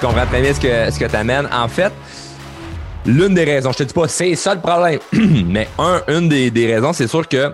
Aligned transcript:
je 0.00 0.06
comprends 0.06 0.26
très 0.26 0.40
bien 0.40 0.54
ce 0.54 0.60
que, 0.60 0.90
ce 0.90 0.98
que 0.98 1.04
tu 1.04 1.16
amènes. 1.16 1.46
En 1.52 1.68
fait, 1.68 1.92
l'une 3.04 3.34
des 3.34 3.44
raisons, 3.44 3.72
je 3.72 3.78
te 3.78 3.82
dis 3.82 3.92
pas 3.92 4.08
c'est 4.08 4.34
ça 4.34 4.54
le 4.54 4.60
problème, 4.60 4.98
mais 5.12 5.68
un, 5.78 6.00
une 6.08 6.28
des, 6.28 6.50
des 6.50 6.72
raisons, 6.72 6.92
c'est 6.92 7.06
sûr 7.06 7.28
que 7.28 7.52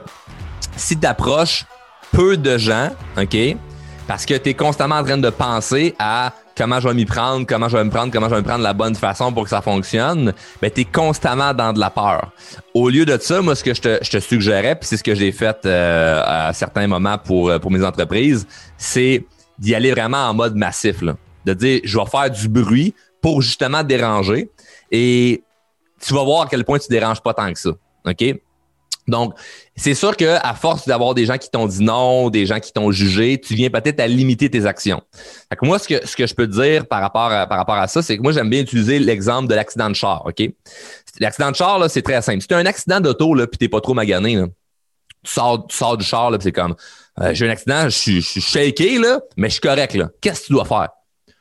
si 0.77 0.97
tu 0.97 1.07
approches 1.07 1.65
peu 2.13 2.37
de 2.37 2.57
gens, 2.57 2.91
OK, 3.21 3.37
parce 4.07 4.25
que 4.25 4.35
tu 4.35 4.51
es 4.51 4.55
constamment 4.55 4.97
en 4.97 5.05
train 5.05 5.19
de 5.19 5.31
penser 5.31 5.97
à 5.99 6.33
comment 6.57 6.79
je 6.79 6.87
vais 6.87 6.95
m'y 6.95 7.05
prendre, 7.05 7.47
comment 7.47 7.69
je 7.69 7.77
vais 7.77 7.85
me 7.85 7.91
prendre, 7.91 8.13
comment 8.13 8.29
je 8.29 8.35
vais 8.35 8.41
me 8.41 8.47
prendre 8.47 8.61
de 8.61 8.65
la 8.65 8.73
bonne 8.73 8.95
façon 8.95 9.33
pour 9.33 9.43
que 9.43 9.51
ça 9.51 9.61
fonctionne, 9.61 10.33
ben, 10.63 10.71
tu 10.71 10.83
es 10.83 10.85
constamment 10.85 11.53
dans 11.53 11.73
de 11.73 11.81
la 11.81 11.91
peur. 11.91 12.31
Au 12.75 12.89
lieu 12.89 13.05
de 13.05 13.19
ça, 13.21 13.43
moi, 13.43 13.57
ce 13.57 13.65
que 13.65 13.75
je 13.75 13.81
te, 13.81 13.99
je 14.03 14.11
te 14.11 14.21
suggérais, 14.21 14.77
puis 14.77 14.89
c'est 14.89 14.97
ce 14.97 15.05
que 15.05 15.17
j'ai 15.17 15.33
fait 15.33 15.59
euh, 15.67 16.23
à 16.25 16.53
certains 16.53 16.87
moments 16.87 17.19
pour, 17.19 17.49
euh, 17.49 17.59
pour 17.59 17.73
mes 17.73 17.85
entreprises, 17.85 18.47
c'est 18.79 19.25
d'y 19.59 19.75
aller 19.75 19.91
vraiment 19.91 20.29
en 20.29 20.35
mode 20.35 20.55
massif. 20.55 21.03
Là. 21.03 21.17
De 21.47 21.55
dire, 21.55 21.81
je 21.85 21.99
vais 21.99 22.07
faire 22.07 22.31
du 22.31 22.49
bruit 22.49 22.95
pour 23.23 23.41
justement 23.41 23.83
déranger. 23.83 24.51
Et 24.91 25.43
tu 26.01 26.13
vas 26.13 26.25
voir 26.25 26.43
à 26.43 26.47
quel 26.49 26.65
point 26.65 26.79
tu 26.79 26.89
déranges 26.89 27.23
pas 27.23 27.33
tant 27.33 27.53
que 27.53 27.59
ça. 27.59 27.71
OK? 28.05 28.35
Donc, 29.09 29.35
c'est 29.77 29.95
sûr 29.95 30.17
que 30.17 30.37
à 30.43 30.55
force 30.55 30.87
d'avoir 30.87 31.15
des 31.15 31.27
gens 31.27 31.39
qui 31.39 31.49
t'ont 31.49 31.67
dit 31.67 31.83
non, 31.83 32.29
des 32.29 32.45
gens 32.45 32.59
qui 32.59 32.73
t'ont 32.73 32.91
jugé, 32.91 33.41
tu 33.41 33.55
viens 33.55 33.71
peut-être 33.71 34.01
à 34.01 34.07
limiter 34.09 34.51
tes 34.51 34.67
actions. 34.67 35.01
Fait 35.49 35.57
que 35.57 35.65
moi, 35.65 35.79
ce 35.79 35.87
que, 35.87 36.05
ce 36.05 36.17
que 36.17 36.27
je 36.27 36.35
peux 36.35 36.49
te 36.49 36.61
dire 36.61 36.87
par 36.87 37.01
rapport 37.01 37.31
à, 37.31 37.47
par 37.47 37.59
rapport 37.59 37.77
à 37.77 37.87
ça, 37.87 38.03
c'est 38.03 38.17
que 38.17 38.23
moi, 38.23 38.33
j'aime 38.33 38.51
bien 38.51 38.61
utiliser 38.61 38.99
l'exemple 38.99 39.49
de 39.49 39.55
l'accident 39.55 39.89
de 39.89 39.95
char, 39.95 40.27
OK? 40.27 40.51
L'accident 41.21 41.51
de 41.51 41.57
char, 41.57 41.89
c'est 41.89 42.03
très 42.03 42.21
simple. 42.21 42.41
Si 42.41 42.49
tu 42.49 42.55
as 42.55 42.59
un 42.59 42.67
accident 42.67 43.01
d'auto, 43.01 43.35
là, 43.35 43.47
puis 43.47 43.59
t'es 43.59 43.69
pas 43.69 43.81
trop 43.81 43.95
magané, 43.95 44.43
tu 45.25 45.33
sors, 45.33 45.67
tu 45.67 45.77
sors 45.77 45.97
du 45.97 46.05
char, 46.05 46.31
là, 46.31 46.39
c'est 46.41 46.53
comme, 46.53 46.75
euh, 47.21 47.33
j'ai 47.33 47.47
un 47.47 47.51
accident, 47.51 47.85
je 47.85 48.21
suis, 48.21 48.23
shaké, 48.23 48.99
là, 48.99 49.21
mais 49.37 49.49
je 49.49 49.53
suis 49.53 49.61
correct. 49.61 49.97
Qu'est-ce 50.21 50.43
que 50.43 50.47
tu 50.47 50.53
dois 50.53 50.65
faire? 50.65 50.89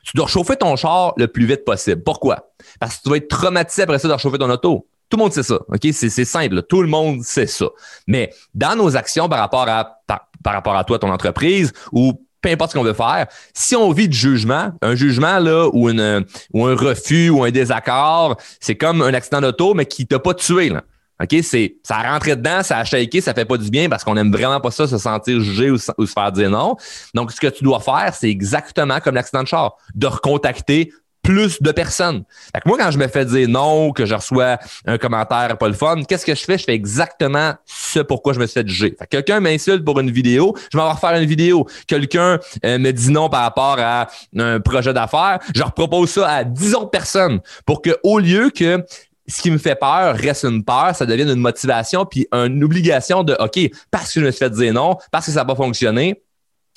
Tu 0.06 0.16
dois 0.16 0.28
chauffer 0.28 0.56
ton 0.56 0.76
char 0.76 1.14
le 1.16 1.26
plus 1.26 1.46
vite 1.46 1.64
possible. 1.64 2.02
Pourquoi? 2.02 2.52
Parce 2.78 2.96
que 2.96 3.02
tu 3.02 3.10
vas 3.10 3.16
être 3.16 3.28
traumatisé 3.28 3.82
après 3.82 3.98
ça 3.98 4.06
de 4.06 4.16
chauffer 4.16 4.38
ton 4.38 4.48
auto. 4.48 4.86
Tout 5.08 5.16
le 5.16 5.22
monde 5.24 5.32
sait 5.32 5.42
ça. 5.42 5.56
OK? 5.68 5.86
C'est 5.92 6.24
simple. 6.24 6.62
Tout 6.62 6.80
le 6.80 6.88
monde 6.88 7.22
sait 7.22 7.46
ça. 7.46 7.66
Mais 8.06 8.32
dans 8.54 8.76
nos 8.76 8.96
actions 8.96 9.28
par 9.28 9.40
rapport 9.40 9.68
à, 9.68 9.98
par, 10.06 10.54
rapport 10.54 10.76
à 10.76 10.84
toi, 10.84 11.00
ton 11.00 11.10
entreprise, 11.10 11.72
ou 11.90 12.12
peu 12.40 12.50
importe 12.50 12.72
ce 12.72 12.78
qu'on 12.78 12.84
veut 12.84 12.92
faire, 12.92 13.26
si 13.52 13.74
on 13.74 13.90
vit 13.90 14.08
de 14.08 14.12
jugement, 14.12 14.70
un 14.80 14.94
jugement 14.94 15.40
là, 15.40 15.68
ou, 15.72 15.90
une, 15.90 16.24
ou 16.52 16.66
un 16.66 16.76
refus 16.76 17.28
ou 17.30 17.42
un 17.42 17.50
désaccord, 17.50 18.36
c'est 18.60 18.76
comme 18.76 19.02
un 19.02 19.12
accident 19.12 19.40
d'auto, 19.40 19.74
mais 19.74 19.86
qui 19.86 20.06
t'a 20.06 20.20
pas 20.20 20.34
tué. 20.34 20.68
Là. 20.68 20.84
OK? 21.22 21.36
C'est, 21.42 21.76
ça 21.82 21.96
a 21.96 22.12
rentré 22.12 22.36
dedans, 22.36 22.62
ça 22.62 22.78
a 22.78 22.84
shaké, 22.84 23.20
ça 23.20 23.34
fait 23.34 23.44
pas 23.44 23.56
du 23.56 23.70
bien 23.70 23.88
parce 23.88 24.04
qu'on 24.04 24.16
aime 24.16 24.32
vraiment 24.32 24.60
pas 24.60 24.70
ça, 24.70 24.86
se 24.86 24.98
sentir 24.98 25.40
jugé 25.40 25.70
ou, 25.70 25.78
se 25.78 25.92
faire 26.12 26.32
dire 26.32 26.50
non. 26.50 26.76
Donc, 27.14 27.32
ce 27.32 27.40
que 27.40 27.46
tu 27.46 27.64
dois 27.64 27.80
faire, 27.80 28.14
c'est 28.14 28.30
exactement 28.30 29.00
comme 29.00 29.14
l'accident 29.14 29.42
de 29.42 29.48
char, 29.48 29.76
de 29.94 30.06
recontacter 30.06 30.92
plus 31.26 31.60
de 31.60 31.72
personnes. 31.72 32.22
Fait 32.54 32.60
que 32.60 32.68
moi, 32.68 32.78
quand 32.78 32.92
je 32.92 32.98
me 32.98 33.08
fais 33.08 33.24
dire 33.24 33.48
non, 33.48 33.90
que 33.90 34.06
je 34.06 34.14
reçois 34.14 34.58
un 34.86 34.96
commentaire 34.96 35.58
pas 35.58 35.66
le 35.66 35.74
fun, 35.74 36.02
qu'est-ce 36.08 36.24
que 36.24 36.36
je 36.36 36.44
fais? 36.44 36.56
Je 36.56 36.64
fais 36.64 36.74
exactement 36.74 37.54
ce 37.64 37.98
pourquoi 37.98 38.32
je 38.32 38.38
me 38.38 38.46
suis 38.46 38.60
fait 38.60 38.68
juger. 38.68 38.94
Fait 38.96 39.06
que 39.06 39.10
quelqu'un 39.10 39.40
m'insulte 39.40 39.84
pour 39.84 39.98
une 39.98 40.12
vidéo, 40.12 40.54
je 40.70 40.78
vais 40.78 40.82
avoir 40.82 41.00
faire 41.00 41.16
une 41.16 41.26
vidéo. 41.26 41.66
Quelqu'un 41.88 42.38
euh, 42.64 42.78
me 42.78 42.92
dit 42.92 43.10
non 43.10 43.28
par 43.28 43.42
rapport 43.42 43.76
à 43.80 44.06
un 44.38 44.60
projet 44.60 44.94
d'affaires, 44.94 45.40
je 45.52 45.64
repropose 45.64 46.10
ça 46.10 46.28
à 46.28 46.44
10 46.44 46.74
autres 46.76 46.90
personnes 46.90 47.40
pour 47.64 47.82
que 47.82 47.90
au 48.04 48.20
lieu 48.20 48.50
que 48.50 48.84
ce 49.28 49.42
qui 49.42 49.50
me 49.50 49.58
fait 49.58 49.74
peur 49.74 50.14
reste 50.14 50.44
une 50.44 50.64
peur, 50.64 50.94
ça 50.94 51.06
devienne 51.06 51.30
une 51.30 51.40
motivation 51.40 52.06
puis 52.06 52.26
une 52.32 52.62
obligation 52.62 53.24
de 53.24 53.36
OK, 53.40 53.58
parce 53.90 54.12
que 54.12 54.20
je 54.20 54.26
me 54.26 54.30
suis 54.30 54.38
fait 54.38 54.50
dire 54.50 54.72
non, 54.72 54.96
parce 55.10 55.26
que 55.26 55.32
ça 55.32 55.40
n'a 55.40 55.44
pas 55.44 55.56
fonctionné, 55.56 56.22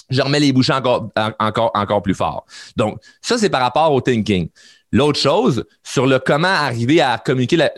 je 0.10 0.22
remets 0.22 0.40
les 0.40 0.52
bouchées 0.52 0.74
encore, 0.74 1.10
encore, 1.40 1.72
encore 1.74 2.02
plus 2.02 2.16
fort. 2.16 2.46
Donc, 2.76 3.00
ça, 3.22 3.38
c'est 3.38 3.50
par 3.50 3.62
rapport 3.62 3.92
au 3.92 4.02
thinking. 4.02 4.50
L'autre 4.92 5.20
chose, 5.20 5.66
sur 5.84 6.08
le 6.08 6.18
comment 6.18 6.48
arriver 6.48 7.00
à 7.00 7.20
communiquer 7.20 7.62
à 7.62 7.70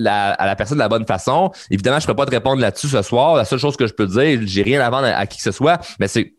la 0.46 0.56
personne 0.56 0.78
de 0.78 0.84
la 0.84 0.88
bonne 0.88 1.06
façon, 1.06 1.52
évidemment, 1.70 2.00
je 2.00 2.06
ne 2.06 2.08
peux 2.08 2.16
pas 2.16 2.26
te 2.26 2.31
répondre 2.31 2.62
là-dessus 2.62 2.88
ce 2.88 3.02
soir. 3.02 3.36
La 3.36 3.44
seule 3.44 3.60
chose 3.60 3.76
que 3.76 3.86
je 3.86 3.94
peux 3.94 4.08
te 4.08 4.18
dire, 4.18 4.40
j'ai 4.46 4.64
rien 4.64 4.80
à 4.80 4.90
vendre 4.90 5.08
à 5.08 5.28
qui 5.28 5.38
que 5.38 5.44
ce 5.44 5.52
soit, 5.52 5.81
mais 6.00 6.08
c'est 6.08 6.36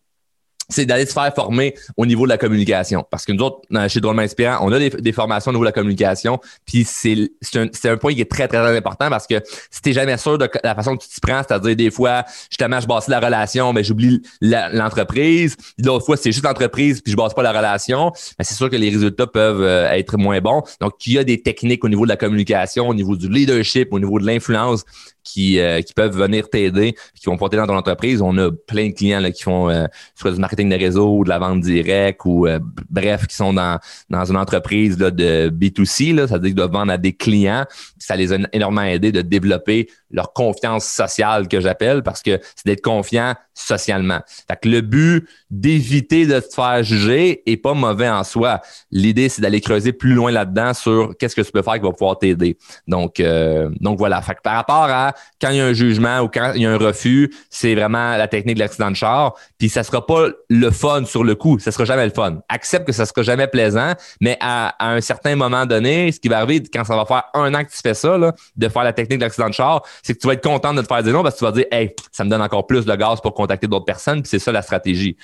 c'est 0.68 0.86
d'aller 0.86 1.06
se 1.06 1.12
faire 1.12 1.32
former 1.34 1.74
au 1.96 2.06
niveau 2.06 2.24
de 2.24 2.30
la 2.30 2.38
communication. 2.38 3.04
Parce 3.10 3.24
que 3.24 3.32
nous 3.32 3.42
autres, 3.42 3.60
chez 3.88 4.00
Drôlement 4.00 4.22
Inspirant, 4.22 4.58
on 4.62 4.72
a 4.72 4.78
des, 4.78 5.12
formations 5.12 5.50
au 5.50 5.52
niveau 5.52 5.64
de 5.64 5.68
la 5.68 5.72
communication. 5.72 6.40
Puis 6.66 6.84
c'est 6.84 7.30
un, 7.54 7.66
un, 7.84 7.96
point 7.96 8.14
qui 8.14 8.20
est 8.20 8.30
très, 8.30 8.48
très, 8.48 8.76
important 8.76 9.10
parce 9.10 9.26
que 9.26 9.42
si 9.70 9.82
tu 9.82 9.92
jamais 9.92 10.16
sûr 10.16 10.38
de 10.38 10.48
la 10.62 10.74
façon 10.74 10.96
que 10.96 11.02
tu 11.02 11.08
t'y 11.08 11.20
prends, 11.20 11.42
c'est-à-dire 11.46 11.76
des 11.76 11.90
fois, 11.90 12.24
justement, 12.50 12.80
je 12.80 12.86
bâtis 12.86 13.10
la 13.10 13.20
relation, 13.20 13.72
mais 13.72 13.84
j'oublie 13.84 14.22
l'entreprise. 14.40 15.56
D'autres 15.78 16.06
fois, 16.06 16.16
c'est 16.16 16.32
juste 16.32 16.44
l'entreprise, 16.44 17.00
puis 17.00 17.12
je 17.12 17.16
base 17.16 17.34
pas 17.34 17.42
la 17.42 17.52
relation. 17.52 18.12
Mais 18.38 18.44
c'est 18.44 18.54
sûr 18.54 18.70
que 18.70 18.76
les 18.76 18.90
résultats 18.90 19.26
peuvent 19.26 19.62
euh, 19.62 19.90
être 19.90 20.16
moins 20.16 20.40
bons. 20.40 20.62
Donc, 20.80 21.06
il 21.06 21.14
y 21.14 21.18
a 21.18 21.24
des 21.24 21.42
techniques 21.42 21.84
au 21.84 21.88
niveau 21.88 22.04
de 22.04 22.10
la 22.10 22.16
communication, 22.16 22.88
au 22.88 22.94
niveau 22.94 23.16
du 23.16 23.28
leadership, 23.28 23.92
au 23.92 23.98
niveau 23.98 24.18
de 24.18 24.26
l'influence 24.26 24.84
qui, 25.25 25.59
euh, 25.59 25.81
qui 25.83 25.94
peuvent 25.94 26.16
venir 26.16 26.49
t'aider, 26.49 26.94
qui 27.15 27.27
vont 27.27 27.37
porter 27.37 27.56
dans 27.56 27.66
ton 27.66 27.77
entreprise. 27.77 28.22
On 28.22 28.37
a 28.38 28.50
plein 28.50 28.88
de 28.88 28.94
clients 28.94 29.21
là, 29.21 29.31
qui 29.31 29.43
font 29.43 29.69
euh, 29.69 29.87
soit 30.15 30.33
du 30.33 30.38
marketing 30.38 30.69
de 30.69 30.77
réseau 30.77 31.19
ou 31.19 31.25
de 31.25 31.28
la 31.28 31.38
vente 31.38 31.60
directe 31.60 32.22
ou 32.25 32.47
euh, 32.47 32.59
bref, 32.91 33.27
qui 33.27 33.37
sont 33.37 33.53
dans, 33.53 33.78
dans 34.10 34.25
une 34.25 34.37
entreprise 34.37 34.99
là, 34.99 35.10
de 35.10 35.50
B2C, 35.50 36.15
là, 36.15 36.27
c'est-à-dire 36.27 36.49
qu'ils 36.49 36.55
doivent 36.55 36.72
vendre 36.72 36.93
à 36.93 36.99
des 36.99 37.12
clients. 37.12 37.65
Ça 37.99 38.16
les 38.16 38.33
a 38.33 38.38
énormément 38.53 38.83
aidés 38.83 39.12
de 39.12 39.22
développer 39.22 39.88
leur 40.10 40.33
confiance 40.33 40.84
sociale 40.84 41.49
que 41.49 41.60
j'appelle 41.60 42.03
parce 42.03 42.22
que 42.22 42.39
c'est 42.54 42.66
d'être 42.66 42.83
confiant 42.83 43.34
socialement. 43.54 44.21
Fait 44.49 44.59
que 44.60 44.69
le 44.69 44.81
but 44.81 45.27
d'éviter 45.52 46.26
de 46.26 46.40
te 46.40 46.52
faire 46.52 46.82
juger 46.82 47.42
est 47.44 47.58
pas 47.58 47.74
mauvais 47.74 48.08
en 48.08 48.24
soi. 48.24 48.62
L'idée, 48.90 49.28
c'est 49.28 49.42
d'aller 49.42 49.60
creuser 49.60 49.92
plus 49.92 50.14
loin 50.14 50.32
là-dedans 50.32 50.72
sur 50.72 51.14
qu'est-ce 51.18 51.36
que 51.36 51.42
tu 51.42 51.52
peux 51.52 51.60
faire 51.60 51.74
qui 51.74 51.80
va 51.80 51.92
pouvoir 51.92 52.18
t'aider. 52.18 52.56
Donc, 52.88 53.20
euh, 53.20 53.68
donc 53.80 53.98
voilà. 53.98 54.22
Fait 54.22 54.34
que 54.34 54.41
par 54.42 54.54
rapport 54.54 54.84
à 54.88 55.12
quand 55.41 55.50
il 55.50 55.56
y 55.56 55.60
a 55.60 55.66
un 55.66 55.74
jugement 55.74 56.20
ou 56.20 56.28
quand 56.28 56.52
il 56.54 56.62
y 56.62 56.66
a 56.66 56.72
un 56.72 56.78
refus, 56.78 57.30
c'est 57.50 57.74
vraiment 57.74 58.16
la 58.16 58.28
technique 58.28 58.54
de 58.54 58.60
l'accident 58.60 58.91
de 58.91 58.96
char. 58.96 59.34
Puis 59.58 59.68
ça 59.68 59.84
sera 59.84 60.06
pas 60.06 60.28
le 60.48 60.70
fun 60.70 61.04
sur 61.04 61.22
le 61.22 61.34
coup. 61.34 61.58
Ça 61.58 61.70
sera 61.70 61.84
jamais 61.84 62.06
le 62.06 62.12
fun. 62.12 62.38
Accepte 62.48 62.86
que 62.86 62.92
ça 62.92 63.04
sera 63.04 63.22
jamais 63.22 63.46
plaisant, 63.46 63.92
mais 64.22 64.38
à, 64.41 64.74
un 64.80 65.02
certain 65.02 65.36
moment 65.36 65.66
donné, 65.66 66.12
ce 66.12 66.18
qui 66.18 66.28
va 66.28 66.38
arriver 66.38 66.62
quand 66.72 66.84
ça 66.84 66.96
va 66.96 67.04
faire 67.04 67.24
un 67.34 67.52
an 67.54 67.62
que 67.62 67.70
tu 67.70 67.78
fais 67.82 67.94
ça, 67.94 68.16
là, 68.16 68.32
de 68.56 68.68
faire 68.70 68.84
la 68.84 68.94
technique 68.94 69.18
de 69.18 69.24
l'accident 69.24 69.48
de 69.48 69.54
char, 69.54 69.82
c'est 70.02 70.14
que 70.14 70.18
tu 70.18 70.26
vas 70.26 70.32
être 70.32 70.42
content 70.42 70.72
de 70.72 70.80
te 70.80 70.86
faire 70.86 71.02
dire 71.02 71.12
non 71.12 71.22
parce 71.22 71.34
que 71.34 71.41
tu 71.41 71.44
vas 71.44 71.52
dire, 71.52 71.66
hey, 71.70 71.94
ça 72.10 72.24
me 72.24 72.30
donne 72.30 72.41
encore 72.41 72.66
plus 72.66 72.86
de 72.86 72.94
gaz 72.94 73.20
pour 73.20 73.34
contacter 73.34 73.66
d'autres 73.66 73.84
personnes, 73.84 74.22
puis 74.22 74.30
c'est 74.30 74.38
ça 74.38 74.50
la 74.50 74.62
stratégie. 74.62 75.16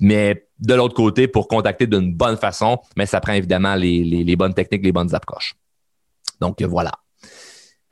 Mais 0.00 0.46
de 0.58 0.74
l'autre 0.74 0.94
côté, 0.94 1.28
pour 1.28 1.48
contacter 1.48 1.86
d'une 1.86 2.12
bonne 2.12 2.36
façon, 2.36 2.78
mais 2.96 3.06
ça 3.06 3.20
prend 3.20 3.32
évidemment 3.32 3.74
les, 3.74 4.36
bonnes 4.36 4.54
techniques, 4.54 4.84
les 4.84 4.92
bonnes 4.92 5.14
approches. 5.14 5.54
Donc 6.40 6.60
voilà. 6.62 6.92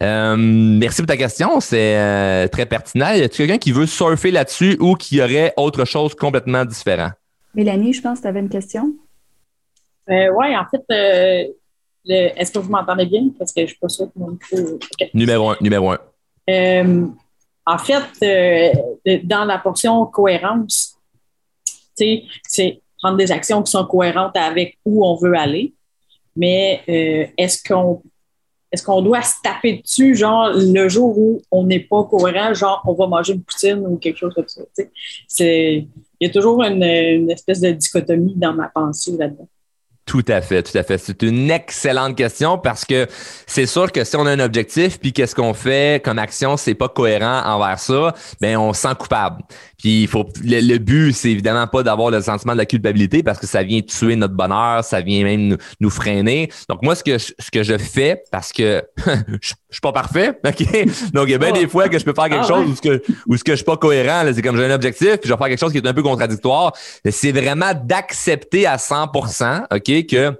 Euh, 0.03 0.37
merci 0.37 1.01
pour 1.01 1.07
ta 1.07 1.17
question, 1.17 1.61
c'est 1.61 1.97
euh, 1.97 2.49
très 2.49 2.67
pertinent. 2.67 3.13
Y 3.13 3.23
a 3.23 3.29
quelqu'un 3.29 3.59
qui 3.59 3.71
veut 3.71 3.87
surfer 3.87 4.33
là-dessus 4.33 4.77
ou 4.81 4.95
qui 4.95 5.23
aurait 5.23 5.55
autre 5.57 5.85
chose 5.85 6.15
complètement 6.15 6.65
différent? 6.65 7.11
Mélanie, 7.55 7.93
je 7.93 8.03
pense 8.03 8.19
que 8.19 8.23
tu 8.23 8.29
avais 8.29 8.41
une 8.41 8.49
question. 8.49 8.95
Euh, 10.11 10.29
oui, 10.37 10.57
en 10.57 10.65
fait, 10.69 10.83
est-ce 12.05 12.51
que 12.51 12.59
vous 12.59 12.71
m'entendez 12.71 13.07
bien? 13.07 13.29
Parce 13.39 13.53
que 13.53 13.61
je 13.61 13.65
ne 13.65 13.69
suis 13.69 13.79
pas 13.79 13.89
sûre 13.89 14.07
que 14.07 14.19
mon 14.19 14.37
Numéro 15.15 15.51
un, 15.51 15.57
numéro 15.61 15.93
un. 15.93 15.99
En 17.65 17.79
fait, 17.79 18.03
euh, 18.25 19.19
dans 19.25 19.45
la 19.45 19.59
portion 19.59 20.05
cohérence, 20.07 20.92
c'est 21.95 22.81
prendre 22.99 23.17
des 23.17 23.33
actions 23.33 23.63
qui 23.63 23.71
sont 23.71 23.85
cohérentes 23.85 24.37
avec 24.37 24.79
où 24.85 25.05
on 25.05 25.17
veut 25.17 25.35
aller. 25.37 25.75
Mais 26.37 26.81
euh, 26.89 27.27
est-ce 27.37 27.63
qu'on 27.63 28.03
est-ce 28.71 28.83
qu'on 28.83 29.03
doit 29.03 29.21
se 29.21 29.35
taper 29.43 29.83
dessus, 29.83 30.15
genre 30.15 30.51
le 30.55 30.89
jour 30.89 31.19
où 31.19 31.43
on 31.51 31.65
n'est 31.65 31.81
pas 31.81 32.05
cohérent, 32.05 32.55
genre 32.55 32.83
on 32.87 32.95
va 32.95 33.07
manger 33.07 33.35
une 33.35 33.43
poutine 33.43 33.87
ou 33.87 33.99
quelque 33.99 34.17
chose 34.17 34.33
comme 34.35 34.49
ça? 34.49 34.63
Il 35.41 35.89
y 36.21 36.27
a 36.27 36.31
toujours 36.31 36.63
une, 36.63 36.83
une 36.83 37.31
espèce 37.31 37.61
de 37.61 37.71
dichotomie 37.71 38.35
dans 38.35 38.55
ma 38.55 38.69
pensée 38.69 39.15
là-dedans. 39.19 39.49
Tout 40.13 40.23
à 40.29 40.43
fait, 40.43 40.63
tout 40.63 40.77
à 40.77 40.83
fait. 40.83 40.99
C'est 40.99 41.23
une 41.23 41.51
excellente 41.51 42.19
question 42.19 42.59
parce 42.59 42.85
que 42.85 43.07
c'est 43.47 43.65
sûr 43.65 43.91
que 43.91 44.05
si 44.05 44.15
on 44.15 44.27
a 44.27 44.33
un 44.33 44.41
objectif 44.41 45.01
puis 45.01 45.15
qu'est-ce 45.15 45.35
qu'on 45.35 45.55
fait 45.55 46.05
comme 46.05 46.19
action, 46.19 46.59
c'est 46.59 46.75
pas 46.75 46.91
cohérent 46.91 47.41
envers 47.47 47.79
ça, 47.79 48.13
ben 48.39 48.59
on 48.59 48.75
se 48.75 48.83
sent 48.83 48.95
coupable. 48.99 49.43
Puis 49.79 50.03
il 50.03 50.09
faut 50.09 50.29
le, 50.45 50.79
but, 50.79 51.13
c'est 51.13 51.31
évidemment 51.31 51.67
pas 51.67 51.83
d'avoir 51.83 52.11
le 52.11 52.21
sentiment 52.21 52.53
de 52.53 52.59
la 52.59 52.67
culpabilité 52.67 53.23
parce 53.23 53.39
que 53.39 53.47
ça 53.47 53.63
vient 53.63 53.81
tuer 53.81 54.15
notre 54.15 54.35
bonheur, 54.35 54.85
ça 54.85 55.01
vient 55.01 55.25
même 55.25 55.57
nous, 55.81 55.91
freiner. 55.91 56.51
Donc 56.69 56.83
moi, 56.83 56.95
ce 56.95 57.03
que 57.03 57.19
je, 57.19 57.33
ce 57.37 57.51
que 57.51 57.63
je 57.65 57.79
fais, 57.79 58.23
parce 58.31 58.53
que 58.53 58.85
je, 59.41 59.55
suis 59.71 59.81
pas 59.83 59.93
parfait, 59.93 60.39
ok? 60.47 61.13
Donc 61.13 61.25
il 61.27 61.31
y 61.31 61.35
a 61.35 61.39
bien 61.39 61.53
des 61.53 61.67
fois 61.67 61.89
que 61.89 61.99
je 61.99 62.05
peux 62.05 62.15
faire 62.15 62.29
quelque 62.29 62.45
ah, 62.45 62.49
chose 62.49 62.69
où 62.69 62.77
ce 62.77 62.83
que 62.83 63.03
où 63.27 63.37
ce 63.37 63.43
que 63.43 63.53
je 63.53 63.57
suis 63.57 63.65
pas 63.65 63.77
cohérent, 63.77 64.23
c'est 64.33 64.43
comme 64.43 64.57
j'ai 64.57 64.67
un 64.67 64.75
objectif, 64.75 65.17
puis 65.17 65.29
je 65.29 65.33
vais 65.33 65.39
faire 65.39 65.49
quelque 65.49 65.61
chose 65.61 65.73
qui 65.73 65.79
est 65.79 65.87
un 65.87 65.95
peu 65.95 66.03
contradictoire. 66.03 66.73
C'est 67.11 67.33
vraiment 67.33 67.73
d'accepter 67.75 68.67
à 68.67 68.77
100%, 68.77 69.65
ok? 69.75 70.02
Que 70.07 70.37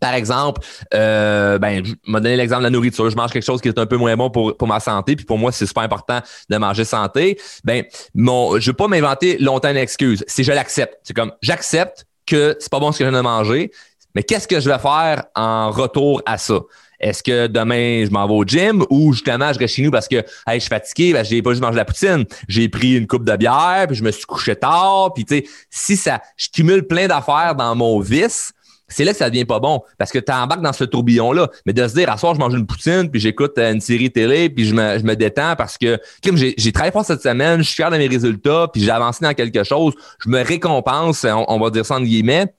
par 0.00 0.12
exemple, 0.12 0.60
euh, 0.92 1.58
ben, 1.58 1.82
je 1.82 1.92
vais 1.92 2.20
donner 2.20 2.36
l'exemple 2.36 2.60
de 2.60 2.64
la 2.64 2.70
nourriture. 2.70 3.08
Je 3.08 3.16
mange 3.16 3.32
quelque 3.32 3.44
chose 3.44 3.62
qui 3.62 3.68
est 3.68 3.78
un 3.78 3.86
peu 3.86 3.96
moins 3.96 4.14
bon 4.16 4.28
pour, 4.28 4.54
pour 4.54 4.68
ma 4.68 4.78
santé, 4.78 5.16
puis 5.16 5.24
pour 5.24 5.38
moi, 5.38 5.50
c'est 5.50 5.64
super 5.64 5.82
important 5.82 6.20
de 6.50 6.56
manger 6.58 6.84
santé. 6.84 7.38
Ben, 7.64 7.84
je 8.14 8.20
ne 8.20 8.60
veux 8.60 8.72
pas 8.74 8.86
m'inventer 8.86 9.38
longtemps 9.38 9.70
une 9.70 9.78
excuse. 9.78 10.22
Si 10.26 10.44
je 10.44 10.52
l'accepte, 10.52 10.98
c'est 11.04 11.14
comme 11.14 11.32
j'accepte 11.40 12.04
que 12.26 12.54
c'est 12.60 12.70
pas 12.70 12.80
bon 12.80 12.92
ce 12.92 12.98
que 12.98 13.04
je 13.04 13.10
viens 13.10 13.18
de 13.18 13.22
manger, 13.22 13.70
Mais 14.14 14.22
qu'est-ce 14.22 14.46
que 14.46 14.60
je 14.60 14.68
vais 14.68 14.78
faire 14.78 15.24
en 15.34 15.70
retour 15.70 16.22
à 16.26 16.36
ça? 16.36 16.60
Est-ce 17.00 17.22
que 17.22 17.46
demain, 17.46 18.04
je 18.04 18.10
m'en 18.10 18.26
vais 18.26 18.34
au 18.34 18.44
gym 18.44 18.84
ou 18.90 19.12
justement, 19.12 19.52
je 19.52 19.58
reste 19.58 19.74
chez 19.74 19.82
nous 19.82 19.90
parce 19.90 20.06
que 20.06 20.22
je 20.48 20.58
suis 20.58 20.68
fatigué, 20.68 21.12
ben, 21.12 21.24
j'ai 21.24 21.42
pas 21.42 21.50
juste 21.50 21.62
mangé 21.62 21.76
la 21.76 21.84
poutine. 21.84 22.24
J'ai 22.46 22.68
pris 22.68 22.96
une 22.96 23.06
coupe 23.06 23.24
de 23.24 23.36
bière, 23.36 23.86
puis 23.88 23.96
je 23.96 24.02
me 24.02 24.10
suis 24.10 24.24
couché 24.24 24.54
tard. 24.54 25.12
Puis 25.14 25.24
tu 25.24 25.36
sais, 25.36 25.44
si 25.70 25.96
ça, 25.96 26.20
je 26.36 26.48
cumule 26.48 26.86
plein 26.86 27.06
d'affaires 27.06 27.54
dans 27.56 27.74
mon 27.74 28.00
vice, 28.00 28.52
c'est 28.88 29.04
là 29.04 29.12
que 29.12 29.18
ça 29.18 29.30
devient 29.30 29.44
pas 29.44 29.60
bon 29.60 29.82
parce 29.98 30.12
que 30.12 30.18
tu 30.18 30.32
embarques 30.32 30.62
dans 30.62 30.72
ce 30.72 30.84
tourbillon-là. 30.84 31.50
Mais 31.66 31.72
de 31.72 31.86
se 31.86 31.94
dire, 31.94 32.10
à 32.10 32.16
soir, 32.16 32.34
je 32.34 32.40
mange 32.40 32.54
une 32.54 32.66
poutine, 32.66 33.10
puis 33.10 33.20
j'écoute 33.20 33.56
euh, 33.58 33.72
une 33.72 33.80
série 33.80 34.10
télé, 34.10 34.50
puis 34.50 34.66
je 34.66 34.74
me, 34.74 34.98
je 34.98 35.04
me 35.04 35.16
détends 35.16 35.56
parce 35.56 35.78
que 35.78 35.98
j'ai, 36.22 36.54
j'ai 36.56 36.72
travaillé 36.72 36.92
fort 36.92 37.04
cette 37.04 37.22
semaine, 37.22 37.58
je 37.58 37.64
suis 37.64 37.76
fier 37.76 37.90
de 37.90 37.96
mes 37.96 38.08
résultats, 38.08 38.68
puis 38.72 38.82
j'ai 38.82 38.90
avancé 38.90 39.24
dans 39.24 39.34
quelque 39.34 39.64
chose, 39.64 39.94
je 40.18 40.28
me 40.28 40.42
récompense, 40.42 41.24
on, 41.24 41.44
on 41.48 41.58
va 41.58 41.70
dire 41.70 41.86
ça 41.86 41.94
entre 41.94 42.04
guillemets. 42.04 42.52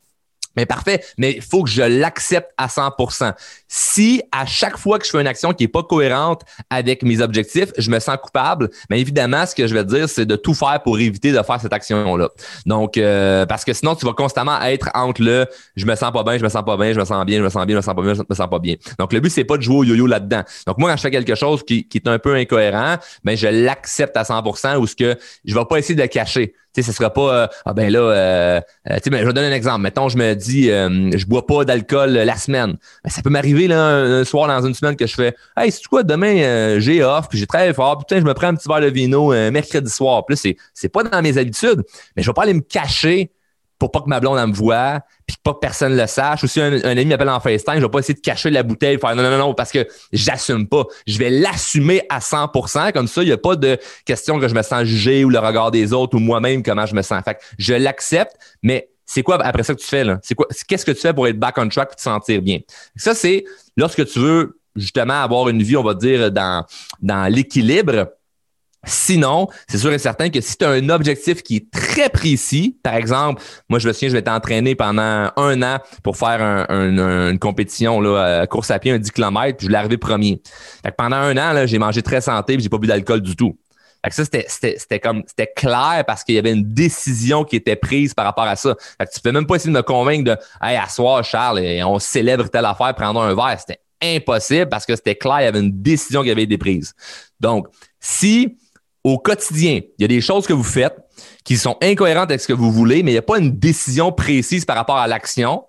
Mais 0.56 0.66
parfait, 0.66 1.04
mais 1.18 1.33
il 1.33 1.42
faut 1.42 1.63
que 1.63 1.69
je 1.69 1.81
l'accepte 1.81 2.50
à 2.57 2.68
100%. 2.68 3.33
Si 3.67 4.21
à 4.31 4.45
chaque 4.45 4.77
fois 4.77 5.00
que 5.00 5.06
je 5.06 5.12
fais 5.12 5.21
une 5.21 5.27
action 5.27 5.53
qui 5.53 5.65
est 5.65 5.69
pas 5.69 5.83
cohérente 5.83 6.41
avec 6.69 7.03
mes 7.03 7.21
objectifs, 7.21 7.71
je 7.77 7.89
me 7.89 8.00
sens 8.00 8.17
coupable, 8.21 8.69
mais 8.89 9.00
évidemment, 9.00 9.45
ce 9.45 9.56
que 9.56 9.67
je 9.67 9.73
vais 9.73 9.83
te 9.83 9.89
dire, 9.89 10.09
c'est 10.09 10.25
de 10.25 10.35
tout 10.35 10.53
faire 10.53 10.81
pour 10.83 11.00
éviter 11.00 11.31
de 11.31 11.41
faire 11.41 11.59
cette 11.59 11.73
action-là. 11.73 12.29
Donc, 12.65 12.97
euh, 12.97 13.45
parce 13.45 13.65
que 13.65 13.73
sinon, 13.73 13.95
tu 13.95 14.06
vas 14.06 14.13
constamment 14.13 14.62
être 14.62 14.89
entre 14.94 15.21
le 15.21 15.45
je 15.75 15.85
me 15.85 15.95
sens 15.95 16.12
pas 16.12 16.23
bien, 16.23 16.38
je 16.38 16.44
me 16.44 16.50
sens 16.50 16.63
pas 16.63 16.77
bien, 16.77 16.94
je 16.94 17.00
me 17.00 17.06
sens 17.06 17.25
bien, 17.25 17.38
je 17.38 17.44
me 17.44 17.50
sens 17.50 17.65
bien, 17.65 17.75
je 17.75 17.77
me 17.77 17.81
sens 17.81 17.95
pas 17.95 18.01
bien, 18.01 18.13
je 18.13 18.21
me 18.27 18.35
sens 18.35 18.50
pas 18.50 18.59
bien. 18.59 18.75
Donc, 19.00 19.13
le 19.13 19.19
but, 19.19 19.29
c'est 19.29 19.44
pas 19.44 19.57
de 19.57 19.62
jouer 19.62 19.77
au 19.77 19.83
yo-yo 19.83 20.07
là-dedans. 20.07 20.44
Donc, 20.67 20.77
moi, 20.77 20.89
quand 20.91 20.97
je 20.97 21.01
fais 21.01 21.12
quelque 21.12 21.35
chose 21.35 21.63
qui, 21.63 21.88
qui 21.88 21.97
est 21.97 22.07
un 22.07 22.19
peu 22.19 22.35
incohérent, 22.35 22.95
ben, 23.23 23.35
je 23.35 23.47
l'accepte 23.47 24.15
à 24.17 24.23
100% 24.23 24.77
ou 24.77 24.88
ce 24.88 24.95
que 24.95 25.17
je 25.44 25.53
vais 25.56 25.65
pas 25.65 25.77
essayer 25.77 25.95
de 25.95 26.01
le 26.01 26.07
cacher. 26.07 26.53
Tu 26.75 26.83
sais, 26.83 26.91
ce 26.91 26.97
sera 26.97 27.09
pas 27.09 27.44
euh, 27.44 27.47
ah 27.65 27.73
ben 27.73 27.89
là, 27.89 28.00
euh, 28.00 28.62
euh, 28.89 28.95
tu 28.95 29.03
sais, 29.03 29.09
ben, 29.09 29.21
je 29.21 29.25
vais 29.25 29.31
donner 29.31 29.47
un 29.47 29.53
exemple. 29.53 29.81
Mettons, 29.81 30.09
je 30.09 30.17
me 30.17 30.33
dis, 30.33 30.65
je 30.65 31.25
bois 31.25 31.47
pas 31.47 31.63
d'alcool 31.63 32.12
la 32.12 32.35
semaine. 32.35 32.75
Ben, 33.03 33.09
ça 33.09 33.21
peut 33.21 33.29
m'arriver 33.29 33.55
là 33.68 33.84
un, 33.84 34.24
soir 34.24 34.48
dans 34.48 34.66
une 34.66 34.74
semaine 34.74 34.96
que 34.96 35.07
je 35.07 35.16
fais, 35.16 35.36
hey, 35.57 35.72
c'est 35.72 35.86
quoi 35.86 36.04
demain 36.04 36.80
j'ai 36.80 37.04
off, 37.04 37.28
puis 37.30 37.40
j'ai 37.40 37.48
très 37.48 37.74
fort, 37.74 37.98
putain, 37.98 38.19
je 38.19 38.25
me 38.25 38.34
prends 38.34 38.48
un 38.48 38.56
petit 38.56 38.68
verre 38.68 38.81
de 38.81 38.88
vino 38.88 39.30
mercredi 39.52 39.90
soir. 39.90 40.25
Plus 40.25 40.36
c'est 40.36 40.57
c'est 40.74 40.90
pas 40.90 41.04
dans 41.04 41.22
mes 41.22 41.38
habitudes, 41.38 41.84
mais 42.16 42.24
je 42.24 42.30
vais 42.30 42.34
pas 42.34 42.44
aller 42.44 42.54
me 42.54 42.62
cacher 42.62 43.31
pour 43.80 43.92
pas 43.92 44.02
que 44.02 44.07
ma 44.07 44.19
blonde 44.19 44.50
me 44.50 44.54
voie, 44.54 45.02
puis 45.28 45.36
pas 45.44 45.54
que 45.54 45.60
personne 45.60 45.96
le 45.96 46.07
sache. 46.07 46.44
Ou 46.44 46.48
si 46.48 46.62
un, 46.62 46.81
ami 46.84 47.06
m'appelle 47.06 47.30
en 47.30 47.40
FaceTime, 47.40 47.75
je 47.75 47.81
vais 47.81 47.90
pas 47.90 48.00
essayer 48.00 48.13
de 48.13 48.22
cacher 48.22 48.50
la 48.50 48.63
bouteille, 48.63 48.98
faire 48.98 49.16
non, 49.16 49.24
non, 49.24 49.38
non, 49.38 49.54
parce 49.54 49.72
que 49.72 49.88
j'assume 50.13 50.68
pas. 50.68 50.84
Je 51.08 51.18
vais 51.18 51.30
l'assumer 51.30 52.04
à 52.10 52.19
100%. 52.19 52.94
Comme 52.94 53.08
ça, 53.08 53.22
il 53.22 53.28
n'y 53.28 53.31
a 53.34 53.38
pas 53.38 53.56
de 53.56 53.78
question 54.06 54.40
que 54.40 54.48
je 54.48 54.56
me 54.56 54.62
sens 54.62 54.84
jugé 54.84 55.25
ou 55.25 55.30
le 55.30 55.40
regard 55.40 55.72
des 55.72 55.94
autres 55.94 56.16
ou 56.16 56.19
moi-même 56.19 56.63
comment 56.63 56.86
je 56.86 56.96
me 56.96 57.01
sens. 57.01 57.22
Fait 57.24 57.38
je 57.58 57.74
l'accepte, 57.74 58.36
mais 58.63 58.90
c'est 59.06 59.24
quoi 59.24 59.44
après 59.44 59.63
ça 59.63 59.74
que 59.74 59.80
tu 59.80 59.88
fais 59.88 60.04
là? 60.04 60.19
C'est 60.24 60.36
quoi? 60.36 60.48
Qu'est-ce 60.68 60.86
que 60.86 60.92
tu 60.92 61.00
fais 61.00 61.13
pour 61.13 61.28
être 61.28 61.40
back 61.40 61.57
on 61.57 61.69
track 61.69 61.90
et 61.94 61.96
te 61.96 62.02
sentir 62.02 62.42
bien? 62.42 62.60
Ça, 62.96 63.13
c'est 63.13 63.46
lorsque 63.78 64.06
tu 64.06 64.19
veux 64.19 64.60
justement 64.75 65.22
avoir 65.22 65.50
une 65.50 65.63
vie, 65.63 65.78
on 65.78 65.84
va 65.84 65.94
dire, 65.94 66.31
dans, 66.31 66.66
dans 67.02 67.31
l'équilibre 67.31 68.07
Sinon, 68.86 69.48
c'est 69.68 69.78
sûr 69.80 69.92
et 69.92 69.98
certain 69.98 70.30
que 70.30 70.40
si 70.42 70.57
tu 70.57 70.66
as 70.66 70.69
un 70.69 70.90
objectif 70.90 71.42
qui 71.42 71.56
est 71.57 71.72
très 71.72 72.10
précis, 72.10 72.78
par 72.84 72.94
exemple, 72.94 73.42
moi 73.68 73.80
je 73.80 73.88
me 73.88 73.94
souviens, 73.94 74.10
je 74.10 74.13
vais 74.13 74.22
t'entraîner 74.22 74.75
pendant 74.75 75.31
un 75.36 75.62
an 75.63 75.80
pour 76.04 76.18
faire 76.18 76.40
une 76.69 77.40
compétition 77.40 78.00
là, 78.00 78.46
course 78.48 78.72
à 78.72 78.80
pied, 78.80 78.92
un 78.92 79.00
10 79.00 79.12
km, 79.12 79.58
puis 79.58 79.68
je 79.68 79.72
l'ai 79.72 79.78
arrivé 79.78 79.98
premier. 79.98 80.42
Pendant 80.98 81.18
un 81.18 81.36
an, 81.38 81.66
j'ai 81.66 81.80
mangé 81.80 82.01
très 82.04 82.22
santé 82.22 82.54
et 82.54 82.60
j'ai 82.60 82.69
pas 82.69 82.78
bu 82.78 82.88
d'alcool 82.88 83.22
du 83.22 83.36
tout. 83.36 83.58
Ça, 84.12 84.24
c'était 84.25 85.00
comme 85.00 85.24
c'était 85.28 85.52
clair 85.56 86.04
parce 86.06 86.24
qu'il 86.24 86.36
y 86.36 86.38
avait 86.38 86.52
une 86.52 86.74
décision 86.74 87.44
qui 87.44 87.56
était 87.56 87.75
prise 87.75 88.13
par 88.13 88.25
rapport 88.25 88.46
à 88.46 88.56
ça. 88.56 88.75
Fait 89.00 89.07
que 89.07 89.13
tu 89.13 89.19
peux 89.19 89.31
même 89.31 89.48
pas 89.48 89.56
essayer 89.56 89.72
de 89.72 89.78
me 89.78 89.84
convaincre 89.84 90.24
de 90.24 90.38
Hey, 90.62 90.78
à 90.78 90.88
soir, 90.88 91.24
Charles, 91.24 91.60
et 91.60 91.84
on 91.84 92.00
célèbre 92.00 92.50
telle 92.50 92.66
affaire, 92.66 92.94
prendre 92.96 93.22
un 93.22 93.34
verre. 93.34 93.60
C'était 93.60 93.80
impossible 94.02 94.69
parce 94.69 94.86
que 94.86 94.96
c'était 94.96 95.16
clair, 95.16 95.42
il 95.42 95.44
y 95.46 95.48
avait 95.48 95.60
une 95.60 95.81
décision 95.81 96.24
qui 96.24 96.31
avait 96.31 96.44
été 96.44 96.57
prise. 96.57 96.94
Donc, 97.40 97.68
si 98.00 98.57
au 99.04 99.19
quotidien, 99.19 99.81
il 99.98 100.02
y 100.02 100.06
a 100.06 100.08
des 100.08 100.22
choses 100.22 100.48
que 100.48 100.54
vous 100.54 100.63
faites 100.63 100.98
qui 101.44 101.58
sont 101.58 101.78
incohérentes 101.81 102.31
avec 102.31 102.42
ce 102.42 102.48
que 102.48 102.54
vous 102.54 102.72
voulez, 102.72 103.04
mais 103.04 103.12
il 103.12 103.13
n'y 103.13 103.19
a 103.19 103.24
pas 103.24 103.38
une 103.38 103.58
décision 103.58 104.12
précise 104.12 104.66
par 104.66 104.75
rapport 104.75 104.98
à 104.98 105.08
l'action. 105.08 105.63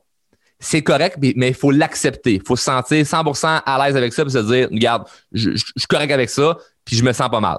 C'est 0.59 0.83
correct, 0.83 1.19
mais 1.21 1.49
il 1.49 1.55
faut 1.55 1.71
l'accepter. 1.71 2.35
Il 2.37 2.43
faut 2.43 2.57
se 2.57 2.65
sentir 2.65 3.05
100% 3.05 3.61
à 3.65 3.85
l'aise 3.85 3.95
avec 3.95 4.15
ça 4.15 4.23
et 4.23 4.31
se 4.31 4.39
dire, 4.39 4.69
regarde, 4.73 5.07
je, 5.33 5.51
je, 5.51 5.65
suis 5.77 5.87
correct 5.87 6.11
avec 6.11 6.31
ça, 6.31 6.57
puis 6.83 6.97
je 6.97 7.05
me 7.05 7.13
sens 7.13 7.29
pas 7.29 7.41
mal. 7.41 7.59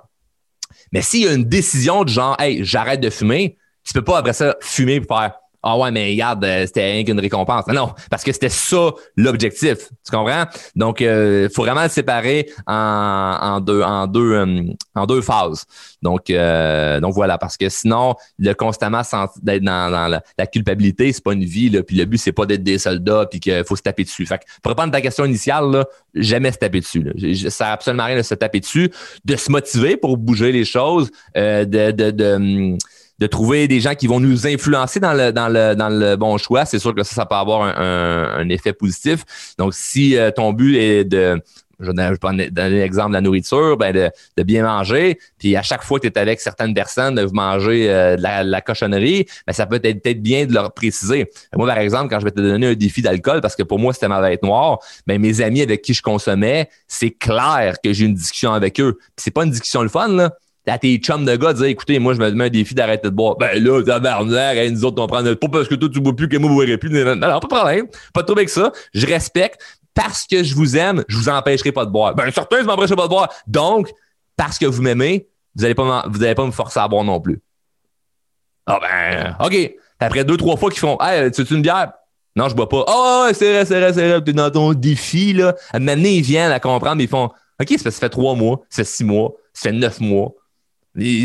Mais 0.92 1.02
s'il 1.02 1.24
y 1.24 1.28
a 1.28 1.34
une 1.34 1.46
décision 1.46 2.04
de 2.04 2.10
genre, 2.10 2.36
hey, 2.40 2.64
j'arrête 2.64 3.02
de 3.02 3.10
fumer, 3.10 3.58
tu 3.84 3.94
peux 3.94 4.04
pas 4.04 4.18
après 4.18 4.34
ça 4.34 4.56
fumer 4.62 5.02
pour 5.02 5.18
faire, 5.18 5.34
ah 5.64 5.78
ouais, 5.78 5.92
mais 5.92 6.12
regarde, 6.12 6.46
euh, 6.46 6.66
c'était 6.66 6.92
rien 6.92 7.04
qu'une 7.04 7.20
récompense. 7.20 7.66
Non, 7.68 7.94
parce 8.10 8.24
que 8.24 8.32
c'était 8.32 8.50
ça 8.50 8.92
l'objectif. 9.16 9.90
Tu 10.06 10.12
comprends? 10.12 10.46
Donc, 10.76 11.02
il 11.02 11.08
euh, 11.08 11.50
faut 11.50 11.64
vraiment 11.64 11.84
le 11.84 11.90
séparer 11.90 12.50
en, 12.68 13.60
deux, 13.60 13.82
en, 13.82 14.08
deux, 14.08 14.34
euh, 14.34 14.64
en 14.96 15.06
deux 15.06 15.22
phases. 15.22 15.66
Donc, 16.02 16.28
donc 16.28 17.14
voilà, 17.14 17.38
parce 17.38 17.58
que 17.58 17.70
sinon, 17.70 18.16
le 18.38 18.54
constamment 18.54 19.02
d'être 19.42 19.64
dans, 19.64 19.92
la, 19.92 20.22
la, 20.38 20.48
culpabilité, 20.48 21.12
c'est 21.12 21.24
pas 21.24 21.34
une 21.34 21.44
vie. 21.44 21.70
Là, 21.70 21.82
puis 21.84 21.98
le 21.98 22.06
but, 22.06 22.18
c'est 22.18 22.32
pas 22.32 22.46
d'être 22.46 22.64
des 22.64 22.78
soldats 22.78 23.26
puis 23.30 23.40
qu'il 23.40 23.64
faut 23.66 23.76
se 23.76 23.82
taper 23.82 24.04
dessus. 24.04 24.26
Fait 24.26 24.38
que, 24.38 24.44
pour 24.62 24.70
répondre 24.70 24.90
à 24.90 24.92
ta 24.92 25.02
question 25.02 25.26
initiale, 25.26 25.72
là, 25.72 25.86
jamais 26.14 26.52
se 26.52 26.60
taper 26.60 26.80
dessus. 26.80 27.02
Là. 27.02 27.50
Ça 27.50 27.66
n'a 27.66 27.72
absolument 27.74 28.06
rien 28.06 28.18
de 28.18 28.22
se 28.22 28.36
taper 28.36 28.60
dessus, 28.60 28.92
de 29.26 29.36
se 29.36 29.52
motiver 29.52 29.98
pour 29.98 30.18
bouger 30.18 30.52
les 30.52 30.66
choses, 30.66 31.10
de, 31.36 31.66
de, 31.66 32.12
de 32.12 32.34
hum, 32.36 32.78
de 33.20 33.28
trouver 33.28 33.68
des 33.68 33.80
gens 33.80 33.96
qui 33.96 34.08
vont 34.08 34.20
nous 34.20 34.48
influencer 34.48 35.00
dans 35.00 35.14
le, 35.14 35.32
dans 35.32 35.50
le, 35.50 35.76
dans 35.76 35.90
le 35.90 36.16
bon 36.16 36.38
choix, 36.38 36.66
c'est 36.66 36.80
sûr 36.80 36.94
que 36.94 37.04
ça, 37.04 37.16
ça 37.16 37.26
peut 37.26 37.36
avoir 37.36 37.64
un, 37.64 38.40
un, 38.40 38.50
effet 38.50 38.74
positif. 38.74 39.24
Donc, 39.58 39.74
si 39.74 40.18
euh, 40.18 40.32
ton 40.32 40.54
but 40.54 40.78
est 40.78 41.04
de 41.04 41.42
je 41.80 41.92
vais 41.92 42.50
donner 42.50 42.80
l'exemple 42.80 43.10
de 43.10 43.14
la 43.14 43.22
nourriture, 43.22 43.78
ben 43.78 43.94
de, 43.94 44.10
de, 44.36 44.44
bien 44.44 44.64
manger. 44.64 45.20
Puis 45.38 45.56
à 45.56 45.62
chaque 45.62 45.84
fois 45.84 46.00
que 46.00 46.08
tu 46.08 46.14
es 46.14 46.18
avec 46.18 46.40
certaines 46.40 46.74
personnes, 46.74 47.16
de 47.16 47.26
manger 47.32 47.90
euh, 47.90 48.16
de, 48.16 48.22
la, 48.22 48.62
cochonnerie, 48.62 49.28
ben 49.46 49.54
ça 49.54 49.66
peut 49.66 49.80
être 49.84 50.02
peut-être 50.02 50.22
bien 50.22 50.46
de 50.46 50.54
leur 50.54 50.74
préciser. 50.74 51.30
Moi, 51.56 51.68
par 51.68 51.78
exemple, 51.78 52.10
quand 52.10 52.20
je 52.20 52.26
vais 52.26 52.32
te 52.32 52.40
donner 52.40 52.68
un 52.68 52.74
défi 52.74 53.02
d'alcool, 53.02 53.42
parce 53.42 53.56
que 53.56 53.64
pour 53.64 53.80
moi, 53.80 53.94
c'était 53.94 54.08
ma 54.08 54.22
vête 54.22 54.44
noire, 54.44 54.80
ben 55.06 55.22
mes 55.22 55.42
amis 55.42 55.62
avec 55.62 55.82
qui 55.82 55.94
je 55.94 56.02
consommais, 56.02 56.70
c'est 56.88 57.12
clair 57.12 57.76
que 57.84 57.94
j'ai 57.94 58.06
une 58.06 58.16
discussion 58.16 58.54
avec 58.54 58.80
eux. 58.80 58.98
Puis 58.98 59.24
c'est 59.26 59.32
pas 59.32 59.44
une 59.44 59.52
discussion 59.52 59.84
le 59.84 59.90
fun, 59.90 60.08
là 60.08 60.34
à 60.68 60.78
tes 60.78 60.98
chums 60.98 61.26
de 61.26 61.36
gars, 61.36 61.54
dire 61.54 61.66
écoutez, 61.66 62.00
moi, 62.00 62.14
je 62.14 62.20
me 62.20 62.30
mets 62.32 62.46
un 62.46 62.50
défi 62.50 62.76
d'arrêter 62.76 63.10
de 63.10 63.16
boire. 63.16 63.38
Ben 63.38 63.64
là, 63.64 63.82
tabarnak, 63.84 64.72
nous 64.72 64.86
autres, 64.86 65.02
on 65.02 65.08
prend 65.08 65.24
pas 65.24 65.48
parce 65.50 65.68
que 65.68 65.76
toi, 65.76 65.90
tu 65.92 66.00
bois 66.00 66.16
plus 66.16 66.28
que 66.28 66.38
moi, 66.38 66.50
vous 66.50 66.56
boirez 66.56 66.78
plus. 66.78 66.90
Non, 66.90 67.20
pas 67.20 67.40
de 67.40 67.48
problème. 67.48 67.88
Pas 68.14 68.22
de 68.22 68.26
trouble 68.26 68.42
avec 68.42 68.50
ça. 68.50 68.72
Je 68.94 69.06
respecte. 69.06 69.62
Parce 69.94 70.28
que 70.28 70.44
je 70.44 70.54
vous 70.54 70.78
aime, 70.78 71.04
je 71.08 71.18
vous 71.18 71.28
empêcherai 71.28 71.72
pas 71.72 71.84
de 71.84 71.90
boire. 71.90 72.14
Ben, 72.14 72.30
certains, 72.30 72.60
je 72.60 72.66
m'empêcherai 72.66 72.96
pas 72.96 73.06
de 73.06 73.10
boire. 73.10 73.34
Donc, 73.48 73.90
parce 74.36 74.60
que 74.60 74.68
vous 74.68 74.84
m'aimez, 74.84 75.28
vous 75.56 75.66
allez 75.66 75.74
pas, 75.74 76.06
vous 76.08 76.24
allez 76.24 76.36
pas 76.36 76.46
me 76.46 76.52
forcer 76.52 76.80
à 76.80 76.88
boire 76.88 77.04
non 77.04 77.20
plus. 77.20 77.42
Ah 78.68 78.80
ben, 78.80 79.36
OK. 79.44 79.74
Après 80.00 80.24
deux, 80.24 80.38
trois 80.38 80.56
fois 80.56 80.70
qu'ils 80.70 80.82
font, 80.82 80.98
hey, 81.02 81.32
tu 81.32 81.42
une 81.52 81.64
bière? 81.64 81.94
Non, 82.36 82.48
je 82.48 82.56
bois 82.56 82.70
pas. 82.70 82.86
Oh, 82.88 83.28
c'est 83.34 83.52
vrai, 83.52 83.66
c'est 83.66 83.80
vrai, 83.80 83.94
c'est 83.94 84.08
vrai. 84.08 84.24
T'es 84.24 84.34
dans 84.34 84.52
ton 84.52 84.74
défi, 84.74 85.34
là. 85.34 85.56
Maintenant, 85.74 86.10
ils 86.10 86.22
viennent 86.22 86.52
à 86.52 86.60
comprendre, 86.60 87.02
ils 87.02 87.08
font, 87.08 87.32
OK, 87.60 87.80
ça 87.80 87.90
fait 87.90 88.10
trois 88.10 88.36
mois, 88.36 88.62
ça 88.70 88.84
fait 88.84 88.90
six 88.90 89.04
mois, 89.04 89.34
ça 89.52 89.70
fait 89.70 89.76
neuf 89.76 90.00
mois. 90.00 90.36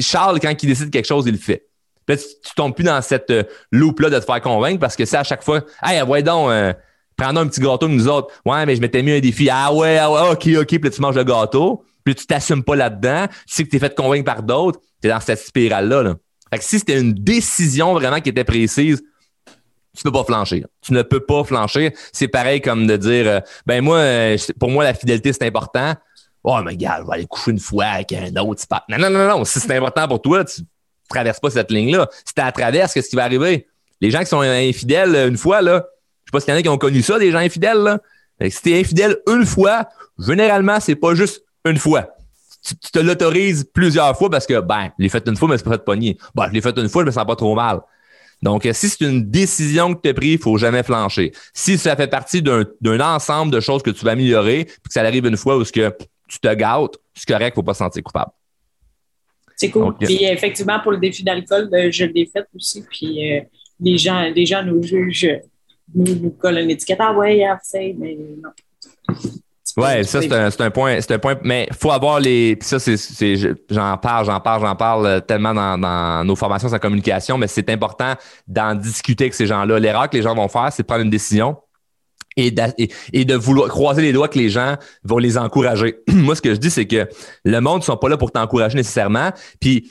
Charles, 0.03 0.41
quand 0.41 0.63
il 0.63 0.67
décide 0.67 0.91
quelque 0.91 1.07
chose, 1.07 1.25
il 1.27 1.33
le 1.33 1.39
fait. 1.39 1.67
Puis 2.07 2.19
tu, 2.19 2.55
tombes 2.57 2.75
plus 2.75 2.85
dans 2.85 3.01
cette 3.01 3.31
euh, 3.31 3.45
loupe-là 3.71 4.11
de 4.11 4.19
te 4.19 4.25
faire 4.25 4.41
convaincre 4.41 4.81
parce 4.81 4.97
que 4.97 5.05
c'est 5.05 5.17
à 5.17 5.25
chaque 5.25 5.43
fois, 5.43 5.63
hey, 5.83 6.03
ouais 6.03 6.23
donc, 6.23 6.51
euh, 6.51 6.73
un 7.19 7.47
petit 7.47 7.61
gâteau 7.61 7.89
nous 7.89 8.09
autres. 8.09 8.35
Ouais, 8.45 8.67
mais 8.67 8.77
je 8.77 8.81
m'étais 8.81 9.03
mis 9.03 9.13
un 9.13 9.21
défi. 9.21 9.49
Ah 9.51 9.73
ouais, 9.73 9.99
ah 9.99 10.33
ok, 10.33 10.49
ok. 10.61 10.67
Puis 10.67 10.91
tu 10.91 11.01
manges 11.01 11.17
le 11.17 11.25
gâteau. 11.25 11.85
Puis 12.05 12.15
tu 12.15 12.27
t'assumes 12.27 12.65
pas 12.65 12.75
là-dedans. 12.75 13.27
Tu 13.47 13.55
sais 13.55 13.65
que 13.65 13.71
tu 13.71 13.77
es 13.77 13.79
fait 13.79 13.95
convaincre 13.95 14.25
par 14.25 14.43
d'autres. 14.43 14.81
Tu 15.01 15.09
es 15.09 15.11
dans 15.11 15.21
cette 15.21 15.39
spirale-là. 15.39 16.03
Là. 16.03 16.15
Fait 16.51 16.59
que 16.59 16.65
si 16.65 16.79
c'était 16.79 17.01
une 17.01 17.13
décision 17.13 17.95
vraiment 17.95 18.21
qui 18.21 18.31
était 18.31 18.45
précise, 18.45 19.03
tu 19.97 20.03
peux 20.03 20.13
pas 20.13 20.25
flancher. 20.25 20.65
Tu 20.81 20.93
ne 20.93 21.03
peux 21.03 21.21
pas 21.21 21.45
flancher. 21.45 21.95
C'est 22.13 22.29
pareil 22.29 22.61
comme 22.61 22.87
de 22.87 22.97
dire, 22.97 23.29
euh, 23.29 23.41
ben 23.67 23.83
moi, 23.83 24.03
pour 24.59 24.71
moi, 24.71 24.85
la 24.85 24.95
fidélité, 24.95 25.33
c'est 25.33 25.47
important. 25.47 25.95
Oh, 26.45 26.59
mais 26.65 26.77
gars, 26.77 26.99
je 27.01 27.07
vais 27.07 27.15
aller 27.15 27.27
coucher 27.27 27.53
une 27.53 27.61
fois 27.61 27.85
avec 27.85 28.13
un 28.13 28.35
autre. 28.37 28.67
Pas... 28.67 28.85
Non, 28.89 28.99
non, 28.99 29.11
non, 29.11 29.29
non. 29.29 29.45
Si 29.45 29.61
c'est 29.61 29.77
important 29.77 30.09
pour 30.09 30.21
toi, 30.21 30.45
tu 30.45 30.63
traverses 31.09 31.41
pas 31.41 31.51
cette 31.51 31.71
ligne-là. 31.71 32.09
Si 32.25 32.35
tu 32.35 32.41
la 32.41 32.51
traverses, 32.53 32.93
qu'est-ce 32.93 33.11
qui 33.11 33.17
va 33.17 33.25
arriver? 33.25 33.67
Les 34.01 34.11
gens 34.11 34.21
qui 34.21 34.27
sont 34.27 34.41
infidèles 34.41 35.15
une 35.29 35.37
fois, 35.37 35.63
là, 35.63 35.85
je 36.25 36.31
sais 36.31 36.33
pas 36.33 36.41
s'il 36.41 36.53
y 36.53 36.57
en 36.57 36.59
a 36.59 36.63
qui 36.63 36.69
ont 36.69 36.79
connu 36.79 37.03
ça, 37.03 37.19
des 37.19 37.31
gens 37.31 37.39
infidèles, 37.39 37.79
là. 37.79 37.99
si 38.49 38.63
t'es 38.63 38.81
infidèle 38.81 39.19
une 39.29 39.47
fois, 39.47 39.89
généralement, 40.19 40.81
c'est 40.81 40.97
pas 40.97 41.15
juste 41.15 41.45
une 41.65 41.79
fois. 41.79 42.09
Tu, 42.65 42.75
te 42.77 42.99
l'autorises 42.99 43.65
plusieurs 43.73 44.17
fois 44.17 44.31
parce 44.31 44.47
que, 44.47 44.61
ben, 44.61 44.91
je 44.99 45.03
l'ai 45.03 45.09
fait 45.09 45.27
une 45.27 45.37
fois, 45.37 45.49
mais 45.49 45.59
c'est 45.59 45.65
pas 45.65 45.73
fait 45.73 45.79
de 45.79 45.83
pogner. 45.83 46.17
Ben, 46.35 46.47
je 46.49 46.53
l'ai 46.53 46.61
fait 46.61 46.77
une 46.79 46.89
fois, 46.89 47.03
je 47.03 47.07
me 47.07 47.13
sens 47.13 47.25
pas 47.25 47.37
trop 47.37 47.55
mal. 47.55 47.81
Donc, 48.41 48.69
si 48.73 48.89
c'est 48.89 49.05
une 49.05 49.31
décision 49.31 49.95
que 49.95 50.01
tu 50.03 50.09
as 50.09 50.15
prise, 50.15 50.33
il 50.33 50.39
faut 50.39 50.59
jamais 50.59 50.83
flancher. 50.83 51.33
Si 51.55 51.79
ça 51.79 51.95
fait 51.95 52.09
partie 52.09 52.43
d'un 52.43 53.01
ensemble 53.01 53.53
de 53.53 53.61
choses 53.61 53.83
que 53.83 53.91
tu 53.91 54.05
vas 54.05 54.13
améliorer, 54.13 54.65
puis 54.65 54.89
que 54.89 54.93
ça 54.93 55.03
arrive 55.03 55.27
une 55.27 55.37
fois 55.37 55.57
où 55.57 55.65
ce 55.65 55.73
que 55.73 55.93
tu 56.33 56.39
te 56.39 56.55
gâtes, 56.55 56.97
c'est 57.15 57.29
correct, 57.29 57.55
faut 57.55 57.63
pas 57.63 57.75
se 57.75 57.79
sentir 57.79 58.03
coupable. 58.03 58.31
C'est 59.57 59.71
cool. 59.71 59.95
puis 59.97 60.25
effectivement, 60.25 60.81
pour 60.81 60.93
le 60.93 60.99
défi 60.99 61.23
d'alcool, 61.23 61.69
euh, 61.73 61.91
je 61.91 62.07
l'ai 62.07 62.27
fait 62.27 62.47
aussi. 62.57 62.83
Puis 62.91 63.37
euh, 63.37 63.41
les 63.79 63.99
gens, 63.99 64.23
les 64.35 64.47
gens 64.47 64.63
nous 64.63 64.83
jugent 64.83 65.41
nous, 65.95 66.15
nous 66.15 66.31
colle 66.31 66.59
une 66.59 66.71
étiquette. 66.71 66.99
Ah 67.01 67.13
ouais, 67.13 67.45
c'est, 67.63 67.95
mais 67.99 68.17
non. 68.43 68.51
Ouais, 69.77 70.05
ça, 70.05 70.21
c'est 70.21 70.33
un, 70.33 70.51
un, 70.67 70.71
point. 70.71 71.01
C'est 71.01 71.13
un 71.13 71.19
point. 71.19 71.37
Mais 71.43 71.67
il 71.71 71.77
faut 71.77 71.91
avoir 71.91 72.21
les. 72.21 72.57
Puis 72.57 72.69
ça, 72.69 72.79
c'est, 72.79 73.37
j'en 73.71 73.97
parle, 73.99 74.27
j'en 74.27 74.41
parle, 74.41 74.63
j'en 74.63 74.77
parle 74.77 75.23
tellement 75.27 75.55
dans, 75.55 75.79
dans 75.79 76.25
nos 76.25 76.37
formations 76.37 76.73
en 76.73 76.79
communication, 76.79 77.39
mais 77.39 77.47
c'est 77.47 77.69
important 77.71 78.15
d'en 78.47 78.75
discuter 78.75 79.25
avec 79.25 79.35
ces 79.35 79.47
gens-là. 79.47 79.79
L'erreur 79.79 80.11
que 80.11 80.17
les 80.17 80.23
gens 80.23 80.35
vont 80.35 80.49
faire, 80.49 80.73
c'est 80.73 80.83
de 80.83 80.87
prendre 80.87 81.03
une 81.03 81.11
décision 81.11 81.57
et 82.37 82.51
de, 82.51 83.35
vouloir 83.35 83.69
croiser 83.69 84.03
les 84.03 84.13
doigts 84.13 84.29
que 84.29 84.39
les 84.39 84.49
gens 84.49 84.77
vont 85.05 85.19
les 85.19 85.39
encourager. 85.39 85.97
Moi, 86.09 86.35
ce 86.35 86.43
que 86.43 86.55
je 86.55 86.59
dis, 86.59 86.71
c'est 86.71 86.87
que 86.87 87.09
le 87.45 87.61
monde 87.61 87.79
ne 87.81 87.85
sont 87.85 87.97
pas 87.97 88.09
là 88.09 88.17
pour 88.17 88.33
t'encourager 88.33 88.77
nécessairement. 88.77 89.31
Puis 89.61 89.91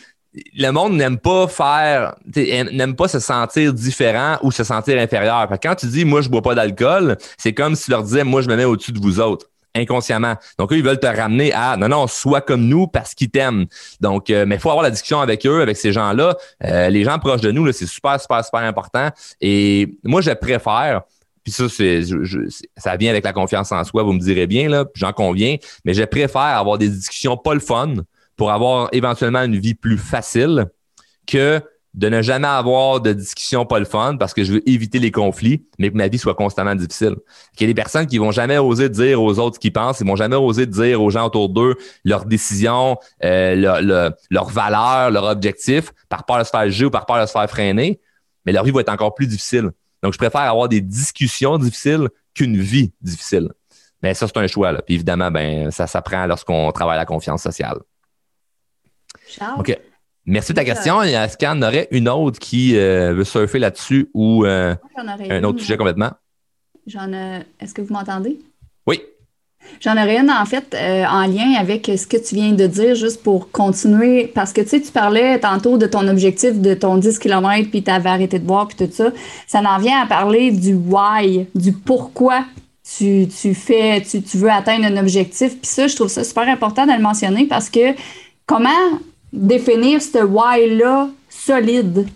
le 0.56 0.70
monde 0.72 0.94
n'aime 0.94 1.18
pas 1.18 1.48
faire, 1.48 2.16
n'aime 2.36 2.96
pas 2.96 3.08
se 3.08 3.20
sentir 3.20 3.74
différent 3.74 4.38
ou 4.44 4.52
se 4.52 4.64
sentir 4.64 5.00
inférieur. 5.00 5.48
quand 5.62 5.76
tu 5.76 5.88
dis 5.88 6.06
moi 6.06 6.22
je 6.22 6.30
bois 6.30 6.42
pas 6.42 6.56
d'alcool, 6.56 7.18
c'est 7.38 7.54
comme 7.54 7.76
si 7.76 7.86
tu 7.86 7.92
leur 7.92 8.04
disais 8.04 8.24
moi 8.24 8.42
je 8.42 8.48
me 8.48 8.56
mets 8.56 8.64
au-dessus 8.64 8.94
de 8.94 9.00
vous 9.00 9.20
autres 9.20 9.48
inconsciemment. 9.76 10.36
Donc 10.58 10.72
eux 10.72 10.78
ils 10.78 10.84
veulent 10.84 11.00
te 11.00 11.08
ramener 11.08 11.54
à 11.54 11.78
non 11.78 11.90
non 11.90 12.08
sois 12.08 12.42
comme 12.42 12.66
nous 12.66 12.88
parce 12.88 13.14
qu'ils 13.14 13.30
t'aiment. 13.30 13.66
Donc 14.00 14.30
euh, 14.30 14.46
mais 14.46 14.58
faut 14.58 14.70
avoir 14.70 14.84
la 14.84 14.92
discussion 14.92 15.22
avec 15.22 15.46
eux, 15.46 15.62
avec 15.62 15.78
ces 15.78 15.92
gens-là. 15.92 16.36
Euh, 16.64 16.90
les 16.90 17.04
gens 17.04 17.20
proches 17.20 17.42
de 17.42 17.52
nous 17.52 17.70
c'est 17.72 17.86
super 17.86 18.20
super 18.20 18.44
super 18.44 18.62
important. 18.62 19.10
Et 19.40 19.98
moi 20.04 20.22
je 20.22 20.32
préfère 20.32 21.02
puis 21.44 21.52
ça, 21.52 21.70
c'est, 21.70 22.02
ça 22.78 22.98
vient 22.98 23.10
avec 23.10 23.24
la 23.24 23.34
confiance 23.34 23.72
en 23.72 23.84
soi, 23.84 24.04
vous 24.04 24.14
me 24.14 24.20
direz 24.20 24.48
bien, 24.48 24.70
là, 24.70 24.86
j'en 24.94 25.14
conviens, 25.14 25.58
mais 25.86 25.94
je 25.94 26.04
préfère 26.04 26.42
avoir 26.42 26.78
des 26.78 26.90
discussions 26.90 27.38
pas 27.38 27.54
le 27.54 27.60
fun 27.60 27.94
pour 28.36 28.52
avoir 28.52 28.90
éventuellement 28.92 29.44
une 29.44 29.58
vie 29.58 29.74
plus 29.74 29.98
facile 29.98 30.68
que 31.28 31.62
de 31.94 32.08
ne 32.08 32.22
jamais 32.22 32.48
avoir 32.48 33.02
de 33.02 33.12
discussions 33.12 33.66
pas 33.66 33.78
le 33.78 33.86
fun 33.86 34.16
parce 34.18 34.34
que 34.34 34.44
je 34.44 34.54
veux 34.54 34.70
éviter 34.70 35.00
les 35.00 35.12
conflits, 35.12 35.66
mais 35.78 35.92
que 35.92 35.98
ma 35.98 36.08
vie 36.08 36.18
soit 36.18 36.36
constamment 36.36 36.74
difficile. 36.74 37.16
Il 37.56 37.62
y 37.62 37.64
a 37.66 37.68
des 37.68 37.74
personnes 37.74 38.08
qui 38.08 38.18
vont 38.18 38.32
jamais 38.32 38.58
oser 38.58 38.88
dire 38.88 39.22
aux 39.22 39.40
autres 39.40 39.56
ce 39.56 39.60
qu'ils 39.60 39.74
pensent, 39.74 40.00
ils 40.00 40.08
vont 40.08 40.16
jamais 40.16 40.38
oser 40.38 40.66
dire 40.66 41.02
aux 41.02 41.10
gens 41.10 41.26
autour 41.26 41.50
d'eux 41.50 41.76
leurs 42.06 42.26
décisions, 42.26 42.98
euh, 43.26 44.16
leurs 44.30 44.50
valeurs, 44.50 45.12
leurs 45.12 45.26
objectifs, 45.26 45.92
par 46.08 46.26
peur 46.26 46.40
de 46.40 46.44
se 46.46 46.50
faire 46.50 46.66
juger 46.70 46.86
ou 46.86 46.92
par 46.92 47.06
peur 47.06 47.20
de 47.22 47.26
se 47.26 47.34
faire 47.34 47.50
freiner, 47.50 48.00
mais 48.46 48.54
leur 48.54 48.64
vie 48.64 48.72
va 48.72 48.82
être 48.82 48.90
encore 48.90 49.14
plus 49.14 49.28
difficile. 49.28 49.72
Donc, 50.04 50.14
je 50.14 50.18
préfère 50.18 50.42
avoir 50.42 50.68
des 50.70 50.82
discussions 50.82 51.58
difficiles 51.58 52.10
qu'une 52.34 52.58
vie 52.58 52.92
difficile. 53.02 53.52
Mais 54.02 54.14
ça, 54.14 54.28
c'est 54.28 54.38
un 54.38 54.48
choix. 54.48 54.72
Là. 54.72 54.82
Puis 54.82 54.96
évidemment, 54.96 55.30
ben, 55.30 55.70
ça 55.72 55.88
s'apprend 55.88 56.26
lorsqu'on 56.26 56.72
travaille 56.72 56.98
la 56.98 57.06
confiance 57.06 57.44
sociale. 57.44 57.78
Charles? 59.28 59.60
OK. 59.60 59.78
Merci 60.26 60.54
de 60.54 60.56
ta 60.56 60.66
question. 60.66 61.02
Est-ce 61.02 61.38
qu'il 61.38 61.48
y 61.48 61.52
en 61.52 61.62
aurait 61.62 61.88
une 61.92 62.08
autre 62.08 62.40
qui 62.40 62.78
euh, 62.78 63.14
veut 63.14 63.24
surfer 63.24 63.60
là-dessus 63.60 64.10
ou 64.14 64.46
euh, 64.46 64.76
un 64.98 65.44
autre 65.44 65.60
sujet 65.60 65.78
complètement? 65.78 66.12
J'en 66.86 67.12
ai... 67.12 67.44
Est-ce 67.60 67.74
que 67.74 67.82
vous 67.82 67.94
m'entendez? 67.94 68.40
J'en 69.80 69.94
aurais 69.94 70.20
une, 70.20 70.30
en 70.30 70.46
fait, 70.46 70.76
euh, 70.76 71.06
en 71.06 71.26
lien 71.26 71.54
avec 71.60 71.86
ce 71.88 72.06
que 72.06 72.18
tu 72.18 72.36
viens 72.36 72.52
de 72.52 72.68
dire, 72.68 72.96
juste 72.96 73.24
pour 73.24 73.52
continuer. 73.52 74.28
Parce 74.28 74.54
que, 74.54 74.62
tu 74.62 74.70
sais, 74.70 74.82
tu 74.82 74.92
parlais 74.92 75.40
tantôt 75.40 75.78
de 75.78 75.88
ton 75.88 76.08
objectif 76.08 76.60
de 76.60 76.74
ton 76.74 76.98
10 76.98 77.18
km, 77.20 77.70
puis 77.70 77.84
tu 77.84 77.90
avais 77.90 78.10
arrêté 78.10 78.38
de 78.40 78.46
boire, 78.46 78.68
puis 78.68 78.78
tout 78.78 78.94
ça. 78.94 79.12
Ça 79.48 79.60
en 79.60 79.80
vient 79.80 80.02
à 80.02 80.06
parler 80.06 80.52
du 80.52 80.74
why, 80.74 81.48
du 81.56 81.72
pourquoi 81.72 82.46
tu, 82.98 83.28
fais, 83.54 84.02
tu, 84.02 84.22
tu, 84.22 84.38
veux 84.38 84.52
atteindre 84.52 84.86
un 84.86 84.98
objectif. 84.98 85.58
Puis 85.60 85.68
ça, 85.68 85.88
je 85.88 85.96
trouve 85.96 86.10
ça 86.10 86.24
super 86.24 86.48
important 86.48 86.86
de 86.86 86.92
le 86.92 87.02
mentionner 87.02 87.46
parce 87.46 87.70
que 87.70 87.96
comment 88.46 88.70
définir 89.32 90.02
ce 90.02 90.24
why-là 90.24 91.10
solide? 91.30 92.08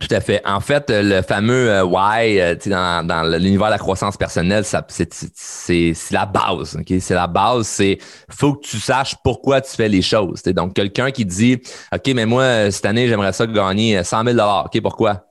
Tout 0.00 0.14
à 0.14 0.20
fait. 0.20 0.40
En 0.46 0.60
fait, 0.60 0.86
le 0.88 1.22
fameux 1.22 1.70
euh, 1.70 1.84
why 1.84 2.40
euh, 2.40 2.54
dans, 2.66 3.06
dans 3.06 3.22
l'univers 3.38 3.66
de 3.66 3.72
la 3.72 3.78
croissance 3.78 4.16
personnelle, 4.16 4.64
c'est 4.64 5.94
la 6.10 6.26
base. 6.26 6.78
C'est 7.00 7.14
la 7.14 7.26
base. 7.26 7.66
C'est 7.66 7.98
faut 8.30 8.54
que 8.54 8.66
tu 8.66 8.78
saches 8.78 9.14
pourquoi 9.22 9.60
tu 9.60 9.70
fais 9.70 9.88
les 9.88 10.02
choses. 10.02 10.42
Donc, 10.42 10.74
quelqu'un 10.74 11.10
qui 11.10 11.24
dit 11.24 11.60
OK, 11.94 12.12
mais 12.14 12.26
moi, 12.26 12.70
cette 12.70 12.86
année, 12.86 13.08
j'aimerais 13.08 13.32
ça 13.32 13.46
gagner 13.46 14.02
100 14.02 14.24
000 14.24 14.38
OK, 14.64 14.80
pourquoi? 14.80 15.30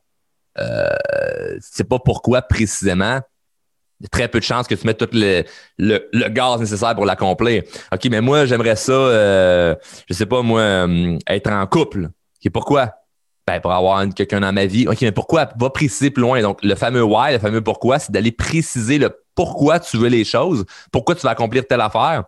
Euh, 0.60 0.88
c'est 1.62 1.88
pas 1.88 2.00
pourquoi 2.00 2.42
précisément. 2.42 3.20
Il 4.00 4.04
y 4.04 4.06
a 4.06 4.10
très 4.10 4.28
peu 4.30 4.40
de 4.40 4.44
chances 4.44 4.68
que 4.68 4.76
tu 4.76 4.88
mettes 4.88 4.98
tout 4.98 5.10
le, 5.12 5.44
le, 5.78 6.30
gaz 6.30 6.60
nécessaire 6.60 6.96
pour 6.96 7.06
l'accomplir. 7.06 7.64
OK, 7.92 8.06
mais 8.10 8.22
moi, 8.22 8.46
j'aimerais 8.46 8.78
ça, 8.78 8.94
euh, 8.94 9.76
je 10.08 10.14
sais 10.14 10.26
pas, 10.26 10.42
moi, 10.42 10.62
euh, 10.62 11.18
être 11.28 11.52
en 11.52 11.66
couple. 11.68 12.06
OK, 12.06 12.52
pourquoi? 12.52 12.99
Ben, 13.50 13.60
pour 13.60 13.72
avoir 13.72 14.08
quelqu'un 14.14 14.42
dans 14.42 14.54
ma 14.54 14.68
vie. 14.68 14.88
OK, 14.88 15.02
mais 15.02 15.12
pourquoi? 15.12 15.50
Va 15.60 15.72
préciser 15.72 16.12
plus 16.12 16.22
loin. 16.22 16.40
Donc, 16.40 16.60
le 16.62 16.76
fameux 16.76 17.02
why, 17.02 17.34
le 17.34 17.40
fameux 17.40 17.62
pourquoi, 17.62 17.98
c'est 17.98 18.12
d'aller 18.12 18.32
préciser 18.32 19.00
le 19.00 19.10
pourquoi 19.34 19.80
tu 19.80 19.98
veux 19.98 20.08
les 20.08 20.24
choses, 20.24 20.66
pourquoi 20.92 21.16
tu 21.16 21.22
vas 21.22 21.32
accomplir 21.32 21.66
telle 21.66 21.82
affaire. 21.82 22.26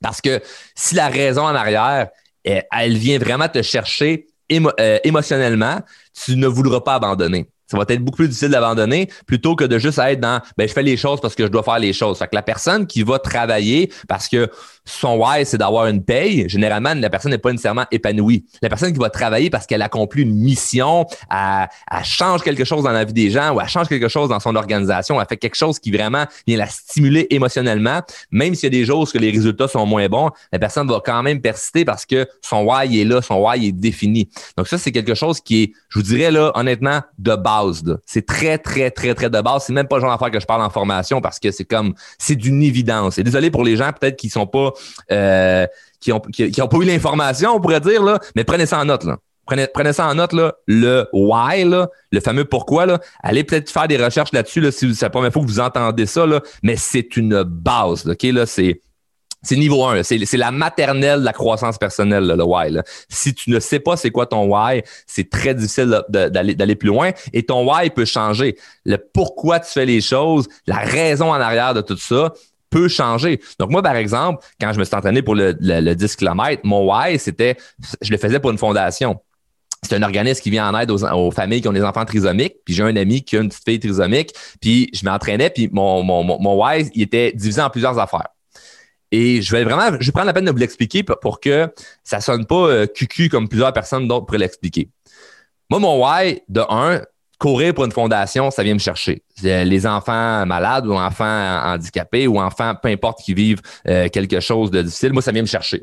Parce 0.00 0.20
que 0.20 0.40
si 0.76 0.94
la 0.94 1.08
raison 1.08 1.42
en 1.42 1.54
arrière, 1.56 2.10
elle, 2.44 2.96
vient 2.96 3.18
vraiment 3.18 3.48
te 3.48 3.60
chercher 3.60 4.28
euh, 4.52 4.98
émotionnellement, 5.02 5.80
tu 6.14 6.36
ne 6.36 6.46
voudras 6.46 6.80
pas 6.80 6.94
abandonner 6.94 7.50
ça 7.66 7.76
va 7.76 7.84
être 7.88 8.04
beaucoup 8.04 8.18
plus 8.18 8.28
difficile 8.28 8.50
d'abandonner 8.50 9.10
plutôt 9.26 9.56
que 9.56 9.64
de 9.64 9.78
juste 9.78 9.98
être 9.98 10.20
dans 10.20 10.40
ben 10.56 10.68
je 10.68 10.72
fais 10.72 10.82
les 10.82 10.96
choses 10.96 11.20
parce 11.20 11.34
que 11.34 11.44
je 11.44 11.48
dois 11.48 11.62
faire 11.62 11.78
les 11.78 11.92
choses. 11.92 12.18
Fait 12.18 12.28
que 12.28 12.34
la 12.34 12.42
personne 12.42 12.86
qui 12.86 13.02
va 13.02 13.18
travailler 13.18 13.92
parce 14.08 14.28
que 14.28 14.48
son 14.86 15.16
why, 15.16 15.44
c'est 15.44 15.58
d'avoir 15.58 15.86
une 15.86 16.02
paye, 16.02 16.48
généralement, 16.48 16.94
la 16.94 17.10
personne 17.10 17.32
n'est 17.32 17.38
pas 17.38 17.50
nécessairement 17.50 17.84
épanouie. 17.90 18.46
La 18.62 18.68
personne 18.68 18.92
qui 18.92 18.98
va 18.98 19.10
travailler 19.10 19.50
parce 19.50 19.66
qu'elle 19.66 19.82
accomplit 19.82 20.22
une 20.22 20.34
mission, 20.34 21.06
elle, 21.30 21.68
change 22.04 22.42
quelque 22.42 22.64
chose 22.64 22.84
dans 22.84 22.92
la 22.92 23.04
vie 23.04 23.12
des 23.12 23.30
gens 23.30 23.54
ou 23.54 23.60
elle 23.60 23.68
change 23.68 23.88
quelque 23.88 24.08
chose 24.08 24.28
dans 24.28 24.40
son 24.40 24.54
organisation, 24.54 25.20
elle 25.20 25.26
fait 25.28 25.36
quelque 25.36 25.56
chose 25.56 25.78
qui 25.78 25.90
vraiment 25.90 26.24
vient 26.46 26.56
la 26.56 26.66
stimuler 26.66 27.26
émotionnellement, 27.30 28.00
même 28.30 28.54
s'il 28.54 28.64
y 28.64 28.76
a 28.76 28.78
des 28.78 28.84
jours 28.84 29.08
où 29.12 29.18
les 29.18 29.30
résultats 29.30 29.68
sont 29.68 29.84
moins 29.86 30.08
bons, 30.08 30.30
la 30.52 30.58
personne 30.58 30.88
va 30.88 31.00
quand 31.04 31.22
même 31.22 31.40
persister 31.40 31.84
parce 31.84 32.06
que 32.06 32.26
son 32.40 32.62
why 32.62 33.00
est 33.00 33.04
là, 33.04 33.20
son 33.20 33.36
why 33.36 33.66
est 33.66 33.72
défini. 33.72 34.28
Donc 34.56 34.68
ça, 34.68 34.78
c'est 34.78 34.92
quelque 34.92 35.14
chose 35.14 35.40
qui 35.40 35.62
est, 35.64 35.72
je 35.88 35.98
vous 35.98 36.04
dirais 36.04 36.30
là, 36.30 36.52
honnêtement, 36.54 37.00
de 37.18 37.34
base. 37.34 37.82
C'est 38.06 38.24
très, 38.24 38.58
très, 38.58 38.90
très, 38.90 39.14
très 39.14 39.30
de 39.30 39.40
base. 39.40 39.64
C'est 39.66 39.72
même 39.72 39.88
pas 39.88 39.96
le 39.96 40.02
genre 40.02 40.12
d'affaire 40.12 40.30
que 40.30 40.40
je 40.40 40.46
parle 40.46 40.62
en 40.62 40.70
formation 40.70 41.20
parce 41.20 41.40
que 41.40 41.50
c'est 41.50 41.64
comme, 41.64 41.94
c'est 42.18 42.36
d'une 42.36 42.62
évidence. 42.62 43.18
Et 43.18 43.24
désolé 43.24 43.50
pour 43.50 43.64
les 43.64 43.76
gens 43.76 43.90
peut-être 43.92 44.16
qui 44.16 44.28
sont 44.28 44.46
pas 44.46 44.72
euh, 45.12 45.66
qui 46.00 46.10
n'ont 46.10 46.20
qui, 46.20 46.50
pas 46.50 46.76
eu 46.76 46.84
l'information, 46.84 47.54
on 47.56 47.60
pourrait 47.60 47.80
dire, 47.80 48.02
là, 48.02 48.18
mais 48.34 48.44
prenez 48.44 48.66
ça 48.66 48.78
en 48.78 48.84
note. 48.84 49.04
Là. 49.04 49.18
Prenez, 49.46 49.68
prenez 49.72 49.92
ça 49.92 50.08
en 50.08 50.14
note, 50.16 50.32
là, 50.32 50.54
le 50.66 51.06
why, 51.12 51.64
là, 51.64 51.88
le 52.10 52.20
fameux 52.20 52.44
pourquoi. 52.44 52.84
Là. 52.84 52.98
Allez 53.22 53.44
peut-être 53.44 53.70
faire 53.70 53.86
des 53.86 53.96
recherches 53.96 54.32
là-dessus 54.32 54.60
là, 54.60 54.72
si 54.72 54.92
c'est 54.94 55.06
la 55.06 55.10
première 55.10 55.32
fois 55.32 55.42
que 55.42 55.46
vous 55.46 55.60
entendez 55.60 56.06
ça, 56.06 56.26
là, 56.26 56.40
mais 56.64 56.76
c'est 56.76 57.16
une 57.16 57.42
base. 57.44 58.04
Là, 58.04 58.46
c'est. 58.46 58.80
C'est 59.42 59.54
niveau 59.54 59.84
1, 59.84 60.02
c'est 60.02 60.18
la 60.32 60.50
maternelle 60.50 61.20
de 61.20 61.24
la 61.24 61.32
croissance 61.32 61.78
personnelle, 61.78 62.26
le 62.26 62.42
why. 62.42 62.76
Si 63.08 63.32
tu 63.32 63.50
ne 63.50 63.60
sais 63.60 63.78
pas 63.78 63.96
c'est 63.96 64.10
quoi 64.10 64.26
ton 64.26 64.46
why, 64.46 64.82
c'est 65.06 65.30
très 65.30 65.54
difficile 65.54 66.02
d'aller 66.08 66.74
plus 66.74 66.88
loin. 66.88 67.12
Et 67.32 67.44
ton 67.44 67.64
why 67.70 67.90
peut 67.90 68.06
changer. 68.06 68.56
Le 68.84 68.96
pourquoi 68.96 69.60
tu 69.60 69.70
fais 69.70 69.86
les 69.86 70.00
choses, 70.00 70.48
la 70.66 70.78
raison 70.78 71.30
en 71.30 71.34
arrière 71.34 71.74
de 71.74 71.80
tout 71.80 71.96
ça, 71.96 72.32
peut 72.70 72.88
changer. 72.88 73.40
Donc, 73.58 73.70
moi, 73.70 73.82
par 73.82 73.96
exemple, 73.96 74.44
quand 74.60 74.72
je 74.72 74.78
me 74.78 74.84
suis 74.84 74.94
entraîné 74.94 75.22
pour 75.22 75.34
le, 75.34 75.52
10 75.52 76.16
km, 76.16 76.62
mon 76.64 76.90
why, 76.90 77.18
c'était, 77.18 77.56
je 78.00 78.10
le 78.10 78.18
faisais 78.18 78.40
pour 78.40 78.50
une 78.50 78.58
fondation. 78.58 79.20
C'est 79.82 79.94
un 79.94 80.02
organisme 80.02 80.42
qui 80.42 80.50
vient 80.50 80.68
en 80.68 80.78
aide 80.78 80.90
aux, 80.90 81.30
familles 81.30 81.60
qui 81.60 81.68
ont 81.68 81.72
des 81.72 81.84
enfants 81.84 82.04
trisomiques. 82.04 82.56
Puis 82.64 82.74
j'ai 82.74 82.82
un 82.82 82.96
ami 82.96 83.22
qui 83.22 83.36
a 83.36 83.40
une 83.40 83.48
petite 83.48 83.64
fille 83.64 83.78
trisomique. 83.78 84.32
Puis 84.60 84.90
je 84.92 85.04
m'entraînais, 85.04 85.50
puis 85.50 85.68
mon, 85.72 86.02
mon, 86.02 86.24
mon, 86.24 86.60
why, 86.60 86.90
il 86.94 87.02
était 87.02 87.32
divisé 87.32 87.60
en 87.60 87.70
plusieurs 87.70 87.98
affaires. 87.98 88.28
Et 89.12 89.40
je 89.40 89.52
vais 89.52 89.62
vraiment, 89.62 89.96
je 90.00 90.06
vais 90.06 90.12
prendre 90.12 90.26
la 90.26 90.32
peine 90.32 90.46
de 90.46 90.50
vous 90.50 90.56
l'expliquer 90.56 91.04
pour 91.04 91.40
que 91.40 91.72
ça 92.02 92.20
sonne 92.20 92.46
pas 92.46 92.68
euh, 92.68 92.86
cucu 92.86 93.28
comme 93.28 93.48
plusieurs 93.48 93.72
personnes 93.72 94.08
d'autres 94.08 94.26
pourraient 94.26 94.38
l'expliquer. 94.38 94.90
Moi, 95.70 95.78
mon 95.78 96.04
why, 96.04 96.42
de 96.48 96.62
un, 96.68 97.02
courir 97.38 97.74
pour 97.74 97.84
une 97.84 97.92
fondation, 97.92 98.50
ça 98.50 98.62
vient 98.62 98.74
me 98.74 98.78
chercher. 98.78 99.22
Les 99.42 99.86
enfants 99.86 100.46
malades 100.46 100.86
ou 100.86 100.94
enfants 100.94 101.60
handicapés 101.64 102.26
ou 102.26 102.40
enfants, 102.40 102.74
peu 102.80 102.88
importe, 102.88 103.20
qui 103.22 103.34
vivent 103.34 103.60
euh, 103.88 104.08
quelque 104.08 104.40
chose 104.40 104.70
de 104.70 104.82
difficile, 104.82 105.12
moi, 105.12 105.22
ça 105.22 105.32
vient 105.32 105.42
me 105.42 105.46
chercher. 105.46 105.82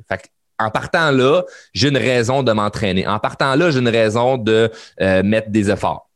en 0.60 0.70
partant 0.70 1.12
là, 1.12 1.44
j'ai 1.74 1.90
une 1.90 1.98
raison 1.98 2.44
de 2.44 2.52
m'entraîner. 2.52 3.08
En 3.08 3.20
partant 3.20 3.56
là, 3.56 3.70
j'ai 3.72 3.80
une 3.80 3.90
raison 3.90 4.38
de 4.38 4.72
euh, 5.02 5.24
mettre 5.24 5.50
des 5.50 5.70
efforts. 5.70 6.10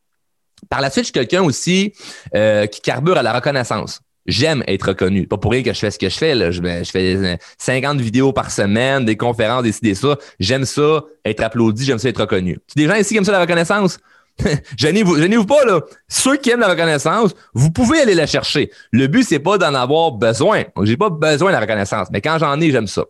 Par 0.69 0.81
la 0.81 0.89
suite, 0.89 1.03
je 1.03 1.07
suis 1.07 1.13
quelqu'un 1.13 1.43
aussi 1.43 1.93
euh, 2.35 2.65
qui 2.65 2.81
carbure 2.81 3.17
à 3.17 3.21
la 3.21 3.33
reconnaissance. 3.33 4.01
J'aime 4.25 4.63
être 4.67 4.89
reconnu. 4.89 5.25
Pas 5.25 5.37
pour 5.37 5.51
rien 5.51 5.63
que 5.63 5.71
je 5.71 5.79
fais 5.79 5.91
ce 5.91 5.99
que 5.99 6.09
je 6.09 6.17
fais. 6.17 6.35
Là. 6.35 6.51
Je, 6.51 6.61
je 6.61 6.91
fais 6.91 7.39
50 7.57 8.01
vidéos 8.01 8.33
par 8.33 8.51
semaine, 8.51 9.05
des 9.05 9.15
conférences, 9.15 9.63
des 9.63 9.95
ça. 9.95 10.17
J'aime 10.39 10.65
ça, 10.65 11.03
être 11.23 11.41
applaudi, 11.41 11.85
j'aime 11.85 11.99
ça 11.99 12.09
être 12.09 12.21
reconnu. 12.21 12.59
Tu 12.67 12.81
des 12.83 12.87
gens 12.87 12.95
ici 12.95 13.09
qui 13.09 13.17
aiment 13.17 13.23
ça 13.23 13.31
la 13.31 13.39
reconnaissance? 13.39 13.99
gênez-vous, 14.77 15.17
gênez-vous 15.17 15.45
pas, 15.45 15.65
là. 15.65 15.81
Ceux 16.07 16.37
qui 16.37 16.49
aiment 16.49 16.59
la 16.59 16.69
reconnaissance, 16.69 17.33
vous 17.53 17.71
pouvez 17.71 18.01
aller 18.01 18.15
la 18.15 18.27
chercher. 18.27 18.71
Le 18.91 19.07
but, 19.07 19.23
c'est 19.23 19.39
pas 19.39 19.57
d'en 19.57 19.73
avoir 19.73 20.11
besoin. 20.11 20.63
J'ai 20.83 20.97
pas 20.97 21.09
besoin 21.09 21.49
de 21.49 21.55
la 21.55 21.61
reconnaissance. 21.61 22.07
Mais 22.11 22.21
quand 22.21 22.37
j'en 22.39 22.59
ai, 22.61 22.71
j'aime 22.71 22.87
ça. 22.87 23.03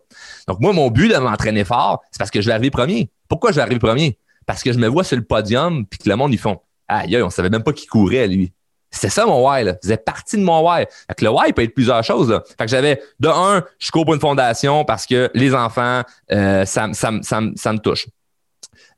Donc, 0.46 0.60
moi, 0.60 0.72
mon 0.72 0.90
but 0.90 1.08
de 1.08 1.18
m'entraîner 1.18 1.64
fort, 1.64 2.02
c'est 2.10 2.18
parce 2.18 2.30
que 2.30 2.40
je 2.40 2.46
vais 2.46 2.52
arriver 2.52 2.70
premier. 2.70 3.10
Pourquoi 3.28 3.50
je 3.50 3.56
vais 3.56 3.62
arriver 3.62 3.78
premier? 3.78 4.18
Parce 4.46 4.62
que 4.62 4.72
je 4.72 4.78
me 4.78 4.86
vois 4.86 5.04
sur 5.04 5.16
le 5.16 5.24
podium 5.24 5.84
puis 5.86 5.98
que 5.98 6.08
le 6.08 6.16
monde, 6.16 6.32
ils 6.32 6.38
font, 6.38 6.60
aïe, 6.88 7.20
on 7.22 7.30
savait 7.30 7.50
même 7.50 7.62
pas 7.62 7.72
qui 7.72 7.86
courait, 7.86 8.26
lui. 8.26 8.52
C'était 8.90 9.10
ça 9.10 9.26
mon 9.26 9.46
why, 9.46 9.64
là. 9.64 9.74
Faisait 9.82 9.98
partie 9.98 10.36
de 10.36 10.42
mon 10.42 10.66
why. 10.66 10.86
Fait 11.06 11.14
que 11.14 11.24
le 11.24 11.30
why 11.30 11.52
peut 11.52 11.62
être 11.62 11.74
plusieurs 11.74 12.02
choses, 12.02 12.30
là. 12.30 12.42
Fait 12.58 12.64
que 12.64 12.70
j'avais, 12.70 13.00
de 13.20 13.28
un, 13.28 13.62
je 13.78 13.90
cours 13.90 14.04
pour 14.04 14.14
une 14.14 14.20
fondation 14.20 14.84
parce 14.84 15.06
que 15.06 15.30
les 15.34 15.54
enfants, 15.54 16.02
euh, 16.32 16.64
ça, 16.64 16.88
ça, 16.94 17.10
me 17.10 17.78
touche. 17.78 18.06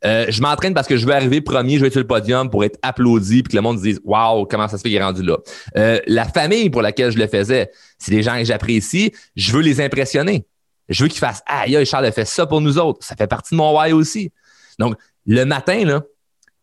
Euh, 0.05 0.27
je 0.29 0.41
m'entraîne 0.41 0.73
parce 0.73 0.87
que 0.87 0.97
je 0.97 1.05
veux 1.07 1.13
arriver 1.13 1.41
premier, 1.41 1.77
je 1.77 1.81
vais 1.81 1.89
être 1.89 1.93
sur 1.93 2.01
le 2.01 2.07
podium 2.07 2.49
pour 2.49 2.65
être 2.65 2.79
applaudi 2.83 3.43
puis 3.43 3.53
que 3.53 3.57
le 3.57 3.63
monde 3.63 3.79
se 3.79 3.83
dise 3.83 4.01
Waouh, 4.05 4.47
comment 4.47 4.67
ça 4.67 4.79
se 4.79 4.83
fait 4.83 4.89
qu'il 4.89 4.99
est 4.99 5.03
rendu 5.03 5.23
là. 5.23 5.37
Euh, 5.77 6.01
la 6.07 6.25
famille 6.25 6.71
pour 6.71 6.81
laquelle 6.81 7.11
je 7.11 7.19
le 7.19 7.27
faisais, 7.27 7.71
c'est 7.99 8.11
des 8.11 8.23
gens 8.23 8.37
que 8.39 8.45
j'apprécie, 8.45 9.13
je 9.37 9.53
veux 9.53 9.61
les 9.61 9.81
impressionner. 9.81 10.47
Je 10.89 11.05
veux 11.05 11.09
qu'ils 11.09 11.21
fassent 11.21 11.43
Aïe, 11.47 11.85
Charles 11.85 12.07
a 12.07 12.13
fait 12.13 12.25
ça 12.25 12.47
pour 12.47 12.61
nous 12.61 12.79
autres. 12.79 13.05
Ça 13.05 13.15
fait 13.15 13.27
partie 13.27 13.55
de 13.55 13.57
mon 13.57 13.79
why 13.79 13.93
aussi. 13.93 14.33
Donc, 14.79 14.97
le 15.27 15.45
matin, 15.45 15.85
là, 15.85 16.03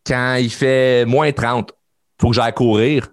quand 0.06 0.34
il 0.34 0.50
fait 0.50 1.04
moins 1.06 1.32
30, 1.32 1.72
faut 2.20 2.30
que 2.30 2.34
j'aille 2.34 2.52
courir. 2.52 3.08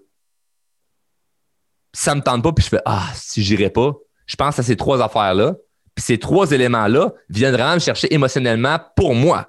Ça 1.93 2.15
me 2.15 2.21
tente 2.21 2.43
pas, 2.43 2.51
puis 2.51 2.65
je 2.65 2.69
fais 2.69 2.81
Ah, 2.85 3.07
si 3.13 3.43
j'irai 3.43 3.69
pas, 3.69 3.93
je 4.25 4.35
pense 4.35 4.59
à 4.59 4.63
ces 4.63 4.75
trois 4.75 5.01
affaires-là. 5.01 5.55
Puis 5.93 6.03
ces 6.03 6.17
trois 6.17 6.51
éléments-là 6.51 7.13
viennent 7.29 7.53
vraiment 7.53 7.75
me 7.75 7.79
chercher 7.79 8.13
émotionnellement 8.13 8.79
pour 8.97 9.15
moi. 9.15 9.47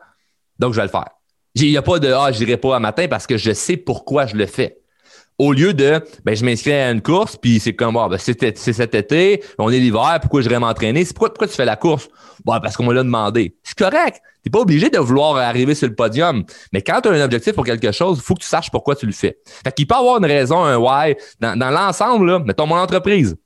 Donc, 0.59 0.73
je 0.73 0.77
vais 0.77 0.87
le 0.87 0.91
faire. 0.91 1.09
Il 1.55 1.71
n'y 1.71 1.77
a 1.77 1.83
pas 1.83 1.99
de 1.99 2.13
Ah, 2.13 2.33
j'irai 2.33 2.57
pas 2.57 2.77
à 2.77 2.81
matin 2.81 3.07
parce 3.09 3.27
que 3.27 3.37
je 3.37 3.53
sais 3.53 3.77
pourquoi 3.77 4.27
je 4.27 4.37
le 4.37 4.47
fais. 4.47 4.79
Au 5.39 5.53
lieu 5.53 5.75
de 5.75 6.03
ben, 6.25 6.35
je 6.35 6.45
m'inscris 6.45 6.73
à 6.73 6.91
une 6.91 7.03
course, 7.03 7.37
puis 7.37 7.61
c'est 7.61 7.75
comme 7.75 7.97
ah, 7.99 8.09
ben, 8.09 8.19
c'est 8.19 8.57
cet 8.57 8.95
été, 8.95 9.43
on 9.59 9.71
est 9.71 9.79
l'hiver, 9.79 10.19
pourquoi 10.23 10.41
je 10.41 10.49
vais 10.49 10.59
m'entraîner? 10.59 11.05
C'est 11.05 11.15
pourquoi, 11.15 11.47
tu 11.47 11.55
fais 11.55 11.67
la 11.67 11.77
course? 11.77 12.09
Bon, 12.45 12.59
parce 12.61 12.77
qu'on 12.77 12.85
m'a 12.85 12.95
l'a 12.95 13.03
demandé. 13.03 13.55
C'est 13.63 13.77
correct. 13.77 14.23
Tu 14.43 14.49
n'es 14.49 14.51
pas 14.51 14.61
obligé 14.61 14.89
de 14.89 14.99
vouloir 14.99 15.37
arriver 15.37 15.75
sur 15.75 15.89
le 15.89 15.95
podium. 15.95 16.45
Mais 16.73 16.81
quand 16.81 17.03
tu 17.03 17.09
as 17.09 17.13
un 17.13 17.21
objectif 17.21 17.53
pour 17.53 17.65
quelque 17.65 17.93
chose, 17.93 18.19
il 18.19 18.23
faut 18.23 18.35
que 18.35 18.43
tu 18.43 18.49
saches 18.49 18.71
pourquoi 18.71 18.97
tu 18.97 19.05
le 19.05 19.13
fais. 19.13 19.39
Fait 19.65 19.73
qu'il 19.75 19.87
peut 19.87 19.95
avoir 19.95 20.19
une 20.19 20.27
raison, 20.27 20.63
un 20.65 20.77
why. 20.77 21.17
Dans, 21.41 21.71
l'ensemble, 21.71 22.45
mettons 22.45 22.67
mon 22.67 22.77
entreprise. 22.77 23.37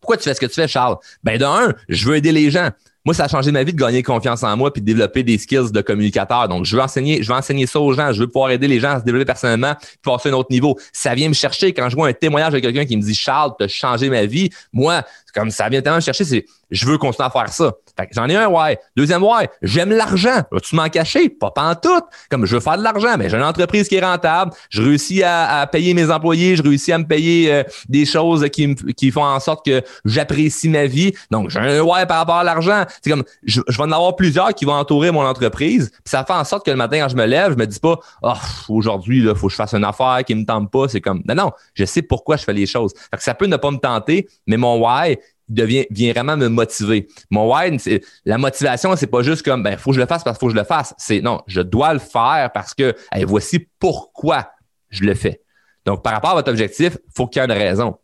Pourquoi 0.00 0.16
tu 0.16 0.24
fais 0.24 0.34
ce 0.34 0.40
que 0.40 0.46
tu 0.46 0.54
fais, 0.54 0.68
Charles? 0.68 0.96
Ben, 1.22 1.36
d'un, 1.36 1.74
je 1.88 2.06
veux 2.06 2.16
aider 2.16 2.32
les 2.32 2.50
gens. 2.50 2.70
Moi, 3.04 3.14
ça 3.14 3.24
a 3.24 3.28
changé 3.28 3.50
ma 3.50 3.62
vie 3.62 3.72
de 3.72 3.78
gagner 3.78 4.02
confiance 4.02 4.42
en 4.42 4.56
moi 4.56 4.72
puis 4.72 4.82
de 4.82 4.86
développer 4.86 5.22
des 5.22 5.38
skills 5.38 5.72
de 5.72 5.80
communicateur. 5.80 6.48
Donc, 6.48 6.66
je 6.66 6.76
veux 6.76 6.82
enseigner, 6.82 7.22
je 7.22 7.28
veux 7.28 7.38
enseigner 7.38 7.66
ça 7.66 7.80
aux 7.80 7.94
gens. 7.94 8.12
Je 8.12 8.20
veux 8.20 8.26
pouvoir 8.26 8.50
aider 8.50 8.68
les 8.68 8.78
gens 8.78 8.90
à 8.90 9.00
se 9.00 9.04
développer 9.04 9.24
personnellement 9.24 9.74
passer 10.02 10.28
à 10.28 10.32
un 10.32 10.34
autre 10.34 10.50
niveau. 10.50 10.78
Ça 10.92 11.14
vient 11.14 11.28
me 11.28 11.34
chercher 11.34 11.72
quand 11.72 11.88
je 11.88 11.96
vois 11.96 12.08
un 12.08 12.12
témoignage 12.12 12.52
de 12.52 12.58
quelqu'un 12.58 12.84
qui 12.84 12.96
me 12.96 13.02
dit 13.02 13.14
Charles, 13.14 13.52
tu 13.58 13.64
as 13.64 13.68
changé 13.68 14.10
ma 14.10 14.26
vie. 14.26 14.50
Moi, 14.72 15.02
comme 15.34 15.50
ça 15.50 15.68
vient 15.68 15.80
tellement 15.82 15.96
me 15.96 16.02
chercher, 16.02 16.24
c'est 16.24 16.44
je 16.70 16.86
veux 16.86 16.98
continuer 16.98 17.26
à 17.26 17.30
faire 17.30 17.48
ça. 17.48 17.72
j'en 18.12 18.28
ai 18.28 18.36
un 18.36 18.48
ouais. 18.48 18.78
Deuxième 18.96 19.22
ouais, 19.22 19.48
j'aime 19.62 19.90
l'argent. 19.90 20.42
Tu 20.62 20.76
m'en 20.76 20.88
cacher? 20.88 21.28
Pas 21.28 21.52
en 21.56 21.74
tout. 21.74 22.00
Comme 22.30 22.46
je 22.46 22.54
veux 22.54 22.60
faire 22.60 22.78
de 22.78 22.82
l'argent, 22.82 23.16
mais 23.18 23.28
j'ai 23.28 23.36
une 23.36 23.42
entreprise 23.42 23.88
qui 23.88 23.96
est 23.96 24.04
rentable. 24.04 24.52
Je 24.70 24.82
réussis 24.82 25.22
à, 25.22 25.68
payer 25.70 25.94
mes 25.94 26.10
employés. 26.10 26.56
Je 26.56 26.62
réussis 26.62 26.92
à 26.92 26.98
me 26.98 27.06
payer 27.06 27.52
euh, 27.52 27.62
des 27.88 28.04
choses 28.04 28.48
qui, 28.50 28.74
qui 28.96 29.10
font 29.10 29.24
en 29.24 29.40
sorte 29.40 29.64
que 29.64 29.82
j'apprécie 30.04 30.68
ma 30.68 30.86
vie. 30.86 31.12
Donc, 31.30 31.50
j'ai 31.50 31.58
un 31.58 31.80
ouais 31.80 32.06
par 32.06 32.18
rapport 32.18 32.36
à 32.36 32.44
l'argent. 32.44 32.84
C'est 33.02 33.10
comme, 33.10 33.24
je, 33.42 33.60
vais 33.60 33.82
en 33.82 33.92
avoir 33.92 34.16
plusieurs 34.16 34.54
qui 34.54 34.64
vont 34.64 34.74
entourer 34.74 35.10
mon 35.10 35.26
entreprise. 35.26 35.90
Puis 35.90 36.10
ça 36.10 36.24
fait 36.24 36.32
en 36.32 36.44
sorte 36.44 36.64
que 36.64 36.70
le 36.70 36.76
matin, 36.76 37.00
quand 37.00 37.08
je 37.08 37.16
me 37.16 37.26
lève, 37.26 37.52
je 37.52 37.56
me 37.56 37.66
dis 37.66 37.80
pas, 37.80 37.98
oh, 38.22 38.32
aujourd'hui, 38.68 39.18
il 39.18 39.34
faut 39.34 39.46
que 39.46 39.52
je 39.52 39.56
fasse 39.56 39.74
une 39.74 39.84
affaire 39.84 40.20
qui 40.24 40.34
me 40.34 40.44
tente 40.44 40.70
pas. 40.70 40.88
C'est 40.88 41.00
comme, 41.00 41.22
non, 41.26 41.34
non, 41.34 41.50
je 41.74 41.84
sais 41.84 42.02
pourquoi 42.02 42.36
je 42.36 42.44
fais 42.44 42.52
les 42.52 42.66
choses. 42.66 42.92
Fait 43.10 43.16
que 43.16 43.22
ça 43.22 43.34
peut 43.34 43.46
ne 43.46 43.56
pas 43.56 43.70
me 43.70 43.78
tenter, 43.78 44.28
mais 44.46 44.56
mon 44.56 44.78
why, 44.78 45.18
devient, 45.50 45.86
vient 45.90 46.12
vraiment 46.12 46.36
me 46.36 46.48
motiver. 46.48 47.08
Mon 47.30 47.52
why, 47.52 47.76
la 48.24 48.38
motivation, 48.38 48.94
c'est 48.96 49.06
pas 49.06 49.22
juste 49.22 49.42
comme, 49.42 49.62
ben, 49.62 49.76
faut 49.76 49.90
que 49.90 49.96
je 49.96 50.00
le 50.00 50.06
fasse 50.06 50.24
parce 50.24 50.38
qu'il 50.38 50.40
faut 50.40 50.52
que 50.52 50.56
je 50.56 50.58
le 50.58 50.66
fasse. 50.66 50.94
C'est 50.96 51.20
non, 51.20 51.42
je 51.46 51.60
dois 51.60 51.92
le 51.92 51.98
faire 51.98 52.50
parce 52.54 52.72
que, 52.72 52.94
voici 53.26 53.68
pourquoi 53.78 54.50
je 54.88 55.04
le 55.04 55.14
fais. 55.14 55.42
Donc, 55.84 56.02
par 56.02 56.12
rapport 56.12 56.30
à 56.30 56.34
votre 56.34 56.50
objectif, 56.50 56.96
faut 57.14 57.26
qu'il 57.26 57.40
y 57.40 57.44
ait 57.44 57.48
une 57.48 57.52
raison. 57.52 57.96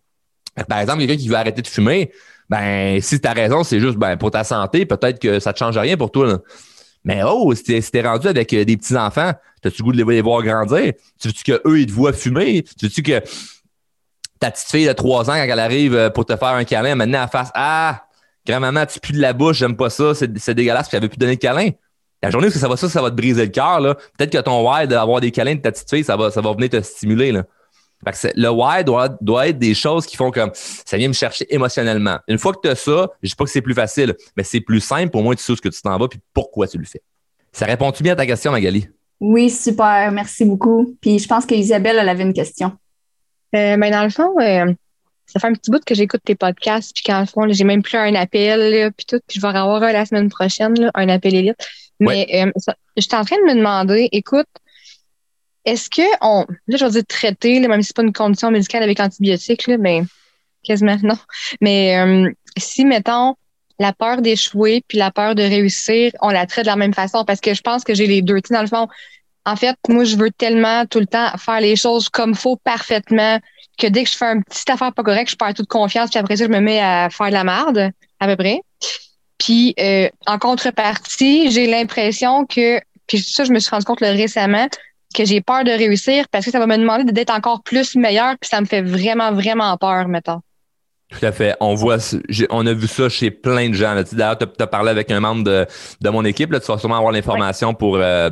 Par 0.69 0.79
exemple, 0.79 1.01
quelqu'un 1.01 1.17
qui 1.17 1.29
veut 1.29 1.37
arrêter 1.37 1.63
de 1.63 1.67
fumer, 1.67 2.11
ben, 2.49 3.01
si 3.01 3.21
ta 3.21 3.33
raison, 3.33 3.65
c'est 3.65 3.81
juste, 3.81 3.97
ben, 3.97 4.17
pour 4.17 4.31
ta 4.31 4.45
santé, 4.45 4.87
peut-être 4.87 5.19
que 5.19 5.41
ça 5.41 5.53
te 5.53 5.59
change 5.59 5.77
rien 5.77 5.97
pour 5.97 6.11
toi, 6.11 6.41
Mais 7.05 7.23
oh, 7.25 7.53
si 7.55 7.91
t'es 7.91 8.03
rendu 8.03 8.27
avec 8.29 8.53
euh, 8.53 8.65
des 8.65 8.77
petits-enfants, 8.77 9.33
t'as-tu 9.63 9.83
goût 9.83 9.93
de 9.93 10.03
les 10.03 10.21
voir 10.23 10.43
grandir? 10.43 10.93
Tu 11.21 11.29
veux-tu 11.29 11.45
qu'eux, 11.45 11.81
ils 11.81 11.87
te 11.87 11.93
voient 11.93 12.13
fumer? 12.13 12.65
Tu 12.79 12.87
veux-tu 12.87 13.03
que 13.03 13.21
ta 14.39 14.51
petite 14.51 14.69
fille 14.69 14.87
de 14.87 14.93
3 14.93 15.31
ans, 15.31 15.35
quand 15.35 15.43
elle 15.43 15.59
arrive 15.59 15.95
euh, 15.95 16.11
pour 16.11 16.27
te 16.27 16.37
faire 16.37 16.49
un 16.49 16.65
câlin, 16.65 16.95
maintenant 16.95 17.23
elle 17.23 17.29
fasse 17.29 17.51
Ah, 17.55 18.05
grand-maman, 18.47 18.87
tu 18.87 19.01
pues 19.01 19.13
de 19.13 19.21
la 19.21 19.33
bouche, 19.33 19.59
j'aime 19.59 19.77
pas 19.77 19.91
ça, 19.91 20.15
c'est 20.15 20.55
dégueulasse, 20.55 20.89
puis 20.89 20.97
elle 20.97 21.03
veut 21.03 21.09
plus 21.09 21.19
donner 21.19 21.37
de 21.37 21.41
câlin. 21.41 21.71
La 22.23 22.31
journée 22.31 22.49
où 22.49 22.51
ça 22.51 22.69
va 22.69 22.77
ça, 22.77 22.89
ça 22.89 23.03
va 23.03 23.11
te 23.11 23.17
briser 23.17 23.45
le 23.45 23.51
cœur, 23.51 23.81
peut-être 24.17 24.33
que 24.33 24.39
ton 24.39 24.69
why 24.69 24.87
d'avoir 24.89 25.21
des 25.21 25.31
câlins 25.31 25.55
de 25.55 25.61
ta 25.61 25.71
petite 25.71 25.89
fille, 25.89 26.05
ça 26.05 26.17
va, 26.17 26.31
ça 26.31 26.41
va 26.41 26.53
venir 26.53 26.71
te 26.71 26.81
stimuler. 26.81 27.33
Là. 27.33 27.45
le 28.35 28.49
why 28.49 28.85
doit, 28.85 29.11
doit 29.21 29.49
être 29.49 29.59
des 29.59 29.75
choses 29.75 30.07
qui 30.07 30.17
font 30.17 30.31
comme 30.31 30.51
ça 30.55 30.97
vient 30.97 31.09
me 31.09 31.13
chercher 31.13 31.47
émotionnellement. 31.55 32.19
Une 32.29 32.39
fois 32.39 32.53
que 32.53 32.61
tu 32.63 32.69
as 32.69 32.75
ça, 32.75 33.11
je 33.23 33.29
dis 33.29 33.35
pas 33.37 33.45
que 33.45 33.51
c'est 33.51 33.63
plus 33.63 33.75
facile, 33.75 34.15
mais 34.37 34.45
c'est 34.45 34.61
plus 34.61 34.81
simple 34.81 35.11
pour 35.11 35.23
moi, 35.23 35.35
tu 35.35 35.43
sais 35.43 35.55
ce 35.55 35.61
que 35.61 35.69
tu 35.69 35.81
t'en 35.83 35.97
vas 35.99 36.09
puis 36.09 36.19
pourquoi 36.33 36.67
tu 36.67 36.79
le 36.79 36.85
fais. 36.85 37.03
Ça 37.53 37.67
répond-tu 37.67 38.03
bien 38.03 38.15
à 38.15 38.17
ta 38.17 38.27
question, 38.27 38.51
Magali? 38.51 38.89
Oui, 39.21 39.51
super. 39.51 40.11
Merci 40.13 40.45
beaucoup. 40.45 40.95
Puis 41.01 41.19
je 41.19 41.29
pense 41.29 41.47
qu'Isabelle, 41.47 41.97
elle 41.99 42.09
avait 42.09 42.23
une 42.23 42.35
question. 42.35 42.73
Euh, 43.55 43.77
ben, 43.77 43.91
dans 43.91 44.05
le 44.05 44.11
fond, 44.11 44.39
euh, 44.41 44.73
ça 45.27 45.41
fait 45.41 45.47
un 45.47 45.53
petit 45.53 45.71
bout 45.71 45.85
que 45.85 45.95
j'écoute 45.95 46.21
tes 46.25 46.35
podcasts, 46.35 46.93
puis 46.95 47.05
qu'en 47.05 47.27
fond, 47.27 47.47
j'ai 47.49 47.65
même 47.65 47.83
plus 47.83 47.97
un 47.97 48.15
appel, 48.15 48.93
puis 48.97 49.07
tout, 49.07 49.21
puis 49.27 49.37
je 49.37 49.41
vais 49.41 49.49
en 49.49 49.55
avoir 49.55 49.83
un 49.83 49.93
la 49.93 50.07
semaine 50.07 50.29
prochaine, 50.29 50.91
un 50.95 51.09
appel 51.09 51.35
élite. 51.35 51.67
Mais 51.99 52.27
euh, 52.35 52.51
je 52.97 53.03
suis 53.03 53.17
en 53.17 53.25
train 53.25 53.37
de 53.37 53.45
me 53.45 53.55
demander, 53.55 54.09
écoute, 54.13 54.49
est-ce 55.65 55.89
que 55.91 56.03
on, 56.21 56.45
là, 56.69 56.77
je 56.77 56.85
vais 56.85 56.91
dire 56.91 57.07
traiter, 57.09 57.61
même 57.61 57.83
si 57.83 57.89
c'est 57.89 57.97
pas 57.97 58.03
une 58.03 58.13
condition 58.13 58.51
médicale 58.51 58.83
avec 58.83 58.99
l'antibiotique, 58.99 59.67
là, 59.67 59.79
ben, 59.79 60.07
quasiment 60.63 60.97
non. 61.03 61.19
Mais 61.61 61.97
si, 62.59 62.85
mettons, 62.85 63.35
la 63.79 63.93
peur 63.93 64.23
d'échouer 64.23 64.83
puis 64.87 64.99
la 64.99 65.11
peur 65.11 65.35
de 65.35 65.43
réussir, 65.43 66.13
on 66.23 66.31
la 66.31 66.47
traite 66.47 66.65
de 66.65 66.71
la 66.71 66.77
même 66.77 66.95
façon 66.95 67.25
parce 67.25 67.41
que 67.41 67.55
je 67.55 67.61
pense 67.61 67.85
que 67.85 67.95
j'ai 67.95 68.07
les 68.07 68.23
deux. 68.23 68.41
Tu 68.41 68.49
sais, 68.49 68.55
dans 68.55 68.63
le 68.63 68.69
fond, 68.69 68.89
en 69.47 69.55
fait, 69.55 69.77
moi, 69.89 70.05
je 70.05 70.17
veux 70.17 70.31
tellement 70.31 70.85
tout 70.87 70.99
le 70.99 71.07
temps 71.07 71.29
faire 71.39 71.61
les 71.61 71.77
choses 71.77 72.09
comme 72.09 72.35
faut 72.35 72.57
parfaitement 72.57 73.39
que 73.79 73.87
dès 73.87 74.03
que 74.03 74.11
je 74.11 74.17
fais 74.17 74.27
une 74.27 74.43
petite 74.43 74.69
affaire 74.69 74.93
pas 74.93 75.05
correcte, 75.05 75.31
je 75.31 75.37
perds 75.37 75.55
toute 75.55 75.69
confiance, 75.69 76.11
puis 76.11 76.19
après 76.19 76.37
ça, 76.37 76.45
je 76.45 76.51
me 76.51 76.61
mets 76.61 76.81
à 76.81 77.09
faire 77.11 77.29
de 77.29 77.33
la 77.33 77.45
merde, 77.45 77.91
à 78.19 78.27
peu 78.27 78.37
près. 78.37 78.61
Puis, 79.39 79.75
euh, 79.79 80.09
en 80.27 80.39
contrepartie, 80.39 81.51
j'ai 81.53 81.67
l'impression 81.67 82.45
que, 82.45 82.81
puis 83.07 83.19
ça, 83.19 83.45
je 83.45 83.53
me 83.53 83.61
suis 83.61 83.71
rendu 83.71 83.85
compte 83.85 84.01
récemment, 84.01 84.67
que 85.15 85.25
j'ai 85.25 85.41
peur 85.41 85.63
de 85.63 85.71
réussir 85.71 86.27
parce 86.31 86.45
que 86.45 86.51
ça 86.51 86.59
va 86.59 86.67
me 86.67 86.77
demander 86.77 87.05
d'être 87.13 87.33
encore 87.33 87.63
plus 87.63 87.95
meilleur, 87.95 88.35
puis 88.41 88.49
ça 88.49 88.61
me 88.61 88.67
fait 88.67 88.83
vraiment, 88.83 89.33
vraiment 89.33 89.77
peur, 89.77 90.09
mettons. 90.09 90.41
Tout 91.09 91.25
à 91.25 91.31
fait. 91.31 91.55
On 91.61 91.75
voit, 91.75 91.99
on 92.51 92.67
a 92.67 92.73
vu 92.73 92.89
ça 92.89 93.09
chez 93.09 93.31
plein 93.31 93.69
de 93.69 93.75
gens. 93.75 93.95
D'ailleurs, 94.13 94.39
tu 94.39 94.47
as, 94.59 94.67
parlé 94.67 94.91
avec 94.91 95.09
un 95.13 95.21
membre 95.21 95.45
de, 95.45 95.65
de 96.01 96.11
mon 96.11 96.25
équipe. 96.25 96.51
Là, 96.51 96.59
tu 96.59 96.67
vas 96.67 96.79
sûrement 96.79 96.97
avoir 96.97 97.13
l'information 97.13 97.75
pour 97.75 97.97
euh, 97.97 98.31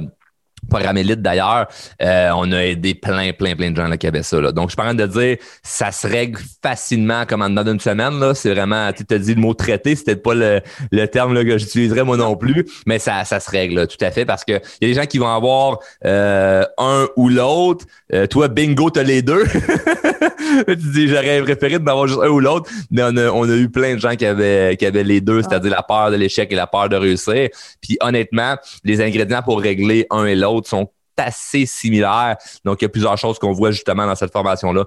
Paramélite 0.70 1.22
d'ailleurs, 1.22 1.66
euh, 2.03 2.31
on 2.37 2.50
a 2.53 2.64
aidé 2.64 2.94
plein, 2.94 3.33
plein, 3.33 3.55
plein 3.57 3.70
de 3.70 3.77
gens 3.77 3.87
là, 3.87 3.96
qui 3.96 4.07
avaient 4.07 4.22
ça. 4.22 4.40
Là. 4.40 4.53
Donc, 4.53 4.70
je 4.70 4.81
suis 4.81 4.96
de 4.96 5.07
dire, 5.07 5.37
ça 5.62 5.92
se 5.92 6.07
règle 6.07 6.40
facilement 6.62 7.24
comme 7.27 7.42
en 7.42 7.50
dedans 7.50 7.64
d'une 7.64 7.81
semaine. 7.81 8.18
Là. 8.18 8.35
C'est 8.35 8.53
vraiment, 8.53 8.92
tu 8.92 9.05
t'as 9.05 9.18
dit 9.18 9.35
le 9.35 9.40
mot 9.40 9.55
traité, 9.55 9.94
c'était 9.94 10.16
pas 10.16 10.35
le, 10.35 10.61
le 10.90 11.07
terme 11.07 11.35
là, 11.35 11.44
que 11.44 11.59
j'utiliserais 11.59 12.05
moi 12.05 12.16
non 12.16 12.37
plus, 12.37 12.66
mais 12.87 12.98
ça, 12.98 13.24
ça 13.24 13.40
se 13.40 13.50
règle 13.50 13.87
tout 13.87 14.03
à 14.03 14.11
fait 14.11 14.24
parce 14.24 14.44
que 14.44 14.53
il 14.81 14.88
y 14.88 14.90
a 14.90 14.94
des 14.94 15.00
gens 15.00 15.07
qui 15.07 15.18
vont 15.18 15.29
avoir 15.29 15.79
euh, 16.05 16.64
un 16.79 17.07
ou 17.16 17.29
l'autre. 17.29 17.85
Euh, 18.12 18.27
toi, 18.27 18.48
bingo, 18.48 18.90
t'as 18.90 19.03
les 19.03 19.22
deux. 19.22 19.44
tu 20.66 20.77
dis, 20.77 21.09
j'aurais 21.09 21.42
préféré 21.42 21.79
de 21.79 21.85
m'avoir 21.85 22.07
juste 22.07 22.20
un 22.22 22.29
ou 22.29 22.40
l'autre, 22.40 22.70
mais 22.90 23.03
on 23.05 23.16
a, 23.16 23.31
on 23.31 23.44
a 23.44 23.57
eu 23.57 23.68
plein 23.68 23.94
de 23.94 24.00
gens 24.00 24.14
qui 24.14 24.27
avaient, 24.27 24.77
qui 24.77 24.87
avaient 24.87 25.05
les 25.05 25.20
deux, 25.20 25.42
c'est-à-dire 25.42 25.70
la 25.70 25.83
peur 25.83 26.11
de 26.11 26.16
l'échec 26.16 26.50
et 26.53 26.57
la 26.57 26.66
peur 26.66 26.88
de 26.88 26.96
réussir. 26.96 27.48
Puis 27.81 27.96
honnêtement, 28.00 28.57
les 28.85 29.00
ingrédients 29.00 29.42
pour 29.42 29.61
régler 29.61 30.07
un 30.11 30.24
et 30.24 30.35
l'autre 30.35 30.54
sont 30.62 30.90
assez 31.17 31.67
similaires. 31.67 32.37
Donc, 32.64 32.81
il 32.81 32.85
y 32.85 32.87
a 32.87 32.88
plusieurs 32.88 33.17
choses 33.19 33.38
qu'on 33.38 33.53
voit 33.53 33.71
justement 33.71 34.07
dans 34.07 34.17
cette 34.17 34.33
formation-là 34.33 34.87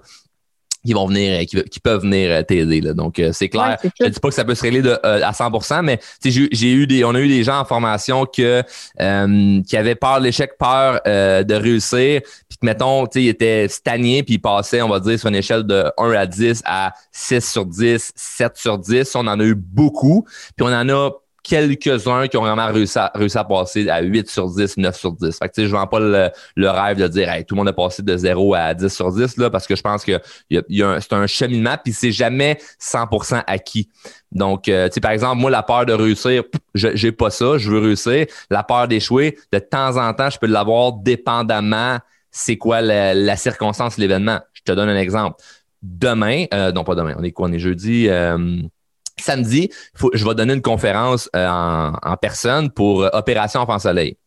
qui 0.86 0.93
vont 0.93 1.08
venir, 1.08 1.45
qui, 1.45 1.80
peuvent 1.82 2.01
venir 2.01 2.32
euh, 2.32 2.43
t'aider. 2.43 2.80
Donc, 2.93 3.19
euh, 3.19 3.32
c'est 3.34 3.49
clair. 3.49 3.77
je 3.99 4.06
ne 4.06 4.10
dis 4.10 4.19
pas 4.19 4.30
que 4.30 4.34
ça 4.34 4.45
peut 4.45 4.56
se 4.56 4.62
régler 4.62 4.82
de, 4.82 4.97
euh, 5.03 5.21
à 5.21 5.32
100% 5.32 5.82
mais 5.82 5.99
j'ai 6.23 6.71
eu 6.71 6.88
des, 6.88 7.03
on 7.03 7.13
a 7.13 7.19
eu 7.19 7.27
des 7.27 7.43
gens 7.43 7.60
en 7.60 7.65
formation 7.65 8.25
que, 8.25 8.63
qui 9.63 9.77
avaient 9.77 9.95
peur 9.95 10.19
de 10.19 10.23
l'échec, 10.23 10.58
peur 10.58 11.01
de 11.06 11.53
réussir, 11.53 12.21
puis 12.47 12.58
que, 12.62 12.65
mettons, 12.65 13.06
ils 13.15 13.27
étaient 13.27 13.67
stagnés, 13.67 14.23
puis 14.23 14.36
ils 14.36 14.39
passaient, 14.39 14.82
on 14.82 14.89
va 14.89 14.99
dire, 14.99 15.19
sur 15.19 15.27
une 15.27 15.36
échelle 15.36 15.63
de 15.63 15.91
1 15.97 16.12
à 16.12 16.25
10 16.25 16.62
à 16.65 16.93
6 17.12 17.51
sur 17.51 17.65
10, 17.65 18.13
7 18.15 18.58
sur 18.58 18.77
10. 18.77 19.15
On 19.15 19.27
en 19.27 19.39
a 19.39 19.43
eu 19.43 19.56
beaucoup, 19.56 20.25
puis 20.56 20.65
on 20.65 20.73
en 20.73 20.88
a 20.88 21.12
quelques-uns 21.47 22.27
qui 22.27 22.38
ont 22.38 22.41
vraiment 22.41 22.67
réussi 22.67 22.99
à, 22.99 23.12
réussi 23.15 23.38
à 23.38 23.43
passer 23.43 23.88
à 23.89 24.01
8 24.01 24.29
sur 24.29 24.49
10, 24.49 24.77
9 24.77 24.95
sur 24.95 25.13
10. 25.13 25.38
Fait 25.38 25.49
que, 25.49 25.53
je 25.57 25.62
ne 25.63 25.71
vends 25.71 25.88
pas 25.88 25.99
le, 25.99 26.69
rêve 26.69 26.97
de 26.97 27.07
dire 27.07 27.29
tout 27.47 27.55
le 27.55 27.57
monde 27.57 27.69
a 27.69 27.73
passé 27.73 28.03
de 28.03 28.17
0 28.17 28.53
à 28.53 28.73
10 28.73 28.89
sur 28.89 29.12
10 29.12 29.38
là, 29.38 29.49
parce 29.49 29.65
que 29.65 29.75
je 29.75 29.81
pense 29.81 30.03
que 30.03 30.19
y 30.49 30.83
a, 30.83 31.01
c'est 31.01 31.13
un 31.13 31.27
cheminement, 31.27 31.75
puis 31.81 31.93
c'est 31.93 32.12
jamais 32.12 32.57
100% 32.81 33.43
acquis. 33.47 33.89
Donc, 34.31 34.67
euh, 34.67 34.89
par 35.01 35.12
exemple, 35.12 35.38
moi, 35.38 35.49
la 35.49 35.63
peur 35.63 35.86
de 35.86 35.93
réussir, 35.93 36.43
je 36.75 36.89
j'ai 36.93 37.12
pas 37.12 37.29
ça, 37.29 37.57
je 37.57 37.71
veux 37.71 37.79
réussir. 37.79 38.25
La 38.49 38.63
peur 38.63 38.88
d'échouer, 38.88 39.38
de 39.51 39.60
temps 39.60 39.97
en 39.97 40.13
temps, 40.13 40.29
je 40.29 40.38
peux 40.38 40.47
l'avoir 40.47 40.93
dépendamment 40.93 41.99
c'est 42.29 42.57
quoi 42.57 42.81
la, 42.81 43.36
circonstance, 43.36 43.97
l'événement. 43.97 44.39
Je 44.53 44.62
te 44.62 44.71
donne 44.71 44.89
un 44.89 44.97
exemple. 44.97 45.41
Demain, 45.81 46.45
euh, 46.53 46.71
non 46.71 46.83
pas 46.83 46.95
demain, 46.95 47.15
on 47.17 47.23
est 47.23 47.31
quoi? 47.31 47.47
On 47.47 47.51
est 47.51 47.60
jeudi. 47.60 48.07
Euh, 48.10 48.62
samedi, 49.23 49.69
je 50.13 50.25
vais 50.25 50.36
donner 50.36 50.53
une 50.53 50.62
conférence 50.62 51.30
euh, 51.36 51.47
en, 51.47 52.17
personne 52.17 52.71
pour 52.71 53.08
Opération 53.13 53.62
Enfant 53.62 53.80
Soleil 53.80 54.17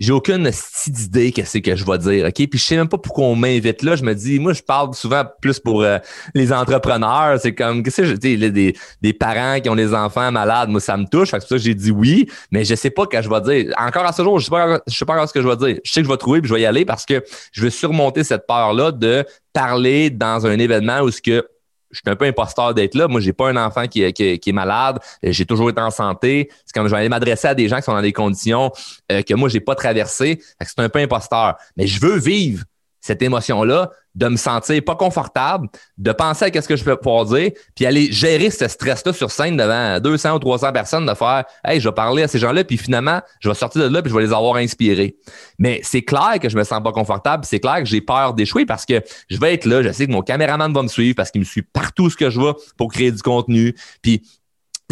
j'ai 0.00 0.12
aucune 0.12 0.50
idée 0.86 1.30
qu'est-ce 1.30 1.58
que 1.58 1.76
je 1.76 1.84
vais 1.84 1.98
dire, 1.98 2.26
OK? 2.26 2.34
Puis 2.34 2.58
je 2.58 2.64
sais 2.64 2.76
même 2.76 2.88
pas 2.88 2.96
pourquoi 2.96 3.26
on 3.26 3.36
m'invite 3.36 3.82
là. 3.82 3.96
Je 3.96 4.02
me 4.02 4.14
dis, 4.14 4.40
moi, 4.40 4.54
je 4.54 4.62
parle 4.62 4.94
souvent 4.94 5.24
plus 5.42 5.60
pour 5.60 5.82
euh, 5.82 5.98
les 6.34 6.54
entrepreneurs. 6.54 7.38
C'est 7.38 7.54
comme, 7.54 7.82
qu'est-ce 7.82 7.98
que 7.98 8.06
je 8.06 8.14
dis, 8.14 8.38
des, 8.38 8.74
des 9.02 9.12
parents 9.12 9.60
qui 9.60 9.68
ont 9.68 9.76
des 9.76 9.92
enfants 9.92 10.32
malades, 10.32 10.70
moi, 10.70 10.80
ça 10.80 10.96
me 10.96 11.04
touche. 11.04 11.30
C'est 11.30 11.38
pour 11.38 11.48
ça 11.48 11.56
que 11.56 11.60
j'ai 11.60 11.74
dit 11.74 11.90
oui, 11.90 12.30
mais 12.50 12.64
je 12.64 12.74
sais 12.74 12.88
pas 12.88 13.02
ce 13.02 13.08
que 13.08 13.22
je 13.22 13.28
vais 13.28 13.40
dire. 13.42 13.74
Encore 13.78 14.06
à 14.06 14.12
ce 14.12 14.22
jour, 14.22 14.38
je 14.38 14.46
sais 14.46 14.50
pas, 14.50 14.80
sais 14.86 15.04
pas 15.04 15.12
encore 15.12 15.28
ce 15.28 15.34
que 15.34 15.42
je 15.42 15.48
vais 15.48 15.56
dire. 15.56 15.76
Je 15.84 15.92
sais 15.92 16.00
que 16.00 16.06
je 16.06 16.10
vais 16.10 16.16
trouver 16.16 16.40
puis 16.40 16.48
je 16.48 16.54
vais 16.54 16.62
y 16.62 16.66
aller 16.66 16.86
parce 16.86 17.04
que 17.04 17.22
je 17.52 17.62
veux 17.62 17.70
surmonter 17.70 18.24
cette 18.24 18.46
peur-là 18.46 18.92
de 18.92 19.26
parler 19.52 20.08
dans 20.08 20.46
un 20.46 20.58
événement 20.58 21.00
où 21.00 21.10
ce 21.10 21.20
que 21.20 21.46
je 21.90 21.98
suis 21.98 22.10
un 22.10 22.16
peu 22.16 22.24
imposteur 22.24 22.74
d'être 22.74 22.94
là. 22.94 23.08
Moi, 23.08 23.20
j'ai 23.20 23.32
pas 23.32 23.48
un 23.48 23.56
enfant 23.56 23.86
qui, 23.86 24.02
est 24.02 24.52
malade. 24.52 24.98
J'ai 25.22 25.46
toujours 25.46 25.70
été 25.70 25.80
en 25.80 25.90
santé. 25.90 26.50
C'est 26.64 26.72
comme 26.72 26.88
je 26.88 26.94
vais 26.94 27.08
m'adresser 27.08 27.48
à 27.48 27.54
des 27.54 27.68
gens 27.68 27.76
qui 27.76 27.82
sont 27.82 27.94
dans 27.94 28.02
des 28.02 28.12
conditions 28.12 28.72
euh, 29.10 29.22
que 29.22 29.34
moi, 29.34 29.48
j'ai 29.48 29.60
pas 29.60 29.74
traversées. 29.74 30.40
C'est 30.60 30.78
un 30.78 30.88
peu 30.88 31.00
imposteur. 31.00 31.56
Mais 31.76 31.86
je 31.86 32.00
veux 32.00 32.18
vivre 32.18 32.64
cette 33.00 33.22
émotion-là, 33.22 33.90
de 34.14 34.28
me 34.28 34.36
sentir 34.36 34.82
pas 34.84 34.96
confortable, 34.96 35.68
de 35.96 36.12
penser 36.12 36.46
à 36.46 36.50
qu'est-ce 36.50 36.68
que 36.68 36.76
je 36.76 36.84
peux 36.84 36.96
pouvoir 36.96 37.24
dire, 37.26 37.50
puis 37.74 37.86
aller 37.86 38.10
gérer 38.10 38.50
ce 38.50 38.66
stress-là 38.66 39.12
sur 39.12 39.30
scène 39.30 39.56
devant 39.56 40.00
200 40.00 40.34
ou 40.34 40.38
300 40.38 40.72
personnes, 40.72 41.06
de 41.06 41.14
faire, 41.14 41.44
hey, 41.64 41.80
je 41.80 41.88
vais 41.88 41.94
parler 41.94 42.24
à 42.24 42.28
ces 42.28 42.38
gens-là, 42.38 42.64
puis 42.64 42.76
finalement, 42.76 43.20
je 43.40 43.48
vais 43.48 43.54
sortir 43.54 43.82
de 43.82 43.94
là, 43.94 44.02
puis 44.02 44.10
je 44.10 44.16
vais 44.16 44.22
les 44.22 44.32
avoir 44.32 44.56
inspirés. 44.56 45.16
Mais 45.58 45.80
c'est 45.82 46.02
clair 46.02 46.38
que 46.40 46.48
je 46.48 46.56
me 46.56 46.64
sens 46.64 46.82
pas 46.82 46.92
confortable, 46.92 47.44
c'est 47.44 47.60
clair 47.60 47.78
que 47.78 47.86
j'ai 47.86 48.00
peur 48.00 48.34
d'échouer 48.34 48.66
parce 48.66 48.84
que 48.84 49.00
je 49.28 49.38
vais 49.38 49.54
être 49.54 49.64
là, 49.64 49.82
je 49.82 49.92
sais 49.92 50.06
que 50.06 50.12
mon 50.12 50.22
caméraman 50.22 50.72
va 50.72 50.82
me 50.82 50.88
suivre 50.88 51.14
parce 51.14 51.30
qu'il 51.30 51.40
me 51.40 51.46
suit 51.46 51.62
partout 51.62 52.10
ce 52.10 52.16
que 52.16 52.30
je 52.30 52.38
vois 52.38 52.56
pour 52.76 52.92
créer 52.92 53.12
du 53.12 53.22
contenu, 53.22 53.74
puis 54.02 54.20
tu 54.20 54.28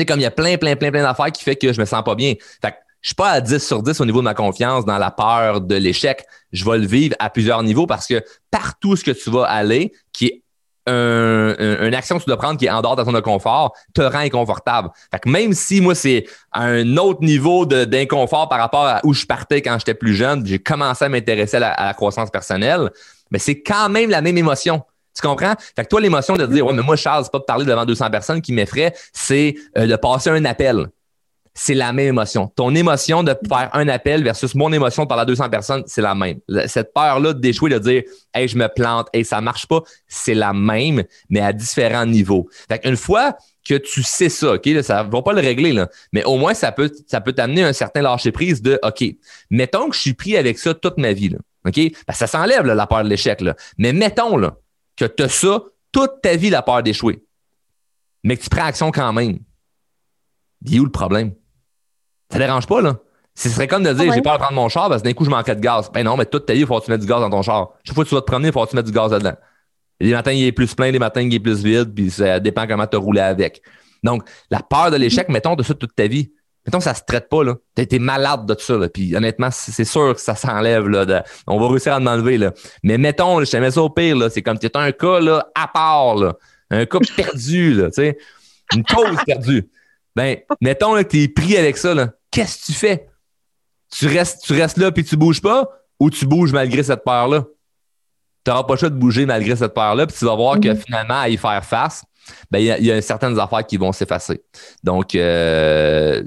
sais, 0.03 0.07
comme 0.07 0.21
il 0.21 0.23
y 0.23 0.27
a 0.27 0.31
plein, 0.31 0.57
plein, 0.57 0.77
plein, 0.77 0.93
plein 0.93 1.03
d'affaires 1.03 1.33
qui 1.33 1.43
fait 1.43 1.57
que 1.57 1.73
je 1.73 1.81
me 1.81 1.85
sens 1.85 2.05
pas 2.05 2.15
bien. 2.15 2.35
Fait 2.63 2.75
je 3.01 3.09
suis 3.09 3.15
pas 3.15 3.31
à 3.31 3.41
10 3.41 3.65
sur 3.65 3.83
10 3.83 4.01
au 4.01 4.05
niveau 4.05 4.19
de 4.19 4.25
ma 4.25 4.35
confiance 4.35 4.85
dans 4.85 4.99
la 4.99 5.11
peur 5.11 5.61
de 5.61 5.75
l'échec. 5.77 6.25
Je 6.53 6.65
vais 6.65 6.79
le 6.79 6.87
vivre 6.87 7.15
à 7.19 7.31
plusieurs 7.31 7.63
niveaux 7.63 7.87
parce 7.87 8.07
que 8.07 8.23
partout 8.51 8.97
ce 8.97 9.05
que 9.05 9.11
tu 9.13 9.31
vas 9.31 9.45
aller, 9.45 9.93
qui 10.13 10.27
est 10.27 10.43
une 10.89 11.95
action 11.95 12.17
que 12.17 12.25
tu 12.25 12.29
dois 12.29 12.39
prendre 12.39 12.59
qui 12.59 12.67
est 12.67 12.71
en 12.71 12.81
dehors 12.81 12.97
de 12.97 13.05
ton 13.05 13.21
confort, 13.21 13.75
te 13.95 14.01
rend 14.01 14.21
inconfortable. 14.21 14.89
Même 15.27 15.53
si 15.53 15.81
moi, 15.81 15.95
c'est 15.95 16.27
un 16.53 16.97
autre 16.97 17.23
niveau 17.23 17.67
d'inconfort 17.67 18.49
par 18.49 18.59
rapport 18.59 18.87
à 18.87 19.01
où 19.05 19.13
je 19.13 19.27
partais 19.27 19.63
quand 19.63 19.79
j'étais 19.79 19.95
plus 19.95 20.15
jeune, 20.15 20.47
j'ai 20.47 20.59
commencé 20.59 21.05
à 21.05 21.09
m'intéresser 21.09 21.59
à, 21.59 21.87
la 21.87 21.95
croissance 21.95 22.31
personnelle, 22.31 22.91
mais 23.31 23.39
c'est 23.39 23.61
quand 23.61 23.89
même 23.89 24.11
la 24.11 24.23
même 24.23 24.39
émotion. 24.39 24.83
Tu 25.15 25.27
comprends? 25.27 25.55
Fait 25.75 25.83
que 25.83 25.89
toi, 25.89 26.01
l'émotion 26.01 26.37
de 26.37 26.47
dire, 26.47 26.65
ouais, 26.65 26.73
mais 26.73 26.83
moi, 26.83 26.95
Charles, 26.95 27.27
pas 27.31 27.39
de 27.39 27.45
parler 27.45 27.65
devant 27.65 27.85
200 27.85 28.09
personnes 28.11 28.41
qui 28.41 28.53
m'effraie, 28.53 28.95
c'est 29.13 29.57
euh, 29.77 29.87
de 29.87 29.97
passer 29.97 30.31
un 30.31 30.45
appel 30.45 30.89
c'est 31.59 31.75
la 31.75 31.93
même 31.93 32.07
émotion. 32.07 32.47
Ton 32.55 32.73
émotion 32.73 33.25
de 33.25 33.35
faire 33.49 33.69
un 33.73 33.89
appel 33.89 34.23
versus 34.23 34.55
mon 34.55 34.73
émotion 34.73 35.03
de 35.03 35.09
parler 35.09 35.23
à 35.23 35.25
200 35.25 35.51
personnes, 35.51 35.83
c'est 35.87 36.01
la 36.01 36.15
même. 36.15 36.39
Cette 36.69 36.95
peur-là 36.95 37.33
d'échouer, 37.33 37.69
de 37.69 37.81
dire, 37.81 38.05
hey, 38.33 38.47
je 38.47 38.57
me 38.57 38.69
plante, 38.69 39.09
hey, 39.13 39.25
ça 39.25 39.41
marche 39.41 39.67
pas, 39.67 39.83
c'est 40.07 40.35
la 40.35 40.53
même, 40.53 41.03
mais 41.29 41.41
à 41.41 41.53
différents 41.53 42.07
niveaux. 42.07 42.49
Fait 42.69 42.81
une 42.85 42.97
fois 42.97 43.37
que 43.69 43.75
tu 43.75 44.05
sais 44.05 44.29
ça, 44.29 44.53
OK, 44.53 44.67
là, 44.67 44.85
ça 44.85 45.03
va 45.03 45.21
pas 45.21 45.33
le 45.33 45.41
régler, 45.41 45.73
là, 45.73 45.89
mais 46.13 46.23
au 46.25 46.37
moins, 46.37 46.55
ça 46.55 46.71
peut, 46.71 46.93
ça 47.09 47.21
peut 47.21 47.33
t'amener 47.33 47.65
un 47.65 47.73
certain 47.73 48.03
lâcher-prise 48.03 48.63
de, 48.63 48.79
OK, 48.85 49.05
mettons 49.51 49.89
que 49.89 49.97
je 49.97 50.01
suis 50.01 50.15
pris 50.15 50.37
avec 50.37 50.61
ça 50.61 50.75
toute 50.75 50.97
ma 50.97 51.13
vie, 51.13 51.31
là, 51.31 51.39
OK? 51.67 51.81
ça 52.09 52.29
s'enlève, 52.29 52.67
la 52.67 52.87
peur 52.87 53.03
de 53.03 53.09
l'échec, 53.09 53.41
là. 53.41 53.57
Mais 53.79 53.93
mettons, 53.93 54.37
là, 54.37 54.57
que 54.97 55.07
tu 55.07 55.25
as 55.25 55.29
ça 55.29 55.61
toute 55.91 56.23
ta 56.23 56.37
vie, 56.37 56.51
la 56.51 56.63
peur 56.63 56.85
d'échouer, 56.85 57.25
mais 58.23 58.37
que 58.37 58.45
tu 58.45 58.49
prends 58.49 58.67
action 58.67 58.93
quand 58.93 59.13
même. 59.13 59.41
Il 60.65 60.81
où 60.81 60.85
le 60.85 60.91
problème? 60.93 61.33
Ça 62.31 62.39
dérange 62.39 62.67
pas, 62.67 62.81
là. 62.81 62.97
Ce 63.39 63.49
serait 63.49 63.69
comme 63.69 63.85
de 63.85 63.93
dire, 63.93 64.13
j'ai 64.13 64.21
peur 64.21 64.35
de 64.35 64.39
prendre 64.39 64.57
mon 64.57 64.69
char 64.69 64.89
parce 64.89 65.01
que 65.01 65.07
d'un 65.07 65.15
coup, 65.15 65.25
je 65.25 65.31
manquais 65.31 65.55
de 65.55 65.61
gaz. 65.61 65.91
Ben 65.95 66.03
non, 66.03 66.17
mais 66.17 66.27
toute 66.27 66.45
ta 66.45 66.55
vie, 66.55 66.61
il 66.61 66.67
faut 66.67 66.79
que 66.81 66.85
tu 66.85 66.91
mettes 66.91 67.01
du 67.01 67.07
gaz 67.07 67.21
dans 67.21 67.31
ton 67.31 67.43
char. 67.43 67.71
Chaque 67.85 67.95
fois 67.95 68.03
que 68.03 68.09
tu 68.09 68.15
vas 68.17 68.21
te 68.21 68.27
promener, 68.27 68.49
il 68.49 68.53
faut 68.53 68.65
que 68.65 68.71
tu 68.71 68.75
mettes 68.75 68.87
du 68.87 68.93
gaz 68.93 69.13
dedans. 69.13 69.35
Les 70.01 70.11
matins, 70.11 70.33
il 70.33 70.45
est 70.45 70.51
plus 70.51 70.75
plein, 70.75 70.91
les 70.91 70.99
matins, 70.99 71.21
il 71.21 71.33
est 71.33 71.39
plus 71.39 71.63
vide, 71.63 71.95
puis 71.95 72.11
ça 72.11 72.41
dépend 72.41 72.67
comment 72.67 72.89
tu 72.89 72.97
as 72.97 73.01
roulé 73.01 73.21
avec. 73.21 73.63
Donc, 74.03 74.29
la 74.51 74.61
peur 74.61 74.91
de 74.91 74.97
l'échec, 74.97 75.29
mettons 75.29 75.55
de 75.55 75.63
ça 75.63 75.73
toute 75.75 75.95
ta 75.95 76.09
vie. 76.09 76.33
Mettons, 76.67 76.81
ça 76.81 76.95
se 76.95 77.03
traite 77.07 77.29
pas, 77.29 77.45
là. 77.45 77.55
T'as 77.77 77.85
été 77.85 78.01
malade 78.01 78.45
de 78.45 78.55
tout 78.55 78.65
ça, 78.65 78.77
là. 78.77 78.89
Puis 78.89 79.15
honnêtement, 79.15 79.51
c'est 79.53 79.85
sûr 79.85 80.15
que 80.15 80.21
ça 80.21 80.35
s'enlève, 80.35 80.89
là. 80.89 81.25
on 81.47 81.61
va 81.61 81.69
réussir 81.69 81.95
à 81.95 82.01
m'enlever, 82.01 82.39
là. 82.39 82.53
Mais 82.83 82.99
mettons, 82.99 83.45
je 83.45 83.51
te 83.51 83.57
mets 83.57 83.71
ça 83.71 83.83
au 83.83 83.89
pire, 83.89 84.17
là. 84.17 84.31
C'est 84.31 84.43
comme 84.43 84.59
tu 84.59 84.67
es 84.67 84.77
un 84.77 84.91
cas, 84.91 85.21
là, 85.21 85.49
à 85.55 85.69
part, 85.69 86.17
là. 86.17 86.35
Un 86.71 86.87
cas 86.87 86.99
perdu, 87.17 87.73
là, 87.73 87.87
tu 87.87 88.03
sais. 88.03 88.19
Une 88.75 88.83
cause 88.83 89.17
perdue. 89.25 89.69
Ben, 90.17 90.39
mettons 90.61 90.95
là, 90.95 91.05
que 91.05 91.11
tu 91.11 91.23
es 91.23 91.29
pris 91.29 91.57
avec 91.57 91.77
ça, 91.77 91.95
là 91.95 92.09
qu'est-ce 92.39 92.61
que 92.61 92.67
tu 92.67 92.73
fais? 92.73 93.09
Tu 93.91 94.07
restes, 94.07 94.43
tu 94.45 94.53
restes 94.53 94.77
là 94.77 94.93
puis 94.93 95.05
tu 95.05 95.17
bouges 95.17 95.43
pas? 95.43 95.69
Ou 95.99 96.11
tu 96.11 96.27
bouges 96.27 96.53
malgré 96.53 96.83
cette 96.83 97.03
peur-là? 97.03 97.45
Tu 98.45 98.51
n'auras 98.51 98.63
pas 98.65 98.75
le 98.75 98.79
choix 98.79 98.91
de 98.91 98.95
bouger 98.95 99.27
malgré 99.27 99.57
cette 99.57 99.75
peur-là, 99.75 100.07
puis 100.07 100.17
tu 100.17 100.25
vas 100.25 100.37
voir 100.37 100.61
que 100.61 100.69
mhm. 100.69 100.77
finalement, 100.77 101.21
à 101.21 101.29
y 101.29 101.37
faire 101.37 101.65
face, 101.65 102.05
ben, 102.51 102.59
il 102.59 102.85
y, 102.85 102.93
a 102.93 103.03
certaines 103.03 103.39
affaires 103.39 103.67
qui 103.67 103.77
vont 103.77 103.91
s'effacer. 103.91 104.43
Donc, 104.85 105.15
euh, 105.15 106.23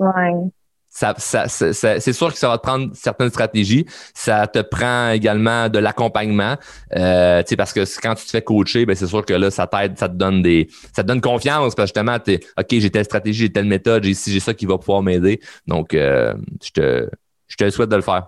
c'est 0.91 2.13
sûr 2.13 2.33
que 2.33 2.37
ça 2.37 2.49
va 2.49 2.57
te 2.57 2.63
prendre 2.63 2.89
certaines 2.93 3.29
stratégies. 3.29 3.85
Ça 4.13 4.45
te 4.47 4.59
prend 4.59 5.11
également 5.11 5.69
de 5.69 5.79
l'accompagnement. 5.79 6.57
Euh, 6.95 7.43
parce 7.57 7.73
que 7.73 7.81
quand 8.01 8.15
tu 8.15 8.25
te 8.25 8.29
fais 8.29 8.41
coacher, 8.41 8.85
ben 8.85 8.95
c'est 8.95 9.07
sûr 9.07 9.25
que 9.25 9.33
là, 9.33 9.49
ça 9.49 9.67
t'aide, 9.67 9.97
ça 9.97 10.09
te 10.09 10.15
donne 10.15 10.41
des. 10.41 10.67
Ça 10.93 11.03
te 11.03 11.07
donne 11.07 11.21
confiance 11.21 11.75
parce 11.75 11.91
que 11.91 11.99
justement, 11.99 12.17
es, 12.27 12.39
OK, 12.57 12.67
j'ai 12.71 12.89
telle 12.89 13.05
stratégie, 13.05 13.43
j'ai 13.43 13.51
telle 13.51 13.65
méthode, 13.65 14.03
j'ai 14.03 14.13
j'ai 14.13 14.39
ça 14.39 14.53
qui 14.53 14.65
va 14.65 14.77
pouvoir 14.77 15.01
m'aider. 15.01 15.39
Donc, 15.65 15.93
euh, 15.93 16.33
je 16.63 16.71
te 16.71 17.09
je 17.47 17.55
te 17.55 17.69
souhaite 17.69 17.89
de 17.89 17.95
le 17.95 18.01
faire. 18.01 18.27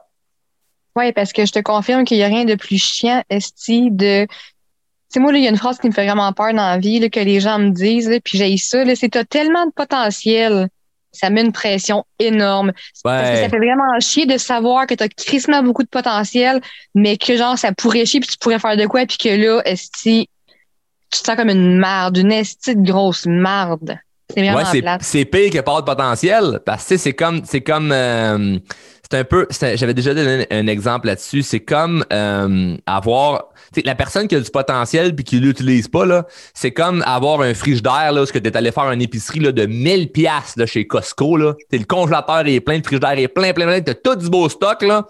Oui, 0.96 1.12
parce 1.12 1.34
que 1.34 1.46
je 1.46 1.52
te 1.52 1.60
confirme 1.60 2.06
qu'il 2.06 2.18
n'y 2.18 2.24
a 2.24 2.28
rien 2.28 2.46
de 2.46 2.56
plus 2.56 2.78
chiant, 2.78 3.24
Esti, 3.30 3.90
de 3.92 4.28
sais, 5.14 5.20
moi, 5.20 5.32
il 5.34 5.44
y 5.44 5.48
a 5.48 5.50
une 5.50 5.58
phrase 5.58 5.80
qui 5.80 5.88
me 5.88 5.92
fait 5.92 6.06
vraiment 6.06 6.32
peur 6.34 6.54
dans 6.54 6.68
la 6.68 6.78
vie, 6.78 7.00
là, 7.00 7.10
que 7.10 7.20
les 7.20 7.40
gens 7.40 7.60
me 7.60 7.70
disent, 7.70 8.20
puis 8.24 8.38
j'ai 8.38 8.58
ça, 8.58 8.84
c'est 8.96 9.10
tu 9.10 9.18
as 9.18 9.26
tellement 9.26 9.66
de 9.66 9.72
potentiel 9.72 10.70
ça 11.14 11.30
met 11.30 11.42
une 11.42 11.52
pression 11.52 12.04
énorme. 12.20 12.74
Parce 13.04 13.30
que 13.30 13.36
ça 13.38 13.50
fait 13.50 13.58
vraiment 13.58 14.00
chier 14.00 14.26
de 14.26 14.38
savoir 14.38 14.88
que 14.88 14.96
tu 14.96 15.04
as 15.04 15.08
crissement 15.08 15.64
beaucoup 15.64 15.84
de 15.84 15.90
potentiel, 15.90 16.60
mais 16.96 17.18
que 17.18 17.38
genre 17.38 17.58
ça 17.58 17.72
pourrait 17.72 18.06
chier 18.06 18.20
puis 18.20 18.30
tu 18.30 18.38
pourrais 18.38 18.60
faire 18.60 18.76
de 18.76 18.86
quoi 18.86 19.06
puis 19.06 19.18
que 19.18 19.30
là, 19.30 19.62
esti, 19.66 20.30
tu 21.12 21.20
te 21.20 21.26
sens 21.26 21.36
comme 21.36 21.50
une 21.50 21.78
marde, 21.78 22.18
une 22.18 22.32
esti 22.32 22.76
de 22.76 22.86
grosse 22.86 23.26
marde. 23.26 23.98
C'est 24.36 24.52
ouais, 24.52 24.98
c'est 25.02 25.26
pire 25.26 25.52
que 25.52 25.60
pas 25.60 25.82
de 25.82 25.86
potentiel 25.86 26.60
parce 26.66 26.88
que 26.88 26.98
c'est 26.98 27.14
comme 27.14 27.42
c'est 27.46 27.62
comme 27.62 27.92
euh, 27.92 28.58
c'est 29.14 29.20
un 29.20 29.24
peu 29.26 29.48
j'avais 29.52 29.94
déjà 29.94 30.16
donné 30.16 30.48
un, 30.50 30.66
exemple 30.66 31.06
là-dessus, 31.06 31.44
c'est 31.44 31.60
comme 31.60 32.04
euh, 32.12 32.76
avoir 32.88 33.50
la 33.86 33.94
personne 33.94 34.28
qui 34.28 34.36
a 34.36 34.40
du 34.40 34.50
potentiel 34.50 35.14
puis 35.16 35.24
qui 35.24 35.40
l'utilise 35.40 35.88
pas, 35.88 36.04
là, 36.04 36.26
c'est 36.56 36.72
comme 36.72 37.04
avoir 37.06 37.42
un 37.42 37.54
frigidaire, 37.54 38.12
là, 38.12 38.26
que 38.26 38.40
tu 38.40 38.50
es 38.50 38.58
allé 38.58 38.72
faire 38.72 38.90
une 38.92 39.04
épicerie 39.04 39.40
là, 39.40 39.52
de 39.52 39.68
1000 39.68 40.12
pièces 40.12 40.56
chez 40.66 40.88
Costco. 40.88 41.38
Là. 41.38 41.54
le 41.72 41.84
congélateur 41.84 42.48
est 42.48 42.60
plein, 42.60 42.78
le 42.78 42.84
frigidaire 42.84 43.20
est 43.20 43.28
plein, 43.28 43.54
plein, 43.54 43.68
plein. 43.68 43.82
Tu 43.82 43.92
as 43.92 43.96
tout 43.96 44.16
du 44.16 44.30
beau 44.30 44.50
stock. 44.50 44.82
Là. 44.82 45.06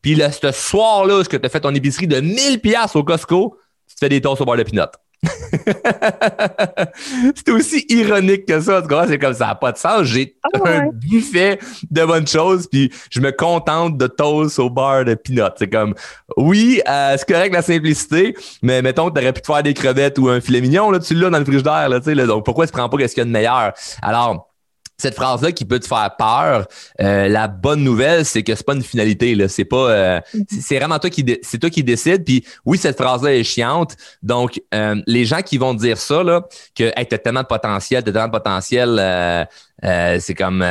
Puis 0.00 0.14
là, 0.14 0.32
ce 0.32 0.50
soir-là, 0.50 1.22
que 1.24 1.36
tu 1.36 1.44
as 1.44 1.48
fait 1.50 1.60
ton 1.60 1.74
épicerie 1.74 2.06
de 2.06 2.20
1000 2.20 2.60
pièces 2.60 2.96
au 2.96 3.04
Costco, 3.04 3.58
tu 3.86 3.94
te 3.94 3.98
fais 3.98 4.08
des 4.08 4.22
toasts 4.22 4.40
au 4.40 4.46
bord 4.46 4.56
de 4.56 4.62
pinot. 4.62 4.84
c'est 7.34 7.50
aussi 7.50 7.84
ironique 7.88 8.46
que 8.46 8.60
ça. 8.60 8.82
C'est 9.08 9.18
comme 9.18 9.34
ça 9.34 9.46
n'a 9.46 9.54
pas 9.54 9.72
de 9.72 9.78
sens. 9.78 10.04
J'ai 10.04 10.36
ah 10.42 10.58
un 10.64 10.88
buffet 10.92 11.58
de 11.90 12.04
bonnes 12.04 12.26
choses, 12.26 12.66
puis 12.66 12.92
je 13.10 13.20
me 13.20 13.32
contente 13.32 13.96
de 13.96 14.06
toast 14.06 14.58
au 14.58 14.70
bar 14.70 15.04
de 15.04 15.14
peanuts. 15.14 15.54
C'est 15.56 15.70
comme, 15.70 15.94
oui, 16.36 16.80
euh, 16.88 17.16
c'est 17.18 17.28
correct 17.28 17.52
la 17.52 17.62
simplicité, 17.62 18.34
mais 18.62 18.82
mettons 18.82 19.10
que 19.10 19.14
tu 19.14 19.20
aurais 19.20 19.32
pu 19.32 19.40
te 19.40 19.46
faire 19.46 19.62
des 19.62 19.74
crevettes 19.74 20.18
ou 20.18 20.28
un 20.28 20.40
filet 20.40 20.60
mignon, 20.60 20.90
là, 20.90 20.98
tu 20.98 21.14
l'as 21.14 21.30
dans 21.30 21.38
le 21.38 21.44
frigidaire. 21.44 21.88
Là, 21.88 22.00
là, 22.04 22.26
donc 22.26 22.44
pourquoi 22.44 22.66
tu 22.66 22.72
prends 22.72 22.88
pas 22.88 23.08
ce 23.08 23.14
qu'il 23.14 23.18
y 23.18 23.20
a 23.20 23.24
de 23.24 23.30
meilleur? 23.30 23.72
Alors, 24.02 24.48
cette 24.96 25.14
phrase-là 25.14 25.52
qui 25.52 25.64
peut 25.64 25.80
te 25.80 25.86
faire 25.86 26.14
peur, 26.16 26.66
euh, 27.00 27.28
la 27.28 27.48
bonne 27.48 27.82
nouvelle, 27.82 28.24
c'est 28.24 28.42
que 28.42 28.54
c'est 28.54 28.64
pas 28.64 28.74
une 28.74 28.82
finalité. 28.82 29.34
Là. 29.34 29.48
C'est 29.48 29.64
pas, 29.64 29.90
euh, 29.90 30.20
mm-hmm. 30.34 30.60
c'est 30.60 30.78
vraiment 30.78 30.98
toi 30.98 31.10
qui, 31.10 31.24
c'est 31.42 31.58
toi 31.58 31.70
qui 31.70 31.82
décides. 31.82 32.24
Puis 32.24 32.44
oui, 32.64 32.78
cette 32.78 32.96
phrase-là 32.96 33.34
est 33.34 33.44
chiante. 33.44 33.96
Donc, 34.22 34.60
euh, 34.72 35.00
les 35.06 35.24
gens 35.24 35.42
qui 35.42 35.58
vont 35.58 35.74
dire 35.74 35.98
ça, 35.98 36.22
là, 36.22 36.42
que 36.74 36.84
hey, 36.96 37.06
t'as 37.06 37.18
tellement 37.18 37.42
de 37.42 37.46
potentiel, 37.46 38.02
t'as 38.04 38.12
tellement 38.12 38.28
de 38.28 38.32
potentiel, 38.32 39.48
c'est 40.20 40.34
comme, 40.34 40.64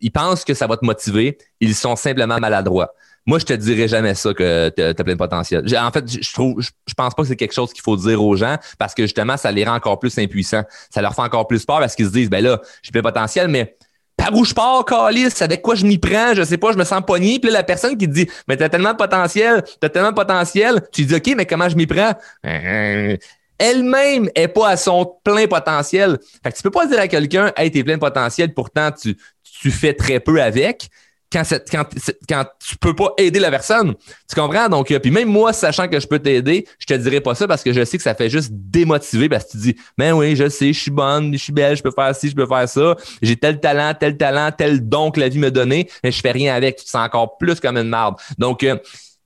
ils 0.00 0.10
pensent 0.10 0.44
que 0.44 0.54
ça 0.54 0.66
va 0.66 0.76
te 0.76 0.84
motiver. 0.84 1.38
Ils 1.60 1.74
sont 1.74 1.96
simplement 1.96 2.38
maladroits. 2.38 2.94
Moi, 3.26 3.40
je 3.40 3.44
te 3.44 3.52
dirais 3.52 3.88
jamais 3.88 4.14
ça 4.14 4.32
que 4.32 4.68
tu 4.68 4.82
as, 4.82 4.94
plein 4.94 5.14
de 5.14 5.18
potentiel. 5.18 5.64
En 5.78 5.90
fait, 5.90 6.04
je 6.22 6.32
trouve, 6.32 6.60
je, 6.60 6.94
pense 6.96 7.12
pas 7.12 7.22
que 7.22 7.28
c'est 7.28 7.36
quelque 7.36 7.54
chose 7.54 7.72
qu'il 7.72 7.82
faut 7.82 7.96
dire 7.96 8.22
aux 8.22 8.36
gens 8.36 8.56
parce 8.78 8.94
que 8.94 9.02
justement, 9.02 9.36
ça 9.36 9.50
les 9.50 9.64
rend 9.64 9.74
encore 9.74 9.98
plus 9.98 10.16
impuissants. 10.18 10.62
Ça 10.90 11.02
leur 11.02 11.14
fait 11.14 11.22
encore 11.22 11.48
plus 11.48 11.64
peur 11.64 11.80
parce 11.80 11.96
qu'ils 11.96 12.06
se 12.06 12.12
disent, 12.12 12.30
ben 12.30 12.42
là, 12.42 12.60
j'ai 12.82 12.92
plein 12.92 13.00
de 13.00 13.06
potentiel, 13.06 13.48
mais 13.48 13.76
par 14.16 14.32
où 14.32 14.44
je 14.44 14.54
pars, 14.54 14.84
calice, 14.84 15.42
avec 15.42 15.60
quoi 15.60 15.74
je 15.74 15.84
m'y 15.84 15.98
prends, 15.98 16.34
je 16.34 16.42
sais 16.44 16.56
pas, 16.56 16.72
je 16.72 16.78
me 16.78 16.84
sens 16.84 17.02
pogné. 17.04 17.40
Puis 17.40 17.50
là, 17.50 17.58
la 17.58 17.64
personne 17.64 17.98
qui 17.98 18.06
te 18.06 18.12
dit, 18.12 18.30
mais 18.46 18.56
t'as 18.56 18.68
tellement 18.68 18.92
de 18.92 18.96
potentiel, 18.96 19.64
t'as 19.80 19.88
tellement 19.88 20.10
de 20.10 20.14
potentiel, 20.14 20.80
tu 20.92 21.04
dis, 21.04 21.14
OK, 21.16 21.34
mais 21.36 21.46
comment 21.46 21.68
je 21.68 21.76
m'y 21.76 21.86
prends? 21.86 22.14
Euh, 22.46 23.16
elle-même 23.58 24.30
est 24.34 24.48
pas 24.48 24.68
à 24.68 24.76
son 24.76 25.18
plein 25.24 25.48
potentiel. 25.48 26.18
Fait 26.44 26.52
que 26.52 26.56
tu 26.56 26.62
peux 26.62 26.70
pas 26.70 26.86
dire 26.86 27.00
à 27.00 27.08
quelqu'un, 27.08 27.52
hey, 27.56 27.70
t'es 27.72 27.82
plein 27.82 27.94
de 27.94 28.00
potentiel, 28.00 28.54
pourtant 28.54 28.90
tu, 28.92 29.16
tu 29.60 29.70
fais 29.70 29.94
très 29.94 30.20
peu 30.20 30.40
avec 30.40 30.88
quand, 31.32 31.42
quand, 31.70 31.84
quand 32.28 32.44
tu 32.66 32.76
peux 32.76 32.94
pas 32.94 33.12
aider 33.18 33.40
la 33.40 33.50
personne. 33.50 33.94
Tu 34.28 34.34
comprends? 34.34 34.68
Donc, 34.68 34.90
euh, 34.90 34.98
puis 34.98 35.10
même 35.10 35.28
moi, 35.28 35.52
sachant 35.52 35.88
que 35.88 35.98
je 35.98 36.06
peux 36.06 36.18
t'aider, 36.18 36.66
je 36.78 36.86
te 36.86 36.94
dirais 36.94 37.20
pas 37.20 37.34
ça 37.34 37.46
parce 37.46 37.62
que 37.62 37.72
je 37.72 37.84
sais 37.84 37.96
que 37.96 38.02
ça 38.02 38.14
fait 38.14 38.30
juste 38.30 38.50
démotiver 38.52 39.28
parce 39.28 39.44
que 39.44 39.50
tu 39.52 39.56
dis, 39.58 39.76
mais 39.98 40.10
ben 40.10 40.16
oui, 40.16 40.36
je 40.36 40.48
sais, 40.48 40.72
je 40.72 40.80
suis 40.80 40.90
bonne, 40.90 41.32
je 41.32 41.38
suis 41.38 41.52
belle, 41.52 41.76
je 41.76 41.82
peux 41.82 41.90
faire 41.90 42.14
ci, 42.14 42.30
je 42.30 42.34
peux 42.34 42.46
faire 42.46 42.68
ça. 42.68 42.96
J'ai 43.22 43.36
tel 43.36 43.60
talent, 43.60 43.92
tel 43.98 44.16
talent, 44.16 44.50
tel 44.56 44.86
don 44.88 45.10
que 45.10 45.20
la 45.20 45.28
vie 45.28 45.38
me 45.38 45.50
donnait, 45.50 45.88
mais 46.04 46.12
je 46.12 46.20
fais 46.20 46.32
rien 46.32 46.54
avec. 46.54 46.76
Tu 46.76 46.84
te 46.84 46.90
sens 46.90 47.06
encore 47.06 47.38
plus 47.38 47.60
comme 47.60 47.76
une 47.76 47.88
marde. 47.88 48.16
Donc, 48.38 48.62
euh, 48.62 48.76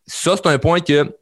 ça, 0.06 0.34
c'est 0.36 0.48
un 0.48 0.58
point 0.58 0.80
que 0.80 1.14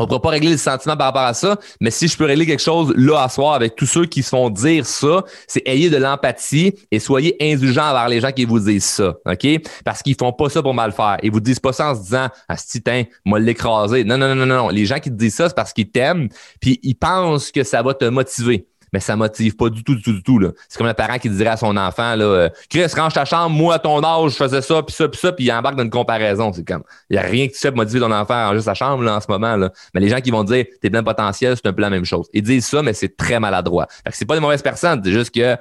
on 0.00 0.04
ne 0.04 0.08
pourra 0.08 0.22
pas 0.22 0.30
régler 0.30 0.52
le 0.52 0.56
sentiment 0.56 0.96
par 0.96 1.08
rapport 1.08 1.22
à 1.22 1.34
ça, 1.34 1.58
mais 1.78 1.90
si 1.90 2.08
je 2.08 2.16
peux 2.16 2.24
régler 2.24 2.46
quelque 2.46 2.62
chose 2.62 2.94
là 2.96 3.22
à 3.22 3.28
soir 3.28 3.52
avec 3.52 3.76
tous 3.76 3.84
ceux 3.84 4.06
qui 4.06 4.22
se 4.22 4.30
font 4.30 4.48
dire 4.48 4.86
ça, 4.86 5.24
c'est 5.46 5.62
ayez 5.66 5.90
de 5.90 5.98
l'empathie 5.98 6.74
et 6.90 6.98
soyez 6.98 7.36
indulgents 7.38 7.90
envers 7.90 8.08
les 8.08 8.20
gens 8.20 8.32
qui 8.32 8.46
vous 8.46 8.60
disent 8.60 8.86
ça, 8.86 9.14
OK? 9.26 9.46
Parce 9.84 10.02
qu'ils 10.02 10.16
font 10.18 10.32
pas 10.32 10.48
ça 10.48 10.62
pour 10.62 10.72
mal 10.72 10.92
faire. 10.92 11.18
Ils 11.22 11.30
vous 11.30 11.40
disent 11.40 11.60
pas 11.60 11.74
ça 11.74 11.90
en 11.90 11.94
se 11.94 12.00
disant 12.00 12.28
Ah, 12.48 12.56
titan, 12.56 13.02
moi 13.26 13.38
l'écraser. 13.40 14.04
Non, 14.04 14.16
non, 14.16 14.34
non, 14.34 14.46
non, 14.46 14.56
non. 14.56 14.68
Les 14.70 14.86
gens 14.86 15.00
qui 15.00 15.10
te 15.10 15.16
disent 15.16 15.34
ça, 15.34 15.48
c'est 15.48 15.54
parce 15.54 15.74
qu'ils 15.74 15.90
t'aiment, 15.90 16.28
puis 16.62 16.80
ils 16.82 16.94
pensent 16.94 17.50
que 17.50 17.62
ça 17.62 17.82
va 17.82 17.92
te 17.92 18.06
motiver 18.06 18.69
mais 18.92 19.00
ça 19.00 19.16
motive 19.16 19.56
pas 19.56 19.68
du 19.70 19.84
tout, 19.84 19.94
du 19.94 20.02
tout, 20.02 20.12
du 20.12 20.22
tout. 20.22 20.38
Là. 20.38 20.50
C'est 20.68 20.78
comme 20.78 20.86
le 20.86 20.94
parent 20.94 21.18
qui 21.18 21.28
dirait 21.30 21.50
à 21.50 21.56
son 21.56 21.76
enfant, 21.76 22.14
là, 22.16 22.24
euh, 22.24 22.48
Chris, 22.68 22.84
range 22.96 23.14
ta 23.14 23.24
chambre, 23.24 23.50
moi, 23.50 23.74
à 23.74 23.78
ton 23.78 24.02
âge, 24.02 24.32
je 24.32 24.36
faisais 24.36 24.62
ça, 24.62 24.82
puis 24.82 24.94
ça, 24.94 25.08
puis 25.08 25.20
ça, 25.20 25.32
puis 25.32 25.44
il 25.44 25.52
embarque 25.52 25.76
dans 25.76 25.84
une 25.84 25.90
comparaison. 25.90 26.52
C'est 26.52 26.66
comme, 26.66 26.82
il 27.08 27.14
n'y 27.14 27.18
a 27.18 27.22
rien 27.22 27.48
qui 27.48 27.54
tu 27.54 27.66
pour 27.68 27.76
motiver 27.76 28.00
ton 28.00 28.12
enfant 28.12 28.34
à 28.34 28.48
ranger 28.48 28.62
sa 28.62 28.74
chambre, 28.74 29.02
là, 29.02 29.16
en 29.16 29.20
ce 29.20 29.26
moment, 29.28 29.56
là. 29.56 29.70
Mais 29.94 30.00
les 30.00 30.08
gens 30.08 30.20
qui 30.20 30.30
vont 30.30 30.44
dire, 30.44 30.64
t'es 30.80 30.90
plein 30.90 31.00
de 31.00 31.06
potentiel, 31.06 31.56
c'est 31.56 31.68
un 31.68 31.72
peu 31.72 31.82
la 31.82 31.90
même 31.90 32.04
chose. 32.04 32.26
Ils 32.32 32.42
disent 32.42 32.66
ça, 32.66 32.82
mais 32.82 32.92
c'est 32.92 33.16
très 33.16 33.40
maladroit. 33.40 33.86
Fait 34.04 34.10
que 34.10 34.16
c'est 34.16 34.26
pas 34.26 34.34
des 34.34 34.40
mauvaises 34.40 34.62
personnes, 34.62 35.00
c'est 35.04 35.12
juste 35.12 35.34
que, 35.34 35.56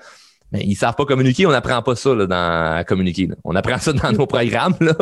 mais 0.52 0.62
ils 0.66 0.76
savent 0.76 0.96
pas 0.96 1.06
communiquer, 1.06 1.46
on 1.46 1.52
n'apprend 1.52 1.82
pas 1.82 1.96
ça 1.96 2.14
là, 2.16 2.26
dans 2.26 2.78
à 2.78 2.84
communiquer. 2.84 3.28
Là. 3.28 3.36
On 3.44 3.56
apprend 3.56 3.78
ça 3.78 3.94
dans 3.94 4.12
nos 4.12 4.26
programmes, 4.28 4.76
là, 4.80 4.94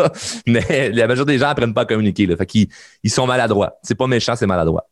mais 0.46 0.90
la 0.92 1.08
majorité 1.08 1.34
des 1.34 1.40
gens 1.40 1.48
apprennent 1.48 1.74
pas 1.74 1.82
à 1.82 1.86
communiquer. 1.86 2.26
Là. 2.26 2.36
Fait 2.36 2.46
qu'ils 2.46 2.68
ils 3.04 3.12
sont 3.12 3.26
maladroits. 3.26 3.78
C'est 3.82 3.96
pas 3.96 4.08
méchant, 4.08 4.36
c'est 4.36 4.48
maladroit. 4.48 4.88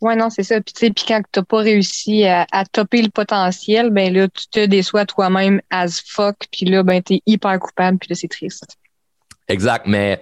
Ouais, 0.00 0.16
non, 0.16 0.30
c'est 0.30 0.42
ça. 0.42 0.60
Puis, 0.60 0.72
tu 0.72 0.86
sais, 0.86 0.92
puis 0.92 1.04
quand 1.06 1.20
t'as 1.32 1.42
pas 1.42 1.58
réussi 1.58 2.24
à, 2.24 2.46
à, 2.52 2.64
topper 2.64 3.02
le 3.02 3.10
potentiel, 3.10 3.90
ben 3.90 4.12
là, 4.12 4.28
tu 4.28 4.48
te 4.48 4.66
déçois 4.66 5.06
toi-même 5.06 5.60
as 5.70 6.02
fuck. 6.06 6.36
Puis 6.52 6.66
là, 6.66 6.82
ben, 6.82 7.02
t'es 7.02 7.20
hyper 7.26 7.58
coupable. 7.58 7.98
Puis 7.98 8.08
là, 8.10 8.16
c'est 8.16 8.28
triste. 8.28 8.76
Exact. 9.48 9.86
Mais 9.86 10.20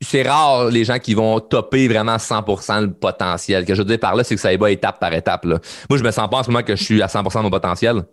c'est 0.00 0.22
rare 0.22 0.66
les 0.66 0.84
gens 0.84 0.98
qui 0.98 1.14
vont 1.14 1.40
topper 1.40 1.86
vraiment 1.88 2.16
100% 2.16 2.82
le 2.82 2.92
potentiel. 2.92 3.62
Ce 3.62 3.68
que 3.68 3.74
je 3.74 3.82
veux 3.82 3.88
dire 3.88 4.00
par 4.00 4.16
là, 4.16 4.24
c'est 4.24 4.34
que 4.34 4.40
ça 4.40 4.52
y 4.52 4.56
va 4.56 4.70
étape 4.70 4.98
par 4.98 5.12
étape. 5.12 5.44
Là. 5.44 5.58
Moi, 5.88 5.98
je 5.98 6.04
me 6.04 6.10
sens 6.10 6.28
pas 6.30 6.38
en 6.38 6.42
ce 6.42 6.50
moment 6.50 6.64
que 6.64 6.74
je 6.74 6.82
suis 6.82 7.02
à 7.02 7.06
100% 7.06 7.38
de 7.38 7.42
mon 7.42 7.50
potentiel. 7.50 8.04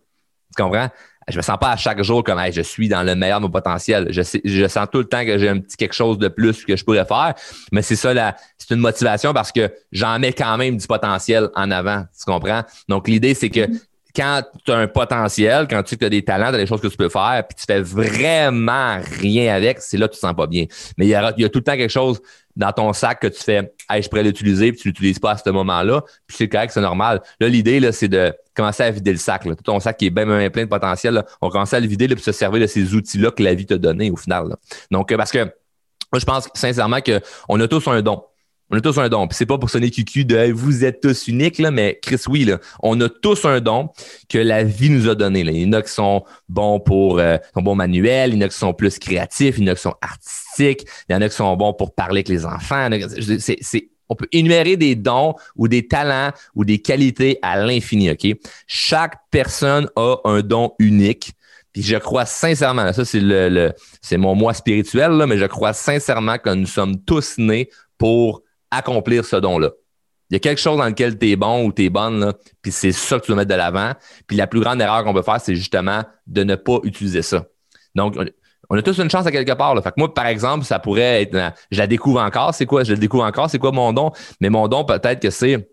Tu 0.56 0.64
comprends? 0.64 0.90
je 1.30 1.38
me 1.38 1.42
sens 1.42 1.58
pas 1.60 1.72
à 1.72 1.76
chaque 1.76 2.02
jour 2.04 2.24
comme 2.24 2.40
je 2.52 2.62
suis 2.62 2.88
dans 2.88 3.04
le 3.04 3.14
meilleur 3.14 3.40
de 3.40 3.46
mon 3.46 3.52
potentiel. 3.52 4.08
Je, 4.12 4.22
je 4.46 4.68
sens 4.68 4.88
tout 4.90 5.00
le 5.00 5.06
temps 5.06 5.26
que 5.26 5.38
j'ai 5.38 5.50
un 5.50 5.60
petit 5.60 5.76
quelque 5.76 5.94
chose 5.94 6.18
de 6.18 6.30
plus 6.30 6.64
que 6.64 6.76
je 6.76 6.84
pourrais 6.86 7.06
faire. 7.06 7.34
Mais 7.72 7.82
c'est 7.82 7.98
ça, 7.98 8.14
c'est 8.58 8.74
une 8.74 8.80
motivation 8.80 9.34
parce 9.34 9.52
que 9.52 9.70
j'en 9.92 10.18
mets 10.20 10.32
quand 10.32 10.58
même 10.58 10.78
du 10.78 10.88
potentiel 10.88 11.50
en 11.56 11.70
avant. 11.72 12.06
Tu 12.18 12.24
comprends? 12.26 12.64
Donc, 12.88 13.10
l'idée, 13.10 13.34
c'est 13.34 13.50
que 13.50 13.62
mm-hmm. 13.62 13.80
Quand 14.16 14.44
tu 14.66 14.72
as 14.72 14.78
un 14.78 14.88
potentiel, 14.88 15.68
quand 15.70 15.84
tu 15.84 15.90
sais 15.90 15.98
que 15.98 16.06
as 16.06 16.10
des 16.10 16.24
talents, 16.24 16.50
tu 16.50 16.56
as 16.56 16.58
des 16.58 16.66
choses 16.66 16.82
que 16.82 16.88
tu 16.88 16.98
peux 16.98 17.10
faire, 17.10 17.44
puis 17.48 17.56
tu 17.56 17.66
fais 17.66 17.82
vraiment 17.82 19.00
rien 19.20 19.54
avec, 19.54 19.80
c'est 19.82 19.98
là 19.98 20.08
que 20.08 20.14
tu 20.14 20.20
te 20.20 20.26
sens 20.26 20.36
pas 20.36 20.48
bien. 20.48 20.66
Mais 20.98 21.06
il 21.06 21.10
y 21.10 21.16
a, 21.16 21.32
tout 21.32 21.60
le 21.60 21.64
temps 21.64 21.76
quelque 21.76 21.92
chose 21.92 22.22
dans 22.56 22.72
ton 22.72 22.92
sac 22.94 23.20
que 23.20 23.28
tu 23.28 23.42
fais, 23.44 23.74
hey, 23.90 24.02
je 24.02 24.10
pourrais 24.10 24.24
l'utiliser, 24.24 24.72
puis 24.72 24.82
tu 24.82 24.88
l'utilises 24.88 25.20
pas 25.20 25.32
à 25.32 25.38
ce 25.38 25.50
moment-là, 25.50 26.02
puis 26.26 26.38
c'est 26.38 26.50
correct, 26.50 26.72
c'est 26.74 26.82
normal. 26.82 27.22
Là, 27.40 27.48
l'idée, 27.48 27.80
là, 27.80 27.92
c'est 27.92 28.08
de 28.08 28.34
commencer 28.56 28.84
à 28.84 28.92
vider 28.92 29.12
le 29.12 29.20
sac. 29.20 29.44
Tout 29.44 29.56
ton 29.64 29.80
sac 29.80 29.98
qui 29.98 30.08
est 30.08 30.10
bien, 30.10 30.26
plein 30.50 30.64
de 30.64 30.70
potentiel, 30.70 31.24
on 31.42 31.50
commence 31.50 31.74
à 31.74 31.80
le 31.80 31.88
vider, 31.88 32.08
là, 32.08 32.16
puis 32.16 32.24
se 32.24 32.32
servir 32.32 32.62
de 32.62 32.68
ces 32.68 32.96
outils-là 32.96 33.32
que 33.32 33.44
la 33.44 33.54
vie 33.54 33.66
t'a 33.66 33.78
donné 33.78 34.10
au 34.10 34.16
final. 34.16 34.56
Donc, 34.90 35.12
euh, 35.12 35.18
parce 35.18 35.32
que 35.32 35.40
moi, 36.12 36.20
je 36.20 36.26
pense 36.26 36.50
sincèrement 36.54 37.00
qu'on 37.02 37.60
a 37.60 37.68
tous 37.68 37.88
un 37.88 38.02
don. 38.02 38.24
On 38.70 38.78
a 38.78 38.82
tous 38.82 38.98
un 38.98 39.08
don. 39.08 39.28
Puis 39.28 39.38
c'est 39.38 39.46
pas 39.46 39.58
pour 39.58 39.70
sonner 39.70 39.90
cucu 39.90 40.26
de 40.26 40.52
vous 40.52 40.84
êtes 40.84 41.00
tous 41.02 41.28
uniques, 41.28 41.58
là, 41.58 41.72
mais 41.72 42.00
Chris, 42.02 42.20
oui, 42.28 42.44
là, 42.44 42.60
on 42.84 43.00
a 43.00 43.08
tous 43.08 43.46
un 43.46 43.62
don 43.62 43.90
que 44.28 44.38
la 44.38 44.64
vie 44.64 44.90
nous 44.90 45.08
a 45.08 45.16
donné. 45.16 45.44
Là. 45.44 45.52
Il 45.52 45.62
y 45.62 45.66
en 45.66 45.74
a 45.74 45.82
qui 45.82 45.92
sont 45.92 46.26
bons 46.50 46.80
pour 46.80 47.20
euh, 47.20 47.38
sont 47.54 47.62
bons 47.62 47.76
manuels, 47.76 48.34
il 48.34 48.36
y 48.36 48.44
en 48.44 48.46
a 48.46 48.50
qui 48.50 48.58
sont 48.58 48.74
plus 48.74 49.00
créatifs, 49.00 49.58
il 49.58 49.64
y 49.66 49.70
en 49.70 49.72
a 49.72 49.76
qui 49.76 49.82
sont 49.82 49.96
artistiques, 50.02 50.86
il 51.10 51.14
y 51.14 51.16
en 51.16 51.22
a 51.22 51.30
qui 51.30 51.36
sont 51.36 51.56
bons 51.56 51.74
pour 51.74 51.96
parler 51.96 52.20
avec 52.20 52.30
les 52.30 52.46
enfants. 52.46 52.90
C'est, 53.40 53.58
c'est, 53.62 53.90
on 54.10 54.16
peut 54.16 54.28
énumérer 54.32 54.76
des 54.76 54.96
dons 54.96 55.36
ou 55.56 55.68
des 55.68 55.88
talents 55.88 56.32
ou 56.56 56.66
des 56.66 56.80
qualités 56.80 57.40
à 57.42 57.58
l'infini, 57.58 58.12
OK? 58.12 58.28
Chaque 58.68 59.16
personne 59.32 59.90
a 59.96 60.18
un 60.26 60.42
don 60.42 60.74
unique. 60.80 61.34
Puis 61.72 61.84
je 61.84 61.98
crois 61.98 62.26
sincèrement, 62.26 62.92
ça 62.92 63.06
c'est 63.06 63.20
le, 63.20 63.50
le 63.50 63.74
c'est 64.02 64.18
mon 64.18 64.34
moi 64.36 64.54
spirituel, 64.54 65.12
là, 65.12 65.28
mais 65.28 65.38
je 65.38 65.46
crois 65.46 65.74
sincèrement 65.74 66.38
que 66.38 66.50
nous 66.50 66.66
sommes 66.66 67.00
tous 67.04 67.38
nés 67.38 67.70
pour 67.98 68.42
accomplir 68.72 69.26
ce 69.26 69.36
don-là. 69.36 69.72
Il 70.30 70.34
y 70.34 70.38
a 70.38 70.40
quelque 70.40 70.60
chose 70.60 70.78
dans 70.78 70.86
lequel 70.86 71.18
tu 71.18 71.30
es 71.30 71.36
bon 71.36 71.66
ou 71.66 71.72
tu 71.72 71.86
es 71.86 71.90
bonne, 71.90 72.34
puis 72.62 72.72
c'est 72.72 72.92
ça 72.92 73.18
que 73.18 73.26
tu 73.26 73.28
dois 73.28 73.38
mettre 73.38 73.50
de 73.50 73.56
l'avant. 73.56 73.94
Puis 74.28 74.36
la 74.36 74.48
plus 74.48 74.60
grande 74.60 74.82
erreur 74.82 75.04
qu'on 75.04 75.14
peut 75.14 75.22
faire, 75.22 75.40
c'est 75.40 75.56
justement 75.56 76.04
de 76.26 76.44
ne 76.44 76.56
pas 76.56 76.80
utiliser 76.84 77.22
ça. 77.22 77.46
Donc, 77.96 78.18
on 78.70 78.78
a 78.78 78.82
tous 78.82 79.00
une 79.00 79.10
chance 79.10 79.26
à 79.26 79.32
quelque 79.32 79.54
part. 79.54 79.82
Fait 79.82 79.90
que 79.90 79.96
moi, 79.98 80.14
par 80.14 80.28
exemple, 80.28 80.66
ça 80.66 80.80
pourrait 80.80 81.24
être. 81.24 81.54
Je 81.72 81.78
la 81.78 81.88
découvre 81.88 82.20
encore. 82.20 82.54
C'est 82.54 82.66
quoi? 82.66 82.84
Je 82.84 82.94
la 82.94 83.00
découvre 83.00 83.24
encore. 83.24 83.50
C'est 83.50 83.60
quoi 83.60 83.72
mon 83.72 83.94
don? 83.94 84.12
Mais 84.42 84.50
mon 84.50 84.68
don, 84.68 84.84
peut-être 84.84 85.22
que 85.22 85.30
c'est 85.30 85.70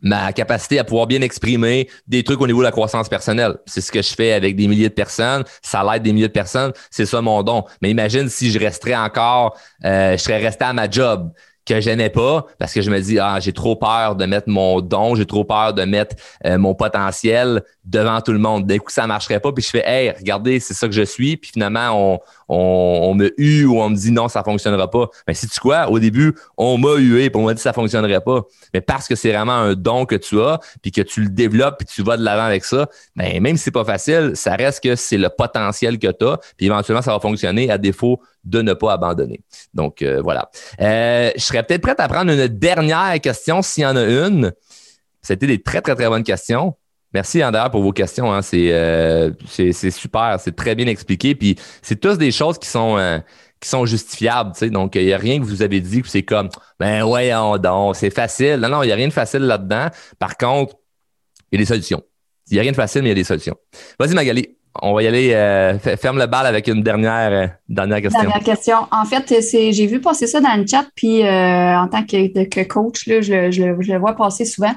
ma 0.00 0.32
capacité 0.32 0.78
à 0.78 0.84
pouvoir 0.84 1.08
bien 1.08 1.20
exprimer 1.22 1.90
des 2.06 2.22
trucs 2.22 2.40
au 2.40 2.46
niveau 2.46 2.60
de 2.60 2.64
la 2.64 2.70
croissance 2.70 3.08
personnelle. 3.08 3.56
C'est 3.66 3.80
ce 3.80 3.90
que 3.90 4.00
je 4.00 4.14
fais 4.14 4.32
avec 4.32 4.54
des 4.54 4.68
milliers 4.68 4.88
de 4.88 4.94
personnes. 4.94 5.42
Ça 5.60 5.82
l'aide 5.82 6.04
des 6.04 6.12
milliers 6.12 6.28
de 6.28 6.32
personnes. 6.32 6.72
C'est 6.90 7.06
ça 7.06 7.20
mon 7.20 7.42
don. 7.42 7.64
Mais 7.82 7.90
imagine 7.90 8.28
si 8.28 8.52
je 8.52 8.60
resterais 8.60 8.94
encore, 8.94 9.58
euh, 9.84 10.12
je 10.12 10.22
serais 10.22 10.38
resté 10.38 10.64
à 10.64 10.72
ma 10.72 10.88
job 10.88 11.32
que 11.68 11.80
j'aimais 11.80 12.10
pas 12.10 12.46
parce 12.58 12.72
que 12.72 12.80
je 12.80 12.90
me 12.90 12.98
dis 13.00 13.18
ah 13.18 13.38
j'ai 13.40 13.52
trop 13.52 13.76
peur 13.76 14.16
de 14.16 14.24
mettre 14.26 14.48
mon 14.48 14.80
don, 14.80 15.14
j'ai 15.14 15.26
trop 15.26 15.44
peur 15.44 15.74
de 15.74 15.84
mettre 15.84 16.16
euh, 16.46 16.58
mon 16.58 16.74
potentiel 16.74 17.62
devant 17.84 18.20
tout 18.20 18.32
le 18.32 18.38
monde. 18.38 18.66
D'un 18.66 18.78
coup 18.78 18.90
ça 18.90 19.06
marcherait 19.06 19.40
pas 19.40 19.52
puis 19.52 19.62
je 19.62 19.70
fais 19.70 19.84
hey 19.86 20.10
regardez 20.10 20.60
c'est 20.60 20.74
ça 20.74 20.86
que 20.86 20.94
je 20.94 21.02
suis 21.02 21.36
puis 21.36 21.50
finalement 21.52 21.90
on, 21.92 22.20
on, 22.48 23.14
me 23.14 23.32
hue 23.40 23.64
ou 23.64 23.80
on 23.80 23.90
me 23.90 23.96
dit 23.96 24.10
non 24.10 24.28
ça 24.28 24.42
fonctionnera 24.42 24.90
pas. 24.90 25.08
Mais 25.26 25.34
si 25.34 25.48
tu 25.48 25.60
quoi 25.60 25.88
au 25.90 25.98
début 25.98 26.34
on 26.56 26.78
m'a 26.78 26.94
hué 26.96 27.26
et 27.26 27.30
on 27.34 27.44
m'a 27.44 27.54
dit 27.54 27.62
ça 27.62 27.72
fonctionnerait 27.72 28.20
pas. 28.20 28.42
Mais 28.74 28.80
parce 28.80 29.08
que 29.08 29.14
c'est 29.14 29.32
vraiment 29.32 29.52
un 29.52 29.74
don 29.74 30.06
que 30.06 30.16
tu 30.16 30.40
as 30.40 30.60
puis 30.82 30.90
que 30.90 31.00
tu 31.00 31.22
le 31.22 31.28
développes 31.28 31.78
puis 31.78 31.86
tu 31.86 32.02
vas 32.02 32.16
de 32.16 32.24
l'avant 32.24 32.44
avec 32.44 32.64
ça, 32.64 32.88
ben 33.16 33.40
même 33.42 33.56
si 33.56 33.64
c'est 33.64 33.70
pas 33.70 33.84
facile, 33.84 34.32
ça 34.34 34.54
reste 34.56 34.82
que 34.82 34.96
c'est 34.96 35.18
le 35.18 35.28
potentiel 35.28 35.98
que 35.98 36.10
tu 36.10 36.24
as 36.24 36.38
puis 36.56 36.66
éventuellement 36.66 37.02
ça 37.02 37.12
va 37.12 37.20
fonctionner 37.20 37.70
à 37.70 37.78
défaut 37.78 38.20
de 38.44 38.62
ne 38.62 38.72
pas 38.72 38.92
abandonner. 38.92 39.42
Donc, 39.74 40.02
euh, 40.02 40.20
voilà. 40.22 40.50
Euh, 40.80 41.30
je 41.36 41.42
serais 41.42 41.62
peut-être 41.62 41.82
prête 41.82 42.00
à 42.00 42.08
prendre 42.08 42.32
une 42.32 42.48
dernière 42.48 43.20
question 43.20 43.62
s'il 43.62 43.82
y 43.82 43.86
en 43.86 43.96
a 43.96 44.04
une. 44.04 44.52
C'était 45.22 45.46
des 45.46 45.62
très, 45.62 45.82
très, 45.82 45.94
très 45.94 46.08
bonnes 46.08 46.22
questions. 46.22 46.74
Merci, 47.14 47.38
d'ailleurs, 47.38 47.70
pour 47.70 47.82
vos 47.82 47.92
questions. 47.92 48.32
Hein. 48.32 48.40
Euh, 48.54 49.30
c'est, 49.46 49.90
super. 49.90 50.36
C'est 50.40 50.54
très 50.54 50.74
bien 50.74 50.86
expliqué. 50.86 51.34
Puis, 51.34 51.56
c'est 51.82 51.98
tous 52.00 52.18
des 52.18 52.30
choses 52.30 52.58
qui 52.58 52.68
sont, 52.68 52.98
qui 53.60 53.68
sont 53.68 53.86
justifiables. 53.86 54.52
Donc, 54.70 54.94
il 54.94 55.06
n'y 55.06 55.12
a 55.12 55.18
rien 55.18 55.38
que 55.38 55.44
vous 55.44 55.62
avez 55.62 55.80
dit 55.80 56.02
que 56.02 56.08
c'est 56.08 56.22
comme, 56.22 56.48
ben, 56.78 57.02
voyons 57.04 57.56
donc, 57.56 57.96
c'est 57.96 58.10
facile. 58.10 58.56
Non, 58.56 58.68
non, 58.68 58.82
il 58.82 58.86
n'y 58.86 58.92
a 58.92 58.96
rien 58.96 59.08
de 59.08 59.12
facile 59.12 59.40
là-dedans. 59.40 59.88
Par 60.18 60.36
contre, 60.36 60.74
il 61.50 61.58
y 61.58 61.62
a 61.62 61.64
des 61.64 61.68
solutions. 61.68 62.02
Il 62.50 62.54
n'y 62.54 62.58
a 62.60 62.62
rien 62.62 62.72
de 62.72 62.76
facile, 62.76 63.02
mais 63.02 63.08
il 63.08 63.12
y 63.12 63.12
a 63.12 63.14
des 63.16 63.24
solutions. 63.24 63.56
Vas-y, 63.98 64.14
Magali 64.14 64.58
on 64.82 64.94
va 64.94 65.02
y 65.02 65.06
aller. 65.06 65.32
Euh, 65.34 65.78
ferme 65.78 66.18
le 66.18 66.26
bal 66.26 66.46
avec 66.46 66.68
une 66.68 66.82
dernière, 66.82 67.32
euh, 67.32 67.46
dernière 67.68 68.00
question. 68.02 68.20
Dernière 68.20 68.44
question. 68.44 68.76
En 68.90 69.04
fait, 69.04 69.34
j'ai 69.72 69.86
vu 69.86 70.00
passer 70.00 70.26
ça 70.26 70.40
dans 70.40 70.54
le 70.56 70.66
chat, 70.66 70.86
puis 70.94 71.22
euh, 71.22 71.78
en 71.78 71.88
tant 71.88 72.04
que, 72.04 72.62
coach, 72.64 73.06
là, 73.06 73.20
je, 73.20 73.50
je, 73.50 73.64
le 73.64 73.98
vois 73.98 74.14
passer 74.14 74.44
souvent. 74.44 74.72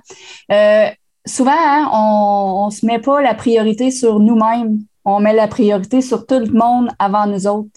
Souvent, 1.26 1.52
hein, 1.52 1.90
on 1.94 2.68
ne 2.68 2.72
se 2.72 2.86
met 2.86 3.00
pas 3.00 3.22
la 3.22 3.34
priorité 3.34 3.92
sur 3.92 4.20
nous-mêmes. 4.20 4.80
On 5.06 5.20
met 5.20 5.34
la 5.34 5.48
priorité 5.48 6.02
sur 6.02 6.26
tout 6.26 6.40
le 6.40 6.52
monde 6.52 6.90
avant 7.00 7.26
nous 7.28 7.48
autres. 7.48 7.70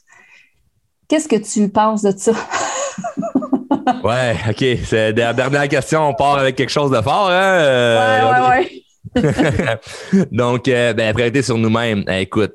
Qu'est-ce 1.09 1.29
que 1.29 1.37
tu 1.37 1.69
penses 1.69 2.03
de 2.03 2.13
ça? 2.17 2.33
ouais, 4.05 4.37
OK. 4.49 4.65
C'est 4.85 5.13
la 5.13 5.33
dernière 5.33 5.69
question. 5.69 6.09
On 6.09 6.15
part 6.15 6.39
avec 6.39 6.57
quelque 6.57 6.71
chose 6.71 6.91
de 6.91 7.01
fort. 7.01 7.31
Hein? 7.31 7.59
ouais, 7.59 8.31
ouais, 8.31 8.49
ouais. 8.49 8.85
Donc, 10.33 10.69
euh, 10.69 10.93
ben, 10.93 11.13
priorité 11.13 11.43
sur 11.43 11.57
nous-mêmes. 11.59 12.05
Eh, 12.09 12.23
écoute, 12.23 12.55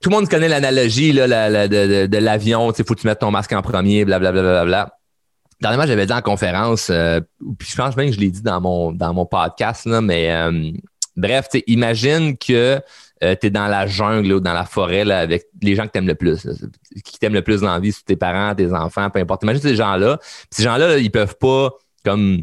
tout 0.00 0.10
le 0.10 0.16
monde 0.16 0.28
connaît 0.28 0.48
l'analogie 0.48 1.12
là, 1.12 1.68
de, 1.68 2.18
l'avion. 2.18 2.72
Il 2.72 2.84
faut 2.84 2.94
que 2.94 3.00
tu 3.00 3.06
mettes 3.06 3.20
ton 3.20 3.30
masque 3.30 3.52
en 3.52 3.62
premier, 3.62 4.04
blablabla. 4.04 4.42
Bla, 4.42 4.64
bla, 4.64 4.64
bla, 4.64 4.98
Dernièrement, 5.62 5.86
j'avais 5.86 6.06
dit 6.06 6.12
en 6.12 6.22
conférence, 6.22 6.90
euh, 6.90 7.20
puis 7.56 7.68
je 7.70 7.76
pense 7.76 7.96
même 7.96 8.08
que 8.08 8.16
je 8.16 8.20
l'ai 8.20 8.30
dit 8.30 8.42
dans 8.42 8.60
mon, 8.60 8.90
dans 8.90 9.14
mon 9.14 9.26
podcast, 9.26 9.86
là, 9.86 10.00
mais 10.00 10.32
euh, 10.32 10.72
bref, 11.16 11.46
imagine 11.68 12.36
que 12.36 12.80
euh, 13.22 13.36
tu 13.40 13.46
es 13.46 13.50
dans 13.50 13.68
la 13.68 13.86
jungle 13.86 14.32
ou 14.32 14.40
dans 14.40 14.54
la 14.54 14.64
forêt 14.64 15.08
avec 15.08 15.44
les 15.62 15.76
gens 15.76 15.86
que 15.86 15.92
tu 15.92 15.98
aimes 15.98 16.08
le 16.08 16.16
plus, 16.16 16.48
qui 17.04 17.18
t'aiment 17.20 17.34
le 17.34 17.42
plus 17.42 17.60
dans 17.60 17.72
la 17.72 17.78
vie, 17.78 17.94
tes 18.04 18.16
parents, 18.16 18.56
tes 18.56 18.72
enfants, 18.72 19.08
peu 19.08 19.20
importe. 19.20 19.44
Imagine 19.44 19.62
ces 19.62 19.76
gens-là. 19.76 20.18
Ces 20.50 20.64
gens-là, 20.64 20.98
ils 20.98 21.12
peuvent 21.12 21.36
pas 21.38 21.70
comme 22.04 22.42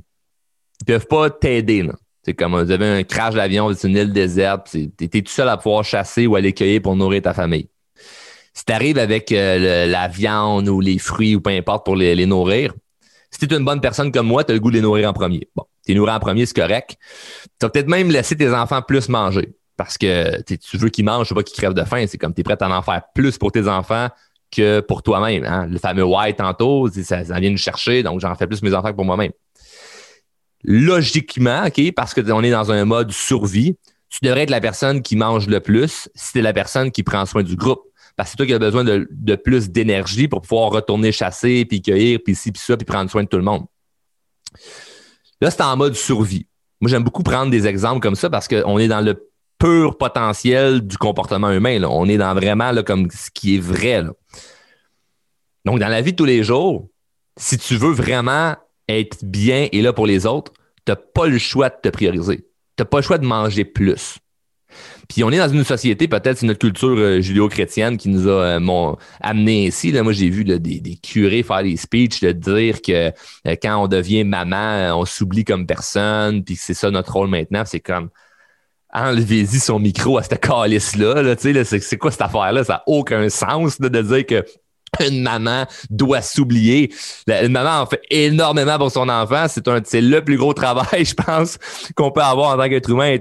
ils 0.82 0.86
peuvent 0.86 1.08
pas 1.08 1.30
t'aider. 1.30 1.86
C'est 2.24 2.34
comme 2.34 2.58
vous 2.58 2.72
avez 2.72 3.00
un 3.00 3.04
crash 3.04 3.36
d'avion, 3.36 3.70
êtes 3.70 3.84
une 3.84 3.98
île 3.98 4.14
déserte, 4.14 4.70
tu 4.72 4.92
es 5.02 5.22
tout 5.22 5.32
seul 5.32 5.50
à 5.50 5.58
pouvoir 5.58 5.84
chasser 5.84 6.26
ou 6.26 6.38
aller 6.38 6.54
cueillir 6.54 6.82
pour 6.82 6.96
nourrir 6.96 7.22
ta 7.22 7.34
famille. 7.34 7.68
Si 8.54 8.66
tu 8.66 8.74
arrives 8.74 8.98
avec 8.98 9.32
euh, 9.32 9.86
la 9.88 10.08
viande 10.08 10.68
ou 10.70 10.80
les 10.82 11.00
fruits 11.00 11.36
ou 11.36 11.42
peu 11.42 11.52
importe 11.52 11.86
pour 11.86 11.96
les, 11.96 12.26
nourrir, 12.26 12.74
si 13.32 13.48
tu 13.48 13.54
es 13.54 13.58
une 13.58 13.66
bonne 13.66 13.82
personne 13.82 14.12
comme 14.12 14.28
moi, 14.28 14.44
tu 14.44 14.52
as 14.52 14.54
le 14.56 14.60
goût 14.60 14.72
de 14.72 14.76
les 14.76 14.82
nourrir 14.82 15.10
en 15.10 15.14
premier. 15.14 15.48
Bon, 15.56 15.64
tu 15.86 15.96
nourrir 15.96 16.16
en 16.16 16.20
premier, 16.20 16.46
c'est 16.46 16.56
correct. 16.56 16.98
Tu 17.60 17.66
vas 17.66 17.70
peut-être 17.70 17.88
même 17.88 18.10
laisser 18.10 18.36
tes 18.36 18.52
enfants 18.54 18.82
plus 18.82 19.10
manger 19.10 19.56
parce 19.78 19.98
que 19.98 20.42
tu 20.42 20.78
veux 20.78 20.90
qu'ils 20.90 21.06
mangent, 21.06 21.30
je 21.30 21.34
veux 21.34 21.40
pas 21.40 21.44
qu'ils 21.44 21.56
crèvent 21.56 21.74
de 21.74 21.84
faim. 21.84 22.06
C'est 22.08 22.18
comme 22.18 22.34
tu 22.34 22.42
es 22.42 22.44
prêt 22.44 22.58
à 22.60 22.70
en 22.70 22.82
faire 22.82 23.02
plus 23.14 23.38
pour 23.38 23.52
tes 23.52 23.68
enfants 23.68 24.10
que 24.52 24.82
pour 24.82 25.04
toi-même. 25.04 25.46
Hein. 25.46 25.68
Le 25.68 25.78
fameux 25.78 26.04
white 26.04 26.38
tantôt, 26.38 26.90
ça, 26.90 27.24
ça 27.24 27.40
vient 27.40 27.50
nous 27.50 27.58
chercher, 27.58 28.04
donc 28.04 28.20
j'en 28.20 28.36
fais 28.36 28.48
plus 28.48 28.62
mes 28.62 28.74
enfants 28.74 28.90
que 28.90 28.96
pour 28.96 29.06
moi-même. 29.06 29.32
Logiquement, 30.64 31.66
OK, 31.68 31.94
parce 31.96 32.14
qu'on 32.14 32.44
est 32.44 32.52
dans 32.52 32.72
un 32.72 32.84
mode 32.84 33.12
survie, 33.12 33.78
tu 34.10 34.20
devrais 34.24 34.42
être 34.42 34.50
la 34.50 34.60
personne 34.60 35.02
qui 35.02 35.16
mange 35.16 35.48
le 35.48 35.60
plus 35.60 36.10
si 36.14 36.34
tu 36.34 36.40
es 36.40 36.42
la 36.42 36.54
personne 36.54 36.92
qui 36.92 37.04
prend 37.04 37.26
soin 37.26 37.44
du 37.44 37.56
groupe. 37.56 37.82
Parce 38.20 38.32
que 38.32 38.32
c'est 38.32 38.36
toi 38.36 38.46
qui 38.48 38.54
as 38.54 38.60
besoin 38.60 38.84
de, 38.84 39.36
plus 39.36 39.70
d'énergie 39.70 40.28
pour 40.28 40.42
pouvoir 40.42 40.72
retourner 40.72 41.14
chasser, 41.14 41.64
puis 41.64 41.82
cueillir, 41.82 42.20
puis 42.22 42.36
ci, 42.36 42.52
puis 42.52 42.62
ça, 42.62 42.76
puis 42.76 42.84
prendre 42.84 43.10
soin 43.10 43.24
de 43.24 43.30
tout 43.30 43.38
le 43.38 43.44
monde. 43.44 43.64
Là, 45.40 45.50
c'est 45.50 45.62
en 45.62 45.78
mode 45.78 45.96
survie. 45.96 46.46
Moi, 46.82 46.92
j'aime 46.92 47.06
beaucoup 47.06 47.24
prendre 47.24 47.50
des 47.50 47.66
exemples 47.66 48.02
comme 48.02 48.16
ça 48.16 48.30
parce 48.30 48.50
qu'on 48.50 48.78
est 48.78 48.90
dans 48.90 49.00
le 49.00 49.26
pur 49.58 49.98
potentiel 49.98 50.86
du 50.86 50.98
comportement 50.98 51.50
humain. 51.50 51.82
On 51.86 52.10
est 52.10 52.18
dans 52.18 52.34
vraiment 52.34 52.74
là, 52.74 52.84
comme 52.84 53.10
ce 53.10 53.32
qui 53.34 53.56
est 53.56 53.62
vrai. 53.62 54.04
Donc, 55.64 55.80
dans 55.80 55.88
la 55.88 56.02
vie 56.02 56.12
de 56.12 56.18
tous 56.18 56.26
les 56.26 56.44
jours, 56.44 56.90
si 57.38 57.58
tu 57.58 57.78
veux 57.78 57.94
vraiment 57.94 58.58
être 58.90 59.24
bien 59.24 59.70
et 59.72 59.82
là 59.82 59.94
pour 59.94 60.08
les 60.08 60.26
autres, 60.26 60.52
tu 60.86 60.92
n'as 60.92 60.98
pas 60.98 61.28
le 61.28 61.38
choix 61.38 61.70
de 61.70 61.78
te 61.82 61.88
prioriser. 61.88 62.40
Tu 62.76 62.82
n'as 62.82 62.86
pas 62.86 62.98
le 62.98 63.04
choix 63.04 63.18
de 63.18 63.26
manger 63.26 63.64
plus. 63.64 64.18
Puis 65.10 65.24
on 65.24 65.32
est 65.32 65.38
dans 65.40 65.50
une 65.50 65.64
société, 65.64 66.08
peut-être 66.08 66.38
c'est 66.38 66.46
notre 66.46 66.60
culture 66.60 66.96
euh, 66.96 67.20
judéo-chrétienne 67.20 67.98
qui 67.98 68.10
nous 68.10 68.28
a 68.28 68.60
euh, 68.60 68.96
amené 69.20 69.66
ici. 69.66 69.92
Là, 69.92 70.04
moi, 70.04 70.14
j'ai 70.14 70.30
vu 70.30 70.44
des, 70.44 70.96
curés 70.98 71.42
faire 71.42 71.64
des 71.64 71.78
speeches 71.78 72.20
de 72.22 72.32
dire 72.32 72.80
que 72.84 73.08
euh, 73.48 73.56
quand 73.62 73.84
on 73.84 73.88
devient 73.88 74.24
maman, 74.24 74.96
on 74.96 75.06
s'oublie 75.06 75.44
comme 75.44 75.66
personne, 75.66 76.44
puis 76.44 76.56
c'est 76.56 76.76
ça 76.76 76.92
notre 76.92 77.12
rôle 77.12 77.28
maintenant. 77.28 77.64
C'est 77.66 77.80
comme 77.80 78.10
enlevez-y 78.94 79.60
son 79.60 79.80
micro 79.80 80.20
à 80.20 80.24
cette 80.24 80.40
calice-là. 80.40 81.36
c'est, 81.38 81.98
quoi 81.98 82.12
cette 82.12 82.22
affaire-là? 82.22 82.64
Ça 82.64 82.74
n'a 82.74 82.84
aucun 82.86 83.30
sens 83.30 83.82
de 83.82 84.02
dire 84.02 84.26
que 84.28 84.46
une 85.08 85.24
maman 85.24 85.66
doit 85.90 86.22
s'oublier. 86.22 86.94
Une 87.28 87.52
maman 87.52 87.82
en 87.82 87.86
fait 87.88 88.02
énormément 88.12 88.78
pour 88.78 88.92
son 88.92 89.10
enfant. 89.10 89.48
C'est 89.48 90.02
le 90.02 90.24
plus 90.24 90.38
gros 90.38 90.54
travail, 90.54 91.04
je 91.06 91.16
pense, 91.16 91.58
qu'on 91.96 92.12
peut 92.12 92.22
avoir 92.22 92.54
en 92.54 92.62
tant 92.62 92.70
qu'être 92.70 92.90
humain, 92.92 93.18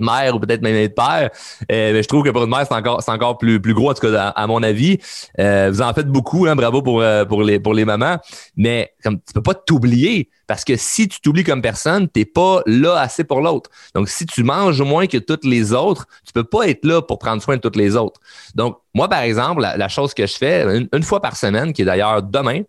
mère 0.00 0.34
ou 0.34 0.40
peut-être 0.40 0.62
même 0.62 0.74
être 0.76 0.94
père. 0.94 1.30
Euh, 1.70 1.92
mais 1.92 2.02
je 2.02 2.08
trouve 2.08 2.24
que 2.24 2.30
pour 2.30 2.44
une 2.44 2.50
mère, 2.50 2.66
c'est 2.68 2.74
encore, 2.74 3.02
c'est 3.02 3.10
encore 3.10 3.38
plus, 3.38 3.60
plus 3.60 3.74
gros, 3.74 3.92
à, 3.92 4.46
mon 4.46 4.62
avis. 4.62 4.98
Euh, 5.38 5.70
vous 5.72 5.82
en 5.82 5.92
faites 5.94 6.08
beaucoup, 6.08 6.46
hein, 6.46 6.56
bravo 6.56 6.82
pour, 6.82 7.00
euh, 7.00 7.24
pour, 7.24 7.42
les, 7.42 7.60
pour 7.60 7.74
les 7.74 7.84
mamans. 7.84 8.18
Mais 8.56 8.92
comme 9.02 9.16
tu 9.16 9.32
peux 9.34 9.42
pas 9.42 9.54
t'oublier, 9.54 10.30
parce 10.46 10.64
que 10.64 10.76
si 10.76 11.08
tu 11.08 11.20
t'oublies 11.20 11.44
comme 11.44 11.62
personne, 11.62 12.08
t'es 12.08 12.24
pas 12.24 12.62
là 12.66 13.00
assez 13.00 13.24
pour 13.24 13.40
l'autre. 13.40 13.70
Donc, 13.94 14.08
si 14.08 14.26
tu 14.26 14.44
manges 14.44 14.80
moins 14.80 15.06
que 15.06 15.18
toutes 15.18 15.44
les 15.44 15.72
autres, 15.72 16.06
tu 16.24 16.32
peux 16.32 16.44
pas 16.44 16.68
être 16.68 16.84
là 16.84 17.02
pour 17.02 17.18
prendre 17.18 17.42
soin 17.42 17.56
de 17.56 17.60
toutes 17.60 17.76
les 17.76 17.96
autres. 17.96 18.20
Donc, 18.54 18.78
moi, 18.94 19.08
par 19.08 19.20
exemple, 19.20 19.60
la, 19.60 19.88
chose 19.88 20.14
que 20.14 20.26
je 20.26 20.36
fais 20.36 20.86
une, 20.92 21.02
fois 21.02 21.20
par 21.20 21.36
semaine, 21.36 21.72
qui 21.72 21.82
est 21.82 21.84
d'ailleurs 21.84 22.22
demain, 22.22 22.62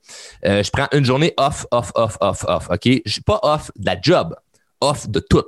je 0.44 0.70
prends 0.72 0.88
une 0.92 1.06
journée 1.06 1.34
off, 1.38 1.66
off, 1.72 1.92
off, 1.96 2.18
off, 2.20 2.44
off. 2.48 2.68
OK? 2.70 3.02
Je 3.06 3.12
suis 3.12 3.22
pas 3.22 3.40
off 3.44 3.72
de 3.78 3.86
la 3.86 3.96
job, 4.02 4.36
off 4.82 5.08
de 5.08 5.20
tout. 5.20 5.46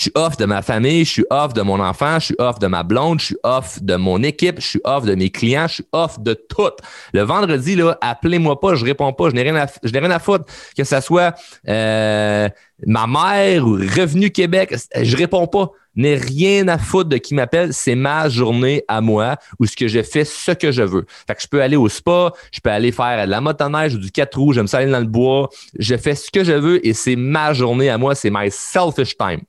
Je 0.00 0.04
suis 0.04 0.12
off 0.14 0.38
de 0.38 0.46
ma 0.46 0.62
famille, 0.62 1.04
je 1.04 1.10
suis 1.10 1.26
off 1.28 1.52
de 1.52 1.60
mon 1.60 1.78
enfant, 1.78 2.18
je 2.18 2.24
suis 2.24 2.36
off 2.38 2.58
de 2.58 2.66
ma 2.66 2.84
blonde, 2.84 3.20
je 3.20 3.26
suis 3.26 3.36
off 3.42 3.82
de 3.82 3.96
mon 3.96 4.22
équipe, 4.22 4.58
je 4.58 4.66
suis 4.66 4.80
off 4.82 5.04
de 5.04 5.14
mes 5.14 5.28
clients, 5.28 5.68
je 5.68 5.74
suis 5.74 5.86
off 5.92 6.18
de 6.18 6.32
tout. 6.32 6.72
Le 7.12 7.20
vendredi, 7.20 7.76
là, 7.76 7.98
appelez-moi 8.00 8.58
pas, 8.60 8.76
je 8.76 8.86
réponds 8.86 9.12
pas, 9.12 9.28
je 9.28 9.34
n'ai 9.34 9.42
rien 9.42 9.56
à, 9.56 9.66
je 9.82 9.92
n'ai 9.92 9.98
rien 9.98 10.10
à 10.10 10.18
foutre. 10.18 10.46
Que 10.74 10.84
ce 10.84 11.02
soit 11.02 11.34
euh, 11.68 12.48
ma 12.86 13.06
mère 13.06 13.66
ou 13.66 13.72
Revenu 13.72 14.30
Québec, 14.30 14.74
je 15.02 15.16
réponds 15.18 15.46
pas. 15.46 15.70
N'ai 15.94 16.14
rien 16.14 16.66
à 16.68 16.78
foutre 16.78 17.10
de 17.10 17.18
qui 17.18 17.34
m'appelle, 17.34 17.74
c'est 17.74 17.94
ma 17.94 18.30
journée 18.30 18.82
à 18.88 19.02
moi 19.02 19.36
où 19.58 19.66
ce 19.66 19.76
que 19.76 19.86
je 19.86 20.02
fais 20.02 20.24
ce 20.24 20.52
que 20.52 20.72
je 20.72 20.82
veux. 20.82 21.04
Fait 21.26 21.34
que 21.34 21.42
je 21.42 21.46
peux 21.46 21.60
aller 21.60 21.76
au 21.76 21.90
spa, 21.90 22.32
je 22.52 22.60
peux 22.60 22.70
aller 22.70 22.90
faire 22.90 23.26
de 23.26 23.30
la 23.30 23.42
motoneige 23.42 23.96
ou 23.96 23.98
du 23.98 24.10
quatre 24.10 24.38
roues, 24.38 24.54
j'aime 24.54 24.66
ça 24.66 24.78
aller 24.78 24.90
dans 24.90 24.98
le 24.98 25.04
bois, 25.04 25.50
je 25.78 25.94
fais 25.98 26.14
ce 26.14 26.30
que 26.30 26.42
je 26.42 26.52
veux 26.52 26.86
et 26.86 26.94
c'est 26.94 27.16
ma 27.16 27.52
journée 27.52 27.90
à 27.90 27.98
moi, 27.98 28.14
c'est 28.14 28.30
my 28.30 28.50
selfish 28.50 29.18
time. 29.18 29.40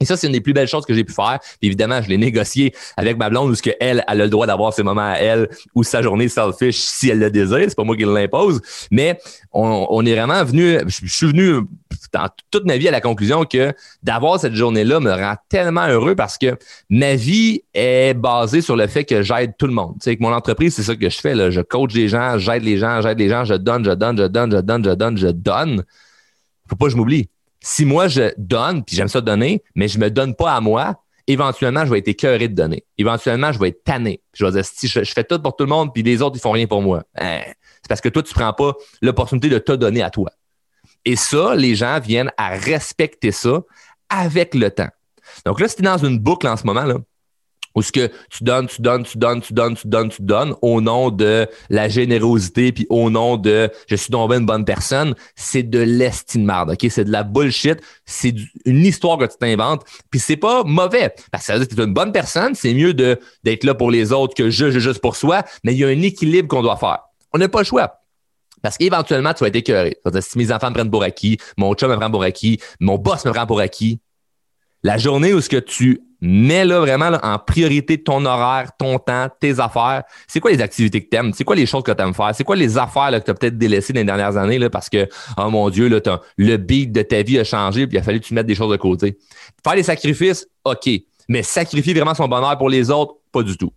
Et 0.00 0.04
ça, 0.04 0.16
c'est 0.16 0.28
une 0.28 0.32
des 0.32 0.40
plus 0.40 0.52
belles 0.52 0.68
choses 0.68 0.86
que 0.86 0.94
j'ai 0.94 1.02
pu 1.02 1.12
faire. 1.12 1.38
Puis 1.42 1.66
évidemment, 1.68 2.00
je 2.00 2.08
l'ai 2.08 2.18
négocié 2.18 2.72
avec 2.96 3.16
ma 3.16 3.30
blonde 3.30 3.50
où 3.50 3.54
ce 3.56 3.62
qu'elle, 3.62 3.76
elle 3.80 4.02
a 4.06 4.14
le 4.14 4.28
droit 4.28 4.46
d'avoir 4.46 4.72
ses 4.72 4.84
moments 4.84 5.10
à 5.10 5.16
elle 5.16 5.48
ou 5.74 5.82
sa 5.82 6.02
journée 6.02 6.28
selfish 6.28 6.76
si 6.76 7.10
elle 7.10 7.18
le 7.18 7.30
désire. 7.32 7.64
C'est 7.68 7.74
pas 7.74 7.82
moi 7.82 7.96
qui 7.96 8.04
l'impose. 8.04 8.60
Mais 8.92 9.18
on, 9.52 10.06
est 10.06 10.14
vraiment 10.14 10.44
venu, 10.44 10.78
je, 10.86 11.06
suis 11.06 11.26
venu 11.26 11.62
dans 12.12 12.28
toute 12.52 12.64
ma 12.64 12.76
vie 12.76 12.86
à 12.86 12.92
la 12.92 13.00
conclusion 13.00 13.44
que 13.44 13.72
d'avoir 14.04 14.38
cette 14.38 14.54
journée-là 14.54 15.00
me 15.00 15.10
rend 15.10 15.34
tellement 15.48 15.88
heureux 15.88 16.14
parce 16.14 16.38
que 16.38 16.56
ma 16.88 17.16
vie 17.16 17.62
est 17.74 18.14
basée 18.14 18.60
sur 18.60 18.76
le 18.76 18.86
fait 18.86 19.04
que 19.04 19.22
j'aide 19.22 19.54
tout 19.58 19.66
le 19.66 19.72
monde. 19.72 19.94
Tu 19.94 20.04
sais, 20.04 20.10
avec 20.10 20.20
mon 20.20 20.32
entreprise, 20.32 20.76
c'est 20.76 20.84
ça 20.84 20.94
que 20.94 21.10
je 21.10 21.18
fais. 21.18 21.34
Là. 21.34 21.50
Je 21.50 21.60
coach 21.60 21.92
les 21.94 22.06
gens, 22.06 22.38
j'aide 22.38 22.62
les 22.62 22.78
gens, 22.78 23.00
j'aide 23.00 23.18
les 23.18 23.28
gens, 23.28 23.44
je 23.44 23.54
donne, 23.54 23.84
je 23.84 23.90
donne, 23.90 24.16
je 24.16 24.24
donne, 24.24 24.52
je 24.52 24.58
donne, 24.58 24.84
je 24.84 24.90
donne, 24.90 25.18
je 25.18 25.28
donne. 25.28 25.84
Faut 26.68 26.76
pas 26.76 26.86
que 26.86 26.92
je 26.92 26.96
m'oublie 26.96 27.28
si 27.68 27.84
moi 27.84 28.08
je 28.08 28.32
donne, 28.38 28.82
puis 28.82 28.96
j'aime 28.96 29.08
ça 29.08 29.20
donner, 29.20 29.62
mais 29.74 29.88
je 29.88 29.98
me 29.98 30.10
donne 30.10 30.34
pas 30.34 30.54
à 30.54 30.60
moi, 30.62 31.02
éventuellement, 31.26 31.84
je 31.84 31.90
vais 31.90 31.98
être 31.98 32.08
écœuré 32.08 32.48
de 32.48 32.54
donner. 32.54 32.86
Éventuellement, 32.96 33.52
je 33.52 33.58
vais 33.58 33.68
être 33.68 33.84
tanné. 33.84 34.22
je 34.32 34.46
vais 34.46 34.52
dire, 34.52 34.64
si 34.64 34.88
je, 34.88 35.04
fais 35.04 35.22
tout 35.22 35.38
pour 35.38 35.54
tout 35.54 35.64
le 35.64 35.68
monde, 35.68 35.92
puis 35.92 36.02
les 36.02 36.22
autres, 36.22 36.36
ils 36.36 36.40
font 36.40 36.52
rien 36.52 36.66
pour 36.66 36.80
moi. 36.80 37.02
Hein, 37.18 37.40
c'est 37.44 37.88
parce 37.88 38.00
que 38.00 38.08
toi, 38.08 38.22
tu 38.22 38.32
prends 38.32 38.54
pas 38.54 38.72
l'opportunité 39.02 39.50
de 39.50 39.58
te 39.58 39.72
donner 39.72 40.02
à 40.02 40.08
toi. 40.08 40.30
Et 41.04 41.14
ça, 41.14 41.54
les 41.54 41.74
gens 41.74 42.00
viennent 42.00 42.32
à 42.38 42.56
respecter 42.56 43.32
ça 43.32 43.60
avec 44.08 44.54
le 44.54 44.70
temps. 44.70 44.88
Donc 45.44 45.60
là, 45.60 45.68
si 45.68 45.76
tu 45.76 45.82
dans 45.82 45.98
une 45.98 46.18
boucle 46.18 46.48
en 46.48 46.56
ce 46.56 46.64
moment, 46.64 46.84
là, 46.84 46.96
où 47.78 47.82
ce 47.82 47.92
que 47.92 48.10
tu 48.30 48.42
donnes, 48.42 48.66
tu 48.66 48.82
donnes, 48.82 49.04
tu 49.04 49.16
donnes, 49.16 49.40
tu 49.40 49.52
donnes, 49.52 49.76
tu 49.76 49.86
donnes, 49.86 50.08
tu 50.08 50.22
donnes 50.22 50.54
au 50.62 50.80
nom 50.80 51.10
de 51.10 51.46
la 51.70 51.88
générosité 51.88 52.72
puis 52.72 52.86
au 52.90 53.08
nom 53.08 53.36
de 53.36 53.70
je 53.86 53.96
suis 53.96 54.10
donc 54.10 54.32
une 54.32 54.44
bonne 54.44 54.64
personne, 54.64 55.14
c'est 55.36 55.62
de 55.62 55.78
l'estime 55.78 56.44
marde, 56.44 56.70
OK? 56.70 56.90
C'est 56.90 57.04
de 57.04 57.12
la 57.12 57.22
bullshit, 57.22 57.80
c'est 58.04 58.34
une 58.64 58.84
histoire 58.84 59.16
que 59.18 59.24
tu 59.24 59.36
t'inventes, 59.38 59.84
puis 60.10 60.20
c'est 60.20 60.36
pas 60.36 60.64
mauvais 60.64 61.14
parce 61.30 61.44
que 61.44 61.46
ça 61.46 61.52
veut 61.54 61.60
dire 61.60 61.68
que 61.68 61.74
tu 61.74 61.80
es 61.80 61.84
une 61.84 61.94
bonne 61.94 62.12
personne, 62.12 62.54
c'est 62.54 62.74
mieux 62.74 62.94
d'être 62.94 63.64
là 63.64 63.74
pour 63.74 63.90
les 63.90 64.12
autres 64.12 64.34
que 64.34 64.50
juste 64.50 65.00
pour 65.00 65.16
soi, 65.16 65.44
mais 65.62 65.72
il 65.72 65.78
y 65.78 65.84
a 65.84 65.88
un 65.88 66.02
équilibre 66.02 66.48
qu'on 66.48 66.62
doit 66.62 66.76
faire. 66.76 66.98
On 67.32 67.38
n'a 67.38 67.48
pas 67.48 67.60
le 67.60 67.64
choix. 67.64 67.94
Parce 68.60 68.76
qu'éventuellement, 68.76 69.32
tu 69.34 69.44
vas 69.44 69.48
être 69.48 69.56
écœuré. 69.56 69.96
Si 70.20 70.36
mes 70.36 70.50
enfants 70.50 70.70
me 70.70 70.74
prennent 70.74 70.90
pour 70.90 71.04
acquis, 71.04 71.38
mon 71.56 71.74
chum 71.74 71.90
me 71.90 71.96
prend 71.96 72.10
pour 72.10 72.24
acquis, 72.24 72.58
mon 72.80 72.98
boss 72.98 73.24
me 73.24 73.32
prend 73.32 73.46
pour 73.46 73.60
acquis, 73.60 74.00
la 74.82 74.98
journée 74.98 75.32
où 75.32 75.40
ce 75.40 75.48
que 75.48 75.58
tu 75.58 76.00
mets 76.20 76.64
là 76.64 76.80
vraiment 76.80 77.10
en 77.22 77.38
priorité 77.38 78.02
ton 78.02 78.24
horaire, 78.24 78.70
ton 78.78 78.98
temps, 78.98 79.28
tes 79.40 79.60
affaires. 79.60 80.02
C'est 80.26 80.40
quoi 80.40 80.50
les 80.50 80.60
activités 80.60 81.02
que 81.02 81.08
tu 81.08 81.16
aimes? 81.16 81.32
C'est 81.32 81.44
quoi 81.44 81.56
les 81.56 81.66
choses 81.66 81.82
que 81.82 81.92
tu 81.92 82.02
aimes 82.02 82.14
faire? 82.14 82.34
C'est 82.34 82.44
quoi 82.44 82.56
les 82.56 82.76
affaires 82.76 83.10
là, 83.10 83.20
que 83.20 83.24
tu 83.24 83.30
as 83.30 83.34
peut-être 83.34 83.58
délaissées 83.58 83.92
dans 83.92 84.00
les 84.00 84.06
dernières 84.06 84.36
années 84.36 84.68
parce 84.68 84.88
que, 84.88 85.08
oh 85.36 85.50
mon 85.50 85.70
Dieu, 85.70 85.88
là, 85.88 86.00
le 86.36 86.56
beat 86.56 86.92
de 86.92 87.02
ta 87.02 87.22
vie 87.22 87.38
a 87.38 87.44
changé 87.44 87.86
puis 87.86 87.96
il 87.96 88.00
a 88.00 88.02
fallu 88.02 88.20
que 88.20 88.26
tu 88.26 88.34
mettes 88.34 88.46
des 88.46 88.54
choses 88.54 88.70
de 88.70 88.76
côté. 88.76 89.18
Faire 89.62 89.74
des 89.74 89.82
sacrifices, 89.82 90.46
OK. 90.64 90.88
Mais 91.28 91.42
sacrifier 91.42 91.94
vraiment 91.94 92.14
son 92.14 92.26
bonheur 92.26 92.56
pour 92.58 92.70
les 92.70 92.90
autres, 92.90 93.14
pas 93.32 93.42
du 93.42 93.56
tout. 93.56 93.72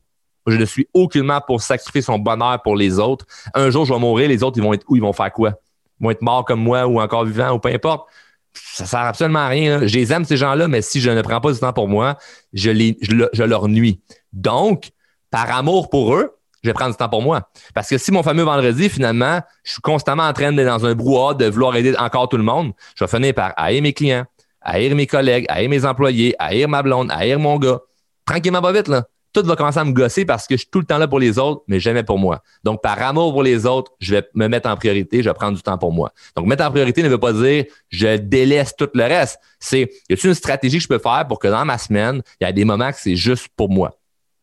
Je 0.48 0.58
ne 0.58 0.66
suis 0.66 0.88
aucunement 0.94 1.39
pour 1.46 1.62
sacrifier 1.62 2.02
son 2.02 2.18
bonheur 2.18 2.62
pour 2.64 2.76
les 2.76 2.98
autres. 2.98 3.26
Un 3.54 3.70
jour, 3.70 3.86
je 3.86 3.94
vais 3.94 4.00
mourir, 4.00 4.28
les 4.28 4.42
autres, 4.42 4.58
ils 4.58 4.64
vont 4.64 4.74
être 4.74 4.86
où? 4.89 4.96
Ils 4.96 5.02
vont 5.02 5.14
faire 5.14 5.32
quoi? 5.32 5.54
Ils 6.00 6.06
vont 6.06 6.12
être 6.12 6.24
morts 6.24 6.46
comme 6.46 6.62
moi 6.62 6.88
ou 6.88 7.00
encore 7.00 7.26
vivants 7.26 7.52
ou 7.52 7.60
peu 7.60 7.70
importe 7.70 8.08
ça 8.54 8.86
sert 8.86 8.99
absolument 8.99 9.39
à 9.39 9.47
rien. 9.47 9.86
Je 9.88 9.93
les 9.93 10.12
aime, 10.14 10.26
ces 10.26 10.38
gens-là, 10.38 10.68
mais 10.68 10.82
si 10.82 11.02
je 11.02 11.10
ne 11.10 11.22
prends 11.22 11.41
pas 11.41 11.52
du 11.52 11.60
temps 11.60 11.74
pour 11.74 11.88
moi, 11.88 12.18
je, 12.54 12.72
les, 12.72 12.97
je, 13.02 13.43
leur 13.43 13.68
nuis. 13.68 14.02
Donc, 14.34 14.89
par 15.30 15.49
amour 15.56 15.89
pour 15.89 16.16
eux, 16.16 16.38
je 16.64 16.70
vais 16.70 16.74
prendre 16.74 16.91
du 16.91 16.97
temps 16.97 17.10
pour 17.10 17.22
moi. 17.22 17.49
Parce 17.74 17.89
que 17.89 17.97
si 17.97 18.12
mon 18.12 18.24
fameux 18.24 18.43
vendredi, 18.43 18.89
finalement, 18.89 19.41
je 19.64 19.74
suis 19.74 19.82
constamment 19.82 20.24
en 20.24 20.34
train 20.34 20.52
d'être 20.52 20.68
dans 20.68 20.86
un 20.86 20.93
brouhaha, 20.93 21.34
de 21.34 21.45
vouloir 21.45 21.76
aider 21.76 21.95
encore 21.97 22.30
tout 22.30 22.38
le 22.38 22.43
monde, 22.43 22.74
je 22.95 23.04
vais 23.04 23.10
finir 23.10 23.34
par 23.34 23.54
haïr 23.58 23.82
mes 23.82 23.93
clients, 23.93 24.26
haïr 24.62 24.95
mes 24.95 25.08
collègues, 25.08 25.45
haïr 25.49 25.70
mes 25.70 25.86
employés, 25.86 26.36
haïr 26.38 26.70
ma 26.70 26.84
blonde, 26.84 27.12
haïr 27.12 27.39
mon 27.39 27.58
gars. 27.58 27.80
Tranquillement, 28.26 28.62
pas 28.62 28.72
vite, 28.72 28.88
là. 28.88 29.06
Tout 29.34 29.44
va 29.44 29.56
commencer 29.56 29.80
à 29.80 29.86
me 29.86 29.94
gosser 29.94 30.26
parce 30.26 30.48
que 30.48 30.56
je 30.56 30.62
suis 30.62 30.70
tout 30.70 30.80
le 30.80 30.86
temps 30.86 30.98
là 30.98 31.08
pour 31.08 31.20
les 31.20 31.40
autres, 31.40 31.64
mais 31.68 31.80
jamais 31.80 32.04
pour 32.04 32.20
moi. 32.20 32.44
Donc, 32.64 32.82
par 32.82 33.02
amour 33.02 33.32
pour 33.32 33.44
les 33.44 33.66
autres, 33.66 33.92
je 34.00 34.16
vais 34.16 34.28
me 34.34 34.48
mettre 34.48 34.70
en 34.70 34.76
priorité, 34.76 35.24
je 35.24 35.30
vais 35.30 35.34
prendre 35.34 35.56
du 35.56 35.64
temps 35.64 35.78
pour 35.78 35.92
moi. 35.92 36.12
Donc, 36.36 36.48
mettre 36.48 36.66
en 36.66 36.72
priorité 36.72 37.04
ne 37.04 37.10
veut 37.10 37.18
pas 37.18 37.34
dire 37.34 37.66
je 37.90 38.18
délaisse 38.18 38.76
tout 38.76 38.90
le 38.94 39.04
reste. 39.04 39.40
C'est, 39.60 39.90
y 40.10 40.14
a-t-il 40.14 40.30
une 40.30 40.34
stratégie 40.34 40.78
que 40.78 40.84
je 40.84 40.88
peux 40.88 41.00
faire 41.00 41.26
pour 41.28 41.40
que 41.40 41.48
dans 41.48 41.66
ma 41.66 41.78
semaine, 41.78 42.22
il 42.40 42.44
y 42.44 42.48
a 42.48 42.52
des 42.52 42.66
moments 42.66 42.92
que 42.92 43.00
c'est 43.00 43.16
juste 43.16 43.48
pour 43.56 43.70
moi? 43.70 43.98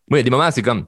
Moi, 0.09 0.19
il 0.19 0.21
y 0.21 0.23
a 0.23 0.25
des 0.25 0.31
moments, 0.31 0.51
c'est 0.51 0.63
comme, 0.63 0.87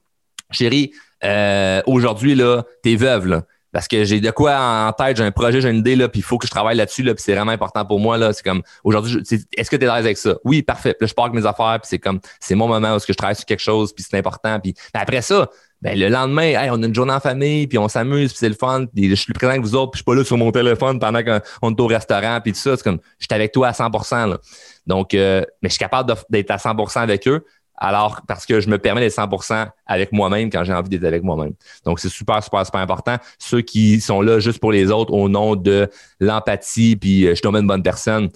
chérie, 0.50 0.92
euh, 1.24 1.82
aujourd'hui, 1.86 2.34
là, 2.34 2.64
t'es 2.82 2.96
veuve, 2.96 3.26
là. 3.26 3.44
Parce 3.72 3.86
que 3.86 4.04
j'ai 4.04 4.20
de 4.20 4.30
quoi 4.30 4.58
en 4.58 4.92
tête, 4.92 5.16
j'ai 5.16 5.24
un 5.24 5.30
projet, 5.30 5.60
j'ai 5.60 5.70
une 5.70 5.78
idée, 5.78 5.96
là, 5.96 6.08
puis 6.08 6.20
il 6.20 6.24
faut 6.24 6.38
que 6.38 6.46
je 6.46 6.50
travaille 6.50 6.76
là-dessus, 6.76 7.02
là, 7.02 7.14
puis 7.14 7.22
c'est 7.22 7.34
vraiment 7.34 7.52
important 7.52 7.84
pour 7.84 8.00
moi. 8.00 8.18
Là. 8.18 8.32
C'est 8.32 8.42
comme 8.42 8.62
aujourd'hui, 8.82 9.22
est-ce 9.56 9.70
que 9.70 9.76
tu 9.76 9.84
es 9.84 9.88
à 9.88 9.96
l'aise 9.96 10.06
avec 10.06 10.18
ça? 10.18 10.36
Oui, 10.44 10.62
parfait. 10.62 10.94
Puis 10.94 11.04
là, 11.04 11.06
je 11.06 11.14
pars 11.14 11.26
avec 11.26 11.40
mes 11.40 11.46
affaires, 11.46 11.78
puis 11.80 11.88
c'est 11.88 11.98
comme 11.98 12.20
c'est 12.40 12.54
mon 12.54 12.68
moment 12.68 12.96
où 12.96 12.98
je 12.98 13.12
travaille 13.12 13.36
sur 13.36 13.46
quelque 13.46 13.60
chose, 13.60 13.92
puis 13.92 14.04
c'est 14.08 14.18
important. 14.18 14.58
Puis 14.60 14.74
après 14.92 15.22
ça, 15.22 15.48
ben, 15.82 15.98
le 15.98 16.08
lendemain, 16.08 16.42
hey, 16.42 16.68
on 16.70 16.82
a 16.82 16.86
une 16.86 16.94
journée 16.94 17.12
en 17.12 17.20
famille, 17.20 17.66
puis 17.66 17.78
on 17.78 17.88
s'amuse, 17.88 18.30
puis 18.30 18.38
c'est 18.38 18.48
le 18.48 18.54
fun, 18.54 18.84
puis 18.94 19.08
je 19.08 19.14
suis 19.14 19.32
présent 19.32 19.52
avec 19.52 19.62
vous 19.62 19.74
autres, 19.74 19.92
puis 19.92 19.98
je 19.98 20.02
suis 20.02 20.04
pas 20.04 20.14
là 20.14 20.24
sur 20.24 20.36
mon 20.36 20.52
téléphone 20.52 20.98
pendant 20.98 21.22
qu'on 21.22 21.70
est 21.70 21.80
au 21.80 21.86
restaurant, 21.86 22.38
puis 22.42 22.52
tout 22.52 22.58
ça. 22.58 22.76
C'est 22.76 22.82
comme 22.82 22.98
je 23.18 23.26
suis 23.26 23.34
avec 23.34 23.52
toi 23.52 23.68
à 23.68 23.72
100 23.72 24.26
là. 24.26 24.38
Donc, 24.86 25.14
euh, 25.14 25.42
mais 25.62 25.68
je 25.68 25.74
suis 25.74 25.78
capable 25.78 26.12
d'être 26.28 26.50
à 26.50 26.56
100% 26.56 27.00
avec 27.00 27.26
eux 27.28 27.44
alors 27.80 28.20
parce 28.28 28.46
que 28.46 28.60
je 28.60 28.68
me 28.68 28.78
permets 28.78 29.00
d'être 29.00 29.16
100% 29.16 29.68
avec 29.86 30.12
moi-même 30.12 30.50
quand 30.50 30.62
j'ai 30.64 30.74
envie 30.74 30.90
d'être 30.90 31.04
avec 31.04 31.22
moi-même. 31.22 31.54
Donc 31.84 31.98
c'est 31.98 32.10
super 32.10 32.42
super 32.44 32.64
super 32.64 32.80
important. 32.80 33.16
Ceux 33.38 33.62
qui 33.62 34.00
sont 34.00 34.20
là 34.20 34.38
juste 34.38 34.60
pour 34.60 34.70
les 34.70 34.90
autres 34.90 35.12
au 35.12 35.28
nom 35.28 35.56
de 35.56 35.88
l'empathie 36.20 36.96
puis 36.96 37.26
euh, 37.26 37.34
je 37.34 37.40
tombe 37.40 37.56
une 37.56 37.66
bonne 37.66 37.82
personne, 37.82 38.28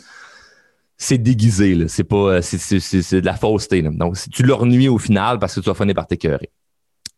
c'est 0.97 1.18
déguisé 1.18 1.86
c'est 1.88 2.05
pas 2.05 2.16
euh, 2.16 2.42
c'est 2.42 3.20
de 3.20 3.26
la 3.26 3.34
fausseté. 3.34 3.82
Donc 3.82 4.16
tu 4.32 4.42
leur 4.42 4.64
nuis 4.64 4.88
au 4.88 4.99
final 4.99 5.38
parce 5.38 5.55
que 5.55 5.61
tu 5.61 5.66
vas 5.68 5.74
finir 5.74 5.95
par 5.95 6.07
t'écœurer. 6.07 6.51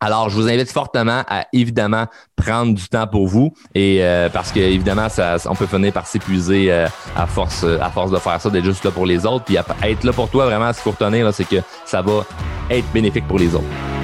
Alors, 0.00 0.28
je 0.28 0.36
vous 0.36 0.48
invite 0.48 0.70
fortement 0.70 1.22
à 1.26 1.46
évidemment 1.52 2.06
prendre 2.36 2.74
du 2.74 2.88
temps 2.88 3.06
pour 3.06 3.26
vous 3.26 3.54
et 3.74 3.98
euh, 4.00 4.28
parce 4.28 4.52
que 4.52 4.60
évidemment, 4.60 5.08
ça, 5.08 5.36
on 5.46 5.54
peut 5.54 5.66
finir 5.66 5.92
par 5.92 6.06
s'épuiser 6.06 6.70
euh, 6.70 6.86
à 7.16 7.26
force 7.26 7.64
à 7.64 7.90
force 7.90 8.10
de 8.10 8.18
faire 8.18 8.40
ça, 8.40 8.50
d'être 8.50 8.64
juste 8.64 8.84
là 8.84 8.90
pour 8.90 9.06
les 9.06 9.24
autres, 9.24 9.44
puis 9.44 9.56
être 9.56 10.04
là 10.04 10.12
pour 10.12 10.28
toi 10.28 10.44
vraiment, 10.46 10.66
qu'il 10.72 10.82
faut 10.82 10.90
retenir, 10.90 11.32
c'est 11.32 11.48
que 11.48 11.56
ça 11.84 12.02
va 12.02 12.24
être 12.70 12.90
bénéfique 12.92 13.26
pour 13.26 13.38
les 13.38 13.54
autres. 13.54 13.95